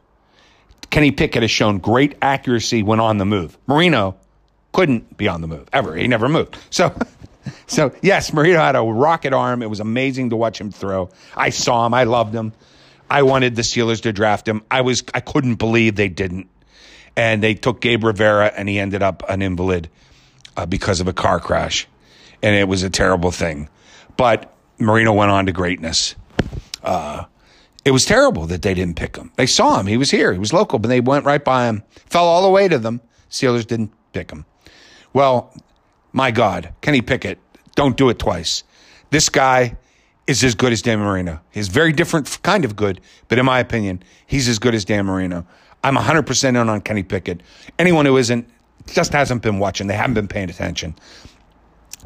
Kenny 0.90 1.10
Pickett 1.12 1.42
has 1.42 1.50
shown 1.50 1.78
great 1.78 2.16
accuracy 2.22 2.82
when 2.82 3.00
on 3.00 3.18
the 3.18 3.26
move. 3.26 3.58
Marino 3.66 4.16
couldn't 4.72 5.16
be 5.16 5.28
on 5.28 5.40
the 5.40 5.46
move 5.46 5.68
ever. 5.72 5.94
He 5.94 6.08
never 6.08 6.28
moved. 6.28 6.56
So, 6.70 6.94
so 7.66 7.94
yes, 8.02 8.32
Marino 8.32 8.58
had 8.58 8.74
a 8.74 8.82
rocket 8.82 9.32
arm. 9.32 9.62
It 9.62 9.70
was 9.70 9.80
amazing 9.80 10.30
to 10.30 10.36
watch 10.36 10.60
him 10.60 10.72
throw. 10.72 11.10
I 11.36 11.50
saw 11.50 11.86
him. 11.86 11.94
I 11.94 12.04
loved 12.04 12.34
him. 12.34 12.52
I 13.10 13.22
wanted 13.22 13.56
the 13.56 13.62
Steelers 13.62 14.02
to 14.02 14.12
draft 14.12 14.46
him. 14.46 14.62
I 14.70 14.82
was 14.82 15.02
I 15.14 15.20
couldn't 15.20 15.56
believe 15.56 15.96
they 15.96 16.08
didn't, 16.08 16.48
and 17.16 17.42
they 17.42 17.54
took 17.54 17.80
Gabe 17.80 18.04
Rivera, 18.04 18.52
and 18.54 18.68
he 18.68 18.78
ended 18.78 19.02
up 19.02 19.22
an 19.28 19.42
invalid 19.42 19.88
uh, 20.56 20.66
because 20.66 21.00
of 21.00 21.08
a 21.08 21.12
car 21.12 21.40
crash, 21.40 21.86
and 22.42 22.54
it 22.54 22.68
was 22.68 22.82
a 22.82 22.90
terrible 22.90 23.30
thing. 23.30 23.68
But 24.16 24.52
Marino 24.78 25.12
went 25.12 25.30
on 25.30 25.46
to 25.46 25.52
greatness. 25.52 26.14
Uh, 26.82 27.24
it 27.84 27.90
was 27.92 28.04
terrible 28.04 28.46
that 28.46 28.62
they 28.62 28.74
didn't 28.74 28.96
pick 28.96 29.16
him. 29.16 29.32
They 29.36 29.46
saw 29.46 29.80
him; 29.80 29.86
he 29.86 29.96
was 29.96 30.10
here, 30.10 30.32
he 30.32 30.38
was 30.38 30.52
local, 30.52 30.78
but 30.78 30.88
they 30.88 31.00
went 31.00 31.24
right 31.24 31.44
by 31.44 31.68
him, 31.68 31.82
fell 32.06 32.24
all 32.24 32.42
the 32.42 32.50
way 32.50 32.68
to 32.68 32.78
them. 32.78 33.00
Steelers 33.30 33.66
didn't 33.66 33.92
pick 34.12 34.30
him. 34.30 34.44
Well, 35.12 35.54
my 36.12 36.30
God, 36.30 36.72
Kenny 36.80 37.02
Pickett, 37.02 37.38
don't 37.74 37.96
do 37.96 38.08
it 38.08 38.18
twice. 38.18 38.64
This 39.10 39.28
guy 39.28 39.76
is 40.28 40.44
as 40.44 40.54
good 40.54 40.72
as 40.72 40.82
Dan 40.82 41.00
Marino. 41.00 41.40
He's 41.50 41.68
very 41.68 41.92
different 41.92 42.38
kind 42.42 42.64
of 42.64 42.76
good, 42.76 43.00
but 43.26 43.38
in 43.38 43.46
my 43.46 43.58
opinion, 43.58 44.02
he's 44.26 44.46
as 44.46 44.58
good 44.58 44.74
as 44.74 44.84
Dan 44.84 45.06
Marino. 45.06 45.44
I'm 45.82 45.96
100% 45.96 46.48
in 46.48 46.56
on 46.56 46.80
Kenny 46.82 47.02
Pickett. 47.02 47.42
Anyone 47.78 48.04
who 48.04 48.16
isn't 48.18 48.48
just 48.86 49.12
hasn't 49.12 49.42
been 49.42 49.58
watching. 49.58 49.86
They 49.86 49.94
haven't 49.94 50.14
been 50.14 50.28
paying 50.28 50.50
attention. 50.50 50.94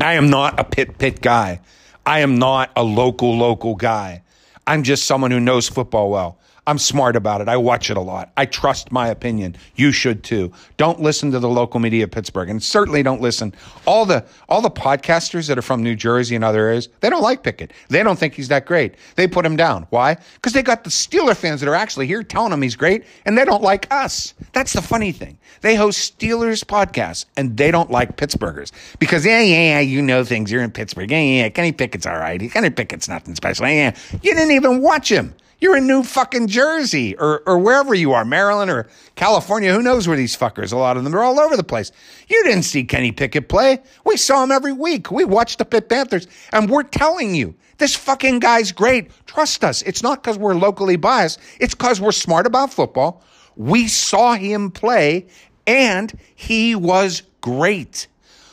I 0.00 0.14
am 0.14 0.30
not 0.30 0.58
a 0.58 0.64
Pitt 0.64 0.98
Pitt 0.98 1.20
guy. 1.20 1.60
I 2.06 2.20
am 2.20 2.38
not 2.38 2.70
a 2.76 2.82
local 2.82 3.36
local 3.36 3.74
guy. 3.74 4.22
I'm 4.66 4.84
just 4.84 5.04
someone 5.04 5.30
who 5.30 5.40
knows 5.40 5.68
football 5.68 6.10
well. 6.10 6.38
I'm 6.64 6.78
smart 6.78 7.16
about 7.16 7.40
it. 7.40 7.48
I 7.48 7.56
watch 7.56 7.90
it 7.90 7.96
a 7.96 8.00
lot. 8.00 8.30
I 8.36 8.46
trust 8.46 8.92
my 8.92 9.08
opinion. 9.08 9.56
You 9.74 9.90
should 9.90 10.22
too. 10.22 10.52
Don't 10.76 11.00
listen 11.00 11.32
to 11.32 11.40
the 11.40 11.48
local 11.48 11.80
media 11.80 12.04
of 12.04 12.12
Pittsburgh 12.12 12.48
and 12.48 12.62
certainly 12.62 13.02
don't 13.02 13.20
listen. 13.20 13.52
All 13.84 14.06
the 14.06 14.24
all 14.48 14.60
the 14.60 14.70
podcasters 14.70 15.48
that 15.48 15.58
are 15.58 15.62
from 15.62 15.82
New 15.82 15.96
Jersey 15.96 16.36
and 16.36 16.44
other 16.44 16.60
areas, 16.68 16.88
they 17.00 17.10
don't 17.10 17.22
like 17.22 17.42
Pickett. 17.42 17.72
They 17.88 18.04
don't 18.04 18.16
think 18.16 18.34
he's 18.34 18.46
that 18.48 18.64
great. 18.64 18.94
They 19.16 19.26
put 19.26 19.44
him 19.44 19.56
down. 19.56 19.88
Why? 19.90 20.16
Because 20.34 20.52
they 20.52 20.62
got 20.62 20.84
the 20.84 20.90
Steeler 20.90 21.36
fans 21.36 21.60
that 21.60 21.68
are 21.68 21.74
actually 21.74 22.06
here 22.06 22.22
telling 22.22 22.52
him 22.52 22.62
he's 22.62 22.76
great 22.76 23.04
and 23.24 23.36
they 23.36 23.44
don't 23.44 23.62
like 23.62 23.92
us. 23.92 24.32
That's 24.52 24.72
the 24.72 24.82
funny 24.82 25.10
thing. 25.10 25.38
They 25.62 25.74
host 25.74 26.16
Steelers 26.16 26.64
podcasts 26.64 27.24
and 27.36 27.56
they 27.56 27.72
don't 27.72 27.90
like 27.90 28.16
Pittsburghers 28.16 28.70
because 29.00 29.26
yeah, 29.26 29.40
yeah, 29.40 29.56
yeah, 29.56 29.80
you 29.80 30.00
know 30.00 30.22
things. 30.22 30.52
You're 30.52 30.62
in 30.62 30.70
Pittsburgh. 30.70 31.10
Yeah, 31.10 31.18
yeah, 31.18 31.48
Kenny 31.48 31.72
Pickett's 31.72 32.06
all 32.06 32.18
right. 32.18 32.40
Kenny 32.52 32.70
Pickett's 32.70 33.08
nothing 33.08 33.34
special. 33.34 33.66
Yeah, 33.66 33.96
you 34.22 34.32
didn't 34.32 34.52
even 34.52 34.80
watch 34.80 35.10
him. 35.10 35.34
You're 35.62 35.76
in 35.76 35.86
New 35.86 36.02
fucking 36.02 36.48
Jersey 36.48 37.16
or, 37.16 37.44
or 37.46 37.56
wherever 37.56 37.94
you 37.94 38.14
are, 38.14 38.24
Maryland 38.24 38.68
or 38.68 38.88
California. 39.14 39.72
Who 39.72 39.80
knows 39.80 40.08
where 40.08 40.16
these 40.16 40.36
fuckers? 40.36 40.72
A 40.72 40.76
lot 40.76 40.96
of 40.96 41.04
them 41.04 41.14
are 41.14 41.22
all 41.22 41.38
over 41.38 41.56
the 41.56 41.62
place. 41.62 41.92
You 42.26 42.42
didn't 42.42 42.64
see 42.64 42.82
Kenny 42.82 43.12
Pickett 43.12 43.48
play. 43.48 43.78
We 44.04 44.16
saw 44.16 44.42
him 44.42 44.50
every 44.50 44.72
week. 44.72 45.12
We 45.12 45.24
watched 45.24 45.58
the 45.58 45.64
Pitt 45.64 45.88
Panthers, 45.88 46.26
and 46.50 46.68
we're 46.68 46.82
telling 46.82 47.36
you 47.36 47.54
this 47.78 47.94
fucking 47.94 48.40
guy's 48.40 48.72
great. 48.72 49.12
Trust 49.26 49.62
us. 49.62 49.82
It's 49.82 50.02
not 50.02 50.20
because 50.20 50.36
we're 50.36 50.56
locally 50.56 50.96
biased. 50.96 51.38
It's 51.60 51.76
because 51.76 52.00
we're 52.00 52.10
smart 52.10 52.44
about 52.48 52.72
football. 52.72 53.22
We 53.54 53.86
saw 53.86 54.34
him 54.34 54.72
play, 54.72 55.28
and 55.64 56.12
he 56.34 56.74
was 56.74 57.22
great. 57.40 58.08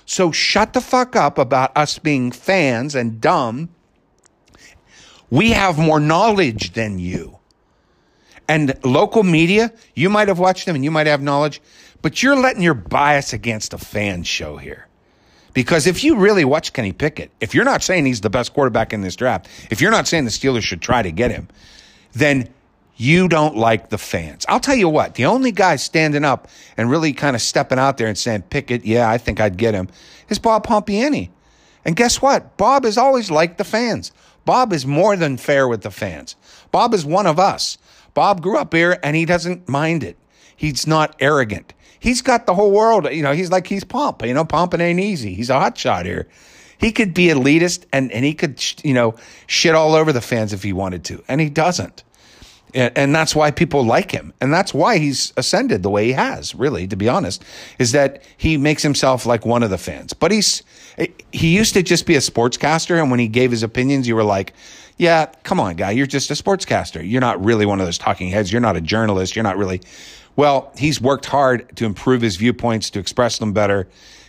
So 0.06 0.32
shut 0.32 0.74
the 0.74 0.82
fuck 0.82 1.16
up 1.16 1.40
about 1.40 1.76
us 1.76 1.98
being 1.98 2.32
fans 2.32 2.94
and 2.94 3.20
dumb 3.20 3.70
we 5.30 5.52
have 5.52 5.78
more 5.78 6.00
knowledge 6.00 6.74
than 6.74 7.00
you. 7.00 7.38
And 8.48 8.78
local 8.84 9.24
media, 9.24 9.72
you 9.96 10.10
might 10.10 10.28
have 10.28 10.40
watched 10.40 10.66
them 10.66 10.76
and 10.76 10.84
you 10.84 10.92
might 10.92 11.08
have 11.08 11.22
knowledge, 11.22 11.62
but 12.02 12.24
you're 12.24 12.36
letting 12.36 12.64
your 12.64 12.74
bias 12.74 13.32
against 13.34 13.74
a 13.74 13.78
fan 13.78 14.24
show 14.24 14.58
here. 14.58 14.88
Because 15.54 15.88
if 15.88 16.04
you 16.04 16.16
really 16.16 16.46
watch 16.46 16.74
Kenny 16.74 16.94
Pickett, 16.94 17.32
if 17.42 17.54
you're 17.54 17.66
not 17.66 17.84
saying 17.84 18.06
he's 18.06 18.22
the 18.22 18.30
best 18.30 18.54
quarterback 18.54 18.94
in 18.94 19.02
this 19.02 19.16
draft, 19.16 19.48
if 19.70 19.82
you're 19.82 19.92
not 19.92 20.08
saying 20.08 20.26
the 20.26 20.32
Steelers 20.32 20.64
should 20.64 20.82
try 20.82 21.02
to 21.02 21.12
get 21.12 21.32
him, 21.32 21.48
then 22.14 22.50
you 22.98 23.28
don't 23.28 23.56
like 23.56 23.90
the 23.90 23.98
fans. 23.98 24.46
I'll 24.50 24.60
tell 24.60 24.76
you 24.76 24.90
what, 24.90 25.16
the 25.16 25.26
only 25.26 25.52
guy 25.52 25.78
standing 25.78 26.26
up 26.26 26.48
and 26.76 26.90
really 26.90 27.14
kind 27.14 27.36
of 27.36 27.42
stepping 27.42 27.80
out 27.80 27.98
there 27.98 28.08
and 28.08 28.18
saying, 28.18 28.44
Pickett, 28.44 28.86
yeah, 28.86 29.10
I 29.10 29.18
think 29.18 29.40
I'd 29.40 29.58
get 29.58 29.74
him, 29.74 29.90
is 30.28 30.38
Bob 30.38 30.66
Pompeani. 30.66 31.30
And 31.86 31.96
guess 31.96 32.22
what? 32.22 32.58
Bob 32.58 32.84
has 32.84 32.98
always 32.98 33.32
liked 33.32 33.58
the 33.58 33.64
fans. 33.64 34.12
Bob 34.46 34.74
is 34.74 34.86
more 34.86 35.16
than 35.16 35.38
fair 35.38 35.68
with 35.68 35.82
the 35.82 35.92
fans. 35.92 36.36
Bob 36.72 36.94
is 36.94 37.06
one 37.06 37.28
of 37.28 37.40
us. 37.40 37.78
Bob 38.14 38.42
grew 38.42 38.58
up 38.58 38.74
here 38.74 39.00
and 39.04 39.16
he 39.16 39.26
doesn't 39.26 39.70
mind 39.70 40.04
it. 40.04 40.18
He's 40.56 40.86
not 40.86 41.16
arrogant. 41.20 41.74
He's 42.00 42.22
got 42.22 42.46
the 42.46 42.56
whole 42.56 42.72
world, 42.72 43.08
you 43.12 43.22
know, 43.22 43.34
he's 43.34 43.52
like 43.52 43.68
he's 43.68 43.84
Pomp, 43.84 44.26
you 44.26 44.34
know, 44.34 44.46
Pomping 44.46 44.82
ain't 44.82 45.00
easy. 45.00 45.34
He's 45.34 45.50
a 45.50 45.60
hot 45.60 45.78
shot 45.78 46.06
here. 46.06 46.28
He 46.78 46.94
could 46.94 47.14
be 47.14 47.28
elitist 47.28 47.86
and, 47.92 48.12
and 48.12 48.24
he 48.24 48.34
could, 48.34 48.64
you 48.86 48.94
know, 48.94 49.16
shit 49.48 49.76
all 49.76 49.96
over 49.96 50.14
the 50.14 50.22
fans 50.22 50.54
if 50.54 50.64
he 50.64 50.72
wanted 50.72 51.04
to. 51.06 51.24
And 51.28 51.42
he 51.42 51.50
doesn't. 51.50 52.04
And, 52.74 52.98
and 52.98 53.16
that's 53.16 53.36
why 53.36 53.52
people 53.52 53.84
like 53.84 54.12
him. 54.12 54.34
And 54.42 54.54
that's 54.54 54.74
why 54.74 54.98
he's 54.98 55.34
ascended 55.38 55.84
the 55.84 55.90
way 55.90 56.06
he 56.06 56.12
has, 56.14 56.54
really, 56.56 56.88
to 56.88 56.96
be 56.96 57.10
honest, 57.10 57.44
is 57.78 57.92
that 57.94 58.24
he 58.38 58.58
makes 58.58 58.84
himself 58.84 59.26
like 59.26 59.46
one 59.46 59.64
of 59.64 59.70
the 59.70 59.78
fans. 59.78 60.14
But 60.14 60.32
he's, 60.32 60.64
he 61.32 61.56
used 61.56 61.74
to 61.74 61.84
just 61.84 62.06
be 62.06 62.16
a 62.16 62.20
sportscaster. 62.20 63.00
And 63.00 63.10
when 63.10 63.20
he 63.20 63.28
gave 63.28 63.52
his 63.52 63.64
opinions, 63.64 64.08
you 64.08 64.16
were 64.16 64.24
like, 64.24 64.54
yeah, 64.98 65.28
come 65.44 65.60
on, 65.60 65.76
guy. 65.76 65.92
You're 65.92 66.06
just 66.06 66.30
a 66.30 66.34
sportscaster. 66.34 67.02
You're 67.08 67.22
not 67.22 67.44
really 67.44 67.66
one 67.66 67.80
of 67.80 67.88
those 67.88 67.98
talking 67.98 68.30
heads. 68.30 68.52
You're 68.52 68.62
not 68.62 68.76
a 68.76 68.82
journalist. 68.82 69.36
You're 69.36 69.44
not 69.44 69.58
really. 69.58 69.82
Well, 70.36 70.72
he's 70.78 71.02
worked 71.02 71.26
hard 71.26 71.76
to 71.78 71.86
improve 71.86 72.22
his 72.22 72.36
viewpoints, 72.36 72.90
to 72.92 73.00
express 73.00 73.38
them 73.38 73.54
better. 73.54 73.88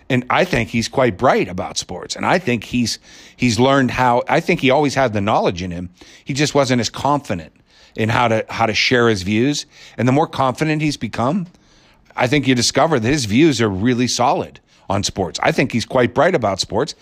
And 0.09 0.24
I 0.28 0.45
think 0.45 0.70
he's 0.70 0.88
quite 0.88 1.16
bright 1.16 1.49
about 1.49 1.78
sports. 1.78 2.16
And 2.16 2.26
I 2.26 2.38
think 2.41 2.64
he's, 2.64 2.99
he's 3.36 3.61
learned 3.61 3.93
how, 3.93 4.24
I 4.28 4.41
think 4.41 4.61
he 4.61 4.70
always 4.70 4.95
had 4.95 5.12
the 5.12 5.20
knowledge 5.20 5.62
in 5.62 5.70
him. 5.70 5.91
He 6.24 6.34
just 6.34 6.53
wasn't 6.55 6.80
as 6.80 6.91
confident 6.91 7.53
in 7.97 8.09
how 8.09 8.28
to 8.28 8.45
how 8.49 8.66
to 8.66 8.74
share 8.74 9.09
his 9.09 9.22
views. 9.22 9.66
And 9.97 10.07
the 10.07 10.12
more 10.12 10.26
confident 10.26 10.82
he's 10.82 10.97
become, 10.97 11.47
I 12.16 12.26
think 12.26 12.47
you 12.47 12.55
discover 12.55 13.01
that 13.01 13.09
his 13.09 13.24
views 13.24 13.61
are 13.61 13.68
really 13.68 14.09
solid 14.09 14.61
on 14.88 15.05
sports. 15.05 15.38
I 15.43 15.53
think 15.53 15.72
he's 15.72 15.86
quite 15.86 16.14
bright 16.14 16.34
about 16.34 16.61
sports. 16.61 16.95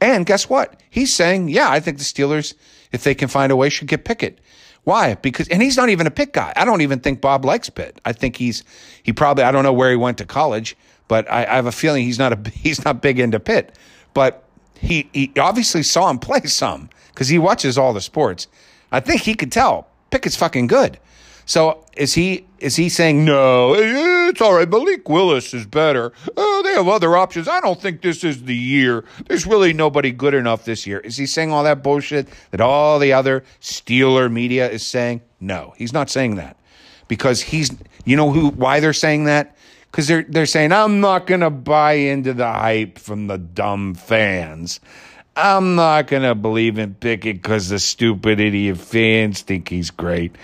And 0.00 0.26
guess 0.26 0.48
what? 0.48 0.80
He's 0.90 1.14
saying, 1.14 1.48
yeah, 1.48 1.70
I 1.70 1.80
think 1.80 1.98
the 1.98 2.04
Steelers, 2.04 2.54
if 2.92 3.04
they 3.04 3.14
can 3.14 3.28
find 3.28 3.52
a 3.52 3.56
way, 3.56 3.68
should 3.68 3.88
get 3.88 4.04
Pickett. 4.04 4.40
Why? 4.84 5.14
Because 5.14 5.48
and 5.48 5.62
he's 5.62 5.76
not 5.76 5.88
even 5.88 6.06
a 6.06 6.10
Pitt 6.10 6.32
guy. 6.32 6.52
I 6.54 6.64
don't 6.64 6.80
even 6.80 7.00
think 7.00 7.20
Bob 7.20 7.44
likes 7.44 7.68
Pitt. 7.70 8.00
I 8.04 8.12
think 8.12 8.36
he's 8.36 8.62
he 9.02 9.12
probably 9.12 9.44
I 9.44 9.50
don't 9.50 9.64
know 9.64 9.72
where 9.72 9.90
he 9.90 9.96
went 9.96 10.18
to 10.18 10.24
college, 10.24 10.76
but 11.08 11.30
I, 11.30 11.44
I 11.44 11.56
have 11.56 11.66
a 11.66 11.72
feeling 11.72 12.04
he's 12.04 12.18
not 12.18 12.32
a 12.32 12.50
he's 12.54 12.84
not 12.84 13.02
big 13.02 13.18
into 13.18 13.40
Pitt. 13.40 13.76
But 14.14 14.44
he 14.78 15.08
he 15.12 15.32
obviously 15.38 15.82
saw 15.82 16.08
him 16.08 16.18
play 16.18 16.40
some 16.44 16.88
because 17.08 17.28
he 17.28 17.38
watches 17.38 17.76
all 17.76 17.92
the 17.92 18.00
sports. 18.00 18.46
I 18.92 19.00
think 19.00 19.22
he 19.22 19.34
could 19.34 19.50
tell 19.50 19.88
Pickett's 20.16 20.36
fucking 20.36 20.66
good. 20.66 20.98
So 21.44 21.84
is 21.94 22.14
he 22.14 22.46
is 22.58 22.74
he 22.74 22.88
saying 22.88 23.26
no? 23.26 23.74
It's 23.76 24.40
all 24.40 24.54
right. 24.54 24.66
Malik 24.66 25.06
Willis 25.10 25.52
is 25.52 25.66
better. 25.66 26.10
Oh, 26.38 26.62
they 26.64 26.72
have 26.72 26.88
other 26.88 27.18
options. 27.18 27.48
I 27.48 27.60
don't 27.60 27.78
think 27.78 28.00
this 28.00 28.24
is 28.24 28.44
the 28.44 28.56
year. 28.56 29.04
There's 29.26 29.46
really 29.46 29.74
nobody 29.74 30.12
good 30.12 30.32
enough 30.32 30.64
this 30.64 30.86
year. 30.86 31.00
Is 31.00 31.18
he 31.18 31.26
saying 31.26 31.52
all 31.52 31.64
that 31.64 31.82
bullshit 31.82 32.28
that 32.50 32.62
all 32.62 32.98
the 32.98 33.12
other 33.12 33.44
Steeler 33.60 34.32
media 34.32 34.70
is 34.70 34.86
saying? 34.86 35.20
No, 35.38 35.74
he's 35.76 35.92
not 35.92 36.08
saying 36.08 36.36
that 36.36 36.56
because 37.08 37.42
he's. 37.42 37.76
You 38.06 38.16
know 38.16 38.30
who? 38.30 38.48
Why 38.48 38.80
they're 38.80 38.94
saying 38.94 39.24
that? 39.24 39.54
Because 39.90 40.08
they're 40.08 40.24
they're 40.26 40.46
saying 40.46 40.72
I'm 40.72 41.00
not 41.02 41.26
going 41.26 41.42
to 41.42 41.50
buy 41.50 41.92
into 41.92 42.32
the 42.32 42.50
hype 42.50 42.98
from 42.98 43.26
the 43.26 43.36
dumb 43.36 43.94
fans. 43.94 44.80
I'm 45.36 45.74
not 45.74 46.06
going 46.06 46.22
to 46.22 46.34
believe 46.34 46.78
in 46.78 46.94
Pickett 46.94 47.36
because 47.36 47.68
the 47.68 47.78
stupid 47.78 48.40
idiot 48.40 48.78
fans 48.78 49.42
think 49.42 49.68
he's 49.68 49.90
great. 49.90 50.34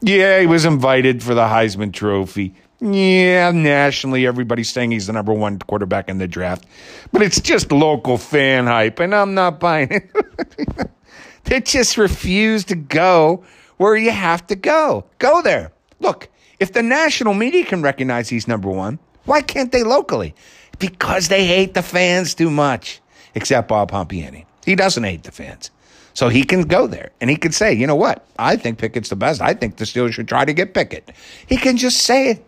Yeah, 0.00 0.40
he 0.40 0.46
was 0.46 0.64
invited 0.64 1.22
for 1.22 1.34
the 1.34 1.42
Heisman 1.44 1.92
Trophy. 1.92 2.54
Yeah, 2.80 3.50
nationally, 3.50 4.26
everybody's 4.26 4.70
saying 4.70 4.92
he's 4.92 5.08
the 5.08 5.12
number 5.12 5.34
one 5.34 5.58
quarterback 5.58 6.08
in 6.08 6.16
the 6.16 6.26
draft. 6.26 6.64
But 7.12 7.20
it's 7.20 7.38
just 7.38 7.70
local 7.70 8.16
fan 8.16 8.66
hype, 8.66 8.98
and 8.98 9.14
I'm 9.14 9.34
not 9.34 9.60
buying 9.60 9.90
it. 9.90 10.90
they 11.44 11.60
just 11.60 11.98
refuse 11.98 12.64
to 12.64 12.74
go 12.74 13.44
where 13.76 13.94
you 13.94 14.10
have 14.10 14.46
to 14.46 14.56
go. 14.56 15.04
Go 15.18 15.42
there. 15.42 15.70
Look, 16.00 16.28
if 16.58 16.72
the 16.72 16.82
national 16.82 17.34
media 17.34 17.66
can 17.66 17.82
recognize 17.82 18.30
he's 18.30 18.48
number 18.48 18.70
one, 18.70 18.98
why 19.26 19.42
can't 19.42 19.70
they 19.70 19.82
locally? 19.82 20.34
Because 20.78 21.28
they 21.28 21.46
hate 21.46 21.74
the 21.74 21.82
fans 21.82 22.34
too 22.34 22.50
much 22.50 23.02
except 23.34 23.68
Bob 23.68 23.90
Pompeani. 23.90 24.44
He 24.64 24.74
doesn't 24.74 25.04
hate 25.04 25.24
the 25.24 25.32
fans. 25.32 25.70
So 26.14 26.28
he 26.28 26.44
can 26.44 26.62
go 26.62 26.86
there 26.86 27.10
and 27.20 27.28
he 27.28 27.36
can 27.36 27.52
say, 27.52 27.72
you 27.72 27.86
know 27.86 27.96
what? 27.96 28.24
I 28.38 28.56
think 28.56 28.78
Pickett's 28.78 29.08
the 29.08 29.16
best. 29.16 29.40
I 29.40 29.52
think 29.52 29.76
the 29.76 29.84
Steelers 29.84 30.12
should 30.12 30.28
try 30.28 30.44
to 30.44 30.52
get 30.52 30.72
Pickett. 30.72 31.10
He 31.46 31.56
can 31.56 31.76
just 31.76 32.02
say 32.02 32.30
it. 32.30 32.46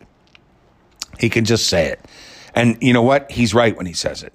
He 1.18 1.28
can 1.28 1.44
just 1.44 1.68
say 1.68 1.86
it. 1.88 2.00
And 2.54 2.78
you 2.80 2.92
know 2.92 3.02
what? 3.02 3.30
He's 3.30 3.54
right 3.54 3.76
when 3.76 3.86
he 3.86 3.92
says 3.92 4.22
it. 4.22 4.32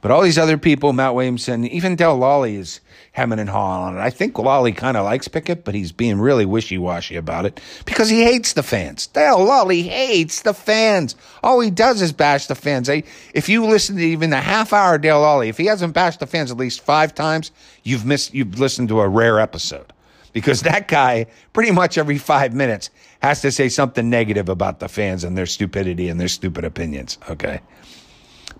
But 0.00 0.10
all 0.10 0.22
these 0.22 0.38
other 0.38 0.56
people, 0.56 0.94
Matt 0.94 1.14
Williamson, 1.14 1.66
even 1.66 1.94
Dale 1.94 2.18
Lolley 2.18 2.54
is 2.54 2.80
hemming 3.12 3.38
and 3.38 3.50
hawing 3.50 3.88
on 3.88 3.96
it. 3.96 4.00
I 4.00 4.10
think 4.10 4.34
Lolley 4.34 4.76
kind 4.76 4.96
of 4.96 5.04
likes 5.04 5.28
Pickett, 5.28 5.64
but 5.64 5.74
he's 5.74 5.92
being 5.92 6.20
really 6.20 6.44
wishy 6.46 6.78
washy 6.78 7.16
about 7.16 7.44
it 7.44 7.60
because 7.84 8.08
he 8.08 8.22
hates 8.22 8.52
the 8.52 8.62
fans. 8.62 9.06
Dale 9.08 9.38
Lolley 9.38 9.82
hates 9.82 10.42
the 10.42 10.54
fans. 10.54 11.16
All 11.42 11.60
he 11.60 11.70
does 11.70 12.00
is 12.02 12.12
bash 12.12 12.46
the 12.46 12.54
fans. 12.54 12.88
If 12.88 13.48
you 13.48 13.66
listen 13.66 13.96
to 13.96 14.02
even 14.02 14.32
a 14.32 14.40
half 14.40 14.72
hour 14.72 14.98
Dale 14.98 15.20
Lolley, 15.20 15.48
if 15.48 15.58
he 15.58 15.66
hasn't 15.66 15.94
bashed 15.94 16.20
the 16.20 16.26
fans 16.26 16.50
at 16.50 16.56
least 16.56 16.82
five 16.82 17.14
times, 17.14 17.50
you've 17.82 18.04
missed, 18.04 18.32
you've 18.32 18.58
listened 18.60 18.88
to 18.90 19.00
a 19.00 19.08
rare 19.08 19.40
episode 19.40 19.92
because 20.32 20.62
that 20.62 20.88
guy 20.88 21.26
pretty 21.52 21.72
much 21.72 21.98
every 21.98 22.18
five 22.18 22.54
minutes 22.54 22.90
has 23.22 23.42
to 23.42 23.50
say 23.50 23.68
something 23.68 24.08
negative 24.08 24.48
about 24.48 24.78
the 24.78 24.88
fans 24.88 25.24
and 25.24 25.36
their 25.36 25.46
stupidity 25.46 26.08
and 26.08 26.20
their 26.20 26.28
stupid 26.28 26.64
opinions. 26.64 27.18
Okay. 27.28 27.60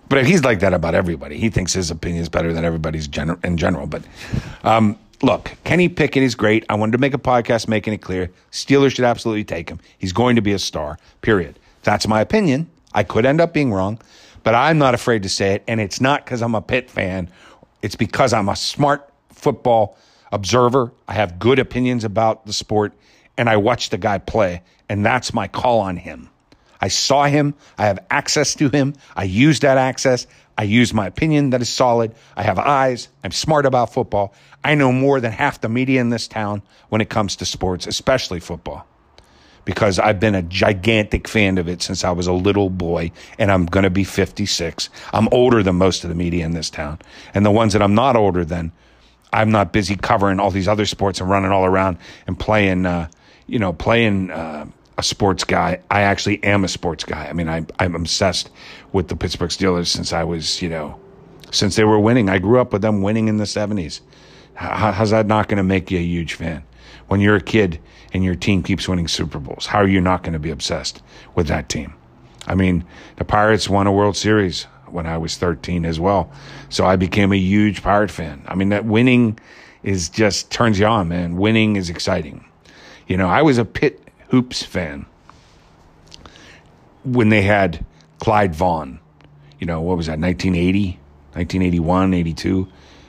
But 0.09 0.27
he's 0.27 0.45
like 0.45 0.61
that 0.61 0.75
about 0.75 0.95
everybody. 0.95 1.39
He 1.39 1.51
thinks 1.51 1.73
his 1.73 1.91
opinion 1.91 2.23
is 2.23 2.29
better 2.29 2.53
than 2.53 2.65
everybody's 2.65 3.07
gen- 3.07 3.39
in 3.45 3.57
general. 3.57 3.87
But 3.87 4.03
um, 4.65 4.99
look, 5.23 5.53
Kenny 5.65 5.89
Pickett 5.89 6.23
is 6.23 6.35
great. 6.35 6.65
I 6.69 6.75
wanted 6.75 6.93
to 6.93 6.99
make 6.99 7.15
a 7.15 7.19
podcast 7.19 7.69
making 7.69 7.93
it 7.95 7.99
clear. 8.03 8.31
Steelers 8.51 8.95
should 8.95 9.05
absolutely 9.05 9.45
take 9.45 9.69
him. 9.69 9.79
He's 9.99 10.13
going 10.13 10.37
to 10.37 10.43
be 10.43 10.53
a 10.53 10.59
star, 10.59 10.99
period. 11.23 11.59
That's 11.83 12.09
my 12.09 12.21
opinion. 12.21 12.69
I 12.93 13.05
could 13.05 13.25
end 13.25 13.41
up 13.41 13.53
being 13.55 13.73
wrong, 13.73 14.01
but 14.43 14.55
I'm 14.55 14.79
not 14.79 14.95
afraid 14.95 15.23
to 15.23 15.29
say 15.29 15.55
it. 15.55 15.65
And 15.69 15.81
it's 15.81 16.01
not 16.01 16.25
because 16.25 16.43
I'm 16.43 16.55
a 16.55 16.63
Pitt 16.63 16.91
fan, 16.91 17.31
it's 17.83 17.97
because 17.97 18.33
I'm 18.33 18.49
a 18.49 18.57
smart 18.57 19.09
football 19.33 19.97
observer. 20.33 20.93
I 21.09 21.15
have 21.15 21.39
good 21.39 21.59
opinions 21.59 22.05
about 22.05 22.47
the 22.47 22.53
sport, 22.53 22.93
and 23.37 23.49
I 23.49 23.57
watch 23.57 23.91
the 23.91 23.99
guy 23.99 24.19
play. 24.19 24.63
And 24.89 25.07
that's 25.07 25.33
my 25.33 25.47
call 25.47 25.81
on 25.81 25.97
him. 25.97 26.30
I 26.81 26.89
saw 26.89 27.25
him. 27.25 27.55
I 27.77 27.87
have 27.87 27.99
access 28.11 28.55
to 28.57 28.69
him. 28.69 28.95
I 29.15 29.25
use 29.25 29.61
that 29.61 29.77
access. 29.77 30.27
I 30.57 30.65
use 30.65 30.93
my 30.93 31.07
opinion 31.07 31.51
that 31.51 31.63
is 31.63 31.69
solid. 31.69 32.15
I 32.37 32.43
have 32.43 32.59
eyes. 32.59 33.09
I'm 33.25 33.33
smart 33.33 33.67
about 33.67 33.93
football. 33.93 34.35
I 34.63 34.75
know 34.75 34.93
more 34.93 35.21
than 35.21 35.33
half 35.33 35.61
the 35.61 35.69
media 35.69 36.01
in 36.01 36.11
this 36.11 36.29
town 36.29 36.63
when 36.89 37.01
it 37.01 37.09
comes 37.09 37.37
to 37.37 37.47
sports, 37.47 37.87
especially 37.87 38.41
football, 38.41 38.87
because 39.65 39.99
I've 39.99 40.21
been 40.21 40.35
a 40.35 40.43
gigantic 40.43 41.29
fan 41.29 41.57
of 41.57 41.69
it 41.69 41.81
since 41.83 42.05
I 42.05 42.11
was 42.11 42.27
a 42.27 42.33
little 42.33 42.69
boy, 42.69 43.13
and 43.39 43.51
I'm 43.51 43.67
going 43.67 43.85
to 43.85 43.91
be 43.91 44.05
56. 44.05 44.91
I'm 45.15 45.29
older 45.33 45.63
than 45.63 45.77
most 45.77 46.05
of 46.05 46.11
the 46.11 46.17
media 46.17 46.45
in 46.45 46.53
this 46.53 46.69
town. 46.69 46.99
And 47.33 47.45
the 47.47 47.51
ones 47.51 47.73
that 47.73 47.83
I'm 47.83 47.95
not 47.95 48.17
older 48.17 48.45
than, 48.45 48.73
I'm 49.33 49.51
not 49.51 49.73
busy 49.73 49.97
covering 49.97 50.41
all 50.41 50.51
these 50.51 50.69
other 50.69 50.87
sports 50.87 51.21
and 51.21 51.31
running 51.31 51.53
all 51.53 51.65
around 51.65 51.99
and 52.27 52.39
playing, 52.39 52.85
uh, 52.85 53.09
you 53.47 53.59
know, 53.59 53.73
playing. 53.73 54.31
Uh, 54.31 54.67
a 55.01 55.03
sports 55.03 55.45
guy. 55.45 55.81
I 55.91 56.03
actually 56.03 56.45
am 56.45 56.63
a 56.63 56.69
sports 56.69 57.05
guy. 57.05 57.27
I 57.27 57.33
mean, 57.33 57.49
I, 57.49 57.65
I'm 57.79 57.95
obsessed 57.95 58.51
with 58.93 59.09
the 59.09 59.17
Pittsburgh 59.17 59.49
Steelers 59.49 59.87
since 59.87 60.13
I 60.13 60.25
was, 60.25 60.61
you 60.61 60.69
know, 60.69 61.01
since 61.51 61.75
they 61.75 61.85
were 61.85 61.99
winning. 61.99 62.29
I 62.29 62.39
grew 62.39 62.61
up 62.61 62.71
with 62.71 62.83
them 62.83 63.01
winning 63.01 63.27
in 63.27 63.39
the 63.39 63.45
70s. 63.45 64.03
How, 64.53 64.93
how's 64.93 65.09
that 65.09 65.27
not 65.27 65.49
going 65.49 65.57
to 65.57 65.63
make 65.63 65.91
you 65.91 65.99
a 65.99 66.03
huge 66.03 66.35
fan? 66.35 66.63
When 67.09 67.23
you're 67.23 67.37
a 67.37 67.41
kid 67.41 67.81
and 68.13 68.23
your 68.23 68.35
team 68.35 68.63
keeps 68.63 68.87
winning 68.87 69.09
Super 69.09 69.39
Bowls, 69.39 69.65
how 69.65 69.79
are 69.79 69.89
you 69.89 70.03
not 70.03 70.23
going 70.23 70.35
to 70.35 70.39
be 70.39 70.51
obsessed 70.51 71.03
with 71.35 71.47
that 71.47 71.71
team? 71.71 71.95
I 72.47 72.55
mean, 72.55 72.85
the 73.17 73.25
Pirates 73.25 73.71
won 73.71 73.87
a 73.87 73.93
World 73.93 74.19
Series 74.19 74.65
when 74.87 75.07
I 75.07 75.17
was 75.17 75.39
13 75.39 75.87
as 75.87 75.99
well. 75.99 76.31
So 76.69 76.85
I 76.85 76.97
became 76.97 77.33
a 77.33 77.39
huge 77.39 77.83
Pirate 77.83 78.11
fan. 78.11 78.43
I 78.47 78.55
mean, 78.55 78.69
that 78.69 78.85
winning 78.85 79.39
is 79.83 80.11
just 80.11 80.51
turns 80.51 80.79
you 80.79 80.85
on, 80.85 81.09
man. 81.09 81.39
Winning 81.39 81.77
is 81.77 81.89
exciting. 81.89 82.45
You 83.07 83.17
know, 83.17 83.29
I 83.29 83.41
was 83.41 83.57
a 83.57 83.65
Pitt 83.65 84.10
Hoops 84.31 84.63
fan 84.63 85.07
when 87.05 87.29
they 87.29 87.43
had 87.43 87.85
Clyde 88.19 88.55
Vaughn. 88.55 89.01
You 89.59 89.67
know, 89.67 89.81
what 89.81 89.97
was 89.97 90.07
that, 90.07 90.19
1980, 90.19 90.99
1981, 91.35 92.15
82? 92.15 92.69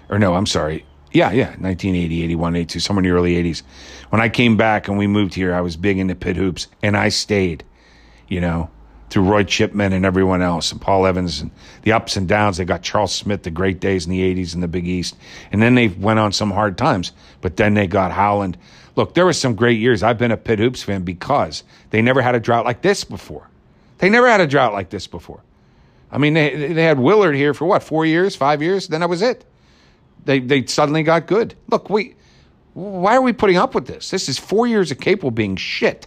Or 0.09 0.19
no, 0.19 0.35
I'm 0.35 0.45
sorry. 0.45 0.85
Yeah, 1.13 1.31
yeah, 1.31 1.49
1980, 1.57 2.23
81, 2.23 2.55
82, 2.55 2.79
somewhere 2.79 3.03
in 3.03 3.09
the 3.09 3.15
early 3.15 3.35
80s. 3.35 3.63
When 4.09 4.21
I 4.21 4.29
came 4.29 4.57
back 4.57 4.87
and 4.87 4.97
we 4.97 5.07
moved 5.07 5.33
here, 5.33 5.53
I 5.53 5.61
was 5.61 5.75
big 5.77 5.97
into 5.97 6.15
Pitt 6.15 6.37
Hoops 6.37 6.67
and 6.81 6.95
I 6.97 7.09
stayed, 7.09 7.63
you 8.27 8.41
know. 8.41 8.69
through 9.11 9.23
Roy 9.23 9.43
Chipman 9.43 9.91
and 9.91 10.05
everyone 10.05 10.41
else, 10.41 10.71
and 10.71 10.79
Paul 10.79 11.05
Evans, 11.05 11.41
and 11.41 11.51
the 11.83 11.91
ups 11.91 12.15
and 12.15 12.27
downs. 12.27 12.57
They 12.57 12.65
got 12.65 12.81
Charles 12.81 13.13
Smith, 13.13 13.43
the 13.43 13.51
great 13.51 13.81
days 13.81 14.05
in 14.05 14.11
the 14.11 14.21
80s 14.21 14.55
in 14.55 14.61
the 14.61 14.69
Big 14.69 14.87
East. 14.87 15.17
And 15.51 15.61
then 15.61 15.75
they 15.75 15.89
went 15.89 16.19
on 16.19 16.31
some 16.31 16.51
hard 16.51 16.77
times, 16.77 17.11
but 17.41 17.57
then 17.57 17.73
they 17.73 17.87
got 17.87 18.13
Howland. 18.13 18.57
Look, 19.01 19.15
there 19.15 19.25
were 19.25 19.33
some 19.33 19.55
great 19.55 19.79
years. 19.79 20.03
I've 20.03 20.19
been 20.19 20.29
a 20.29 20.37
Pitt 20.37 20.59
Hoops 20.59 20.83
fan 20.83 21.01
because 21.01 21.63
they 21.89 22.03
never 22.03 22.21
had 22.21 22.35
a 22.35 22.39
drought 22.39 22.65
like 22.65 22.83
this 22.83 23.03
before. 23.03 23.49
They 23.97 24.11
never 24.11 24.29
had 24.29 24.41
a 24.41 24.45
drought 24.45 24.73
like 24.73 24.91
this 24.91 25.07
before. 25.07 25.41
I 26.11 26.19
mean, 26.19 26.35
they, 26.35 26.71
they 26.71 26.83
had 26.83 26.99
Willard 26.99 27.35
here 27.35 27.55
for 27.55 27.65
what, 27.65 27.81
four 27.81 28.05
years, 28.05 28.35
five 28.35 28.61
years? 28.61 28.89
Then 28.89 28.99
that 28.99 29.09
was 29.09 29.23
it. 29.23 29.43
They, 30.25 30.37
they 30.37 30.67
suddenly 30.67 31.01
got 31.01 31.25
good. 31.25 31.55
Look, 31.67 31.89
we, 31.89 32.13
why 32.75 33.15
are 33.15 33.23
we 33.23 33.33
putting 33.33 33.57
up 33.57 33.73
with 33.73 33.87
this? 33.87 34.11
This 34.11 34.29
is 34.29 34.37
four 34.37 34.67
years 34.67 34.91
of 34.91 34.99
Capel 34.99 35.31
being 35.31 35.55
shit 35.55 36.05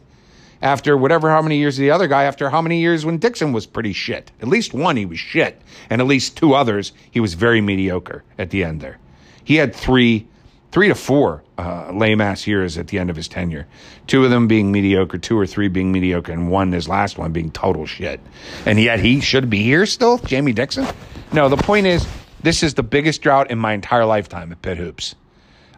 after 0.62 0.96
whatever 0.96 1.30
how 1.30 1.42
many 1.42 1.58
years 1.58 1.76
the 1.76 1.90
other 1.90 2.06
guy 2.06 2.22
after 2.22 2.48
how 2.48 2.62
many 2.62 2.80
years 2.80 3.04
when 3.04 3.18
Dixon 3.18 3.52
was 3.52 3.66
pretty 3.66 3.92
shit. 3.92 4.30
At 4.40 4.46
least 4.46 4.72
one 4.72 4.96
he 4.96 5.04
was 5.04 5.18
shit, 5.18 5.60
and 5.90 6.00
at 6.00 6.06
least 6.06 6.36
two 6.36 6.54
others 6.54 6.92
he 7.10 7.18
was 7.18 7.34
very 7.34 7.60
mediocre 7.60 8.22
at 8.38 8.50
the 8.50 8.62
end 8.62 8.80
there. 8.80 8.98
He 9.42 9.56
had 9.56 9.74
three, 9.74 10.28
three 10.74 10.88
to 10.88 10.94
four 10.96 11.40
uh, 11.56 11.88
lame 11.92 12.20
ass 12.20 12.48
years 12.48 12.76
at 12.76 12.88
the 12.88 12.98
end 12.98 13.08
of 13.08 13.14
his 13.14 13.28
tenure. 13.28 13.64
Two 14.08 14.24
of 14.24 14.30
them 14.30 14.48
being 14.48 14.72
mediocre, 14.72 15.18
two 15.18 15.38
or 15.38 15.46
three 15.46 15.68
being 15.68 15.92
mediocre, 15.92 16.32
and 16.32 16.50
one 16.50 16.72
his 16.72 16.88
last 16.88 17.16
one 17.16 17.30
being 17.30 17.52
total 17.52 17.86
shit. 17.86 18.18
And 18.66 18.80
yet 18.80 18.98
he 18.98 19.20
should 19.20 19.48
be 19.48 19.62
here 19.62 19.86
still, 19.86 20.18
Jamie 20.18 20.52
Dixon. 20.52 20.84
No, 21.32 21.48
the 21.48 21.56
point 21.56 21.86
is 21.86 22.04
this 22.42 22.64
is 22.64 22.74
the 22.74 22.82
biggest 22.82 23.22
drought 23.22 23.52
in 23.52 23.58
my 23.58 23.72
entire 23.72 24.04
lifetime 24.04 24.50
at 24.50 24.62
Pitt 24.62 24.76
Hoops. 24.78 25.14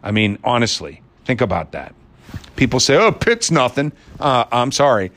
I 0.01 0.09
mean, 0.09 0.39
honestly, 0.43 1.03
think 1.25 1.41
about 1.41 1.73
that. 1.73 1.93
People 2.55 2.79
say, 2.79 2.95
oh, 2.95 3.11
Pitt's 3.11 3.51
nothing. 3.51 3.91
Uh, 4.19 4.45
I'm 4.51 4.71
sorry. 4.71 5.11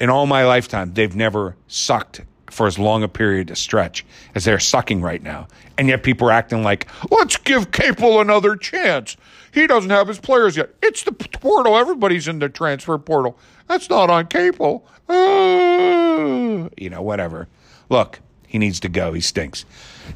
In 0.00 0.08
all 0.08 0.24
my 0.24 0.46
lifetime, 0.46 0.94
they've 0.94 1.14
never 1.14 1.54
sucked 1.66 2.22
for 2.58 2.66
as 2.66 2.76
long 2.76 3.04
a 3.04 3.08
period 3.08 3.50
of 3.50 3.56
stretch 3.56 4.04
as 4.34 4.44
they're 4.44 4.58
sucking 4.58 5.00
right 5.00 5.22
now. 5.22 5.46
And 5.78 5.86
yet 5.86 6.02
people 6.02 6.28
are 6.28 6.32
acting 6.32 6.64
like, 6.64 6.88
let's 7.08 7.36
give 7.36 7.70
Capel 7.70 8.20
another 8.20 8.56
chance. 8.56 9.16
He 9.54 9.68
doesn't 9.68 9.90
have 9.90 10.08
his 10.08 10.18
players 10.18 10.56
yet. 10.56 10.74
It's 10.82 11.04
the 11.04 11.12
portal. 11.12 11.76
Everybody's 11.76 12.26
in 12.26 12.40
the 12.40 12.48
transfer 12.48 12.98
portal. 12.98 13.38
That's 13.68 13.88
not 13.88 14.10
on 14.10 14.26
Capel. 14.26 14.84
Uh, 15.08 16.68
you 16.76 16.90
know, 16.90 17.00
whatever. 17.00 17.46
Look, 17.90 18.18
he 18.48 18.58
needs 18.58 18.80
to 18.80 18.88
go. 18.88 19.12
He 19.12 19.20
stinks. 19.20 19.64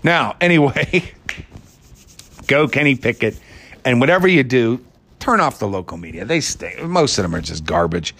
Now, 0.02 0.34
anyway, 0.40 1.12
go 2.48 2.66
Kenny 2.66 2.96
Pickett. 2.96 3.38
And 3.84 4.00
whatever 4.00 4.26
you 4.26 4.42
do, 4.42 4.84
turn 5.20 5.38
off 5.38 5.60
the 5.60 5.68
local 5.68 5.96
media. 5.96 6.24
They. 6.24 6.40
Most 6.82 7.18
of 7.18 7.22
them 7.22 7.36
are 7.36 7.40
just 7.40 7.64
garbage. 7.64 8.16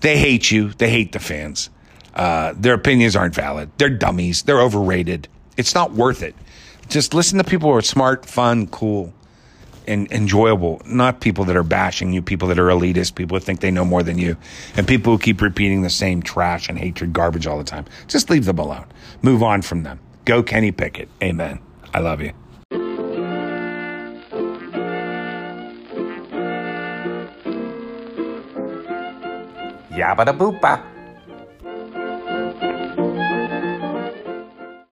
They 0.00 0.18
hate 0.18 0.50
you. 0.50 0.70
They 0.70 0.90
hate 0.90 1.12
the 1.12 1.20
fans. 1.20 1.70
Uh, 2.14 2.54
their 2.56 2.74
opinions 2.74 3.16
aren't 3.16 3.34
valid. 3.34 3.70
They're 3.78 3.90
dummies. 3.90 4.42
They're 4.42 4.60
overrated. 4.60 5.28
It's 5.56 5.74
not 5.74 5.92
worth 5.92 6.22
it. 6.22 6.34
Just 6.88 7.14
listen 7.14 7.38
to 7.38 7.44
people 7.44 7.70
who 7.70 7.76
are 7.76 7.82
smart, 7.82 8.26
fun, 8.26 8.66
cool, 8.66 9.12
and 9.86 10.10
enjoyable. 10.12 10.82
Not 10.86 11.20
people 11.20 11.44
that 11.46 11.56
are 11.56 11.62
bashing 11.62 12.12
you, 12.12 12.22
people 12.22 12.48
that 12.48 12.58
are 12.58 12.66
elitist, 12.66 13.14
people 13.14 13.38
who 13.38 13.44
think 13.44 13.60
they 13.60 13.70
know 13.70 13.84
more 13.84 14.02
than 14.02 14.18
you, 14.18 14.36
and 14.76 14.86
people 14.86 15.12
who 15.12 15.18
keep 15.18 15.40
repeating 15.40 15.82
the 15.82 15.90
same 15.90 16.22
trash 16.22 16.68
and 16.68 16.78
hatred 16.78 17.12
garbage 17.12 17.46
all 17.46 17.58
the 17.58 17.64
time. 17.64 17.86
Just 18.08 18.30
leave 18.30 18.44
them 18.44 18.58
alone. 18.58 18.86
Move 19.22 19.42
on 19.42 19.62
from 19.62 19.82
them. 19.82 20.00
Go 20.24 20.42
Kenny 20.42 20.72
Pickett. 20.72 21.08
Amen. 21.22 21.60
I 21.94 22.00
love 22.00 22.20
you. 22.20 22.32
Yabba 29.90 30.24
da 30.24 30.32
boopa. 30.32 30.91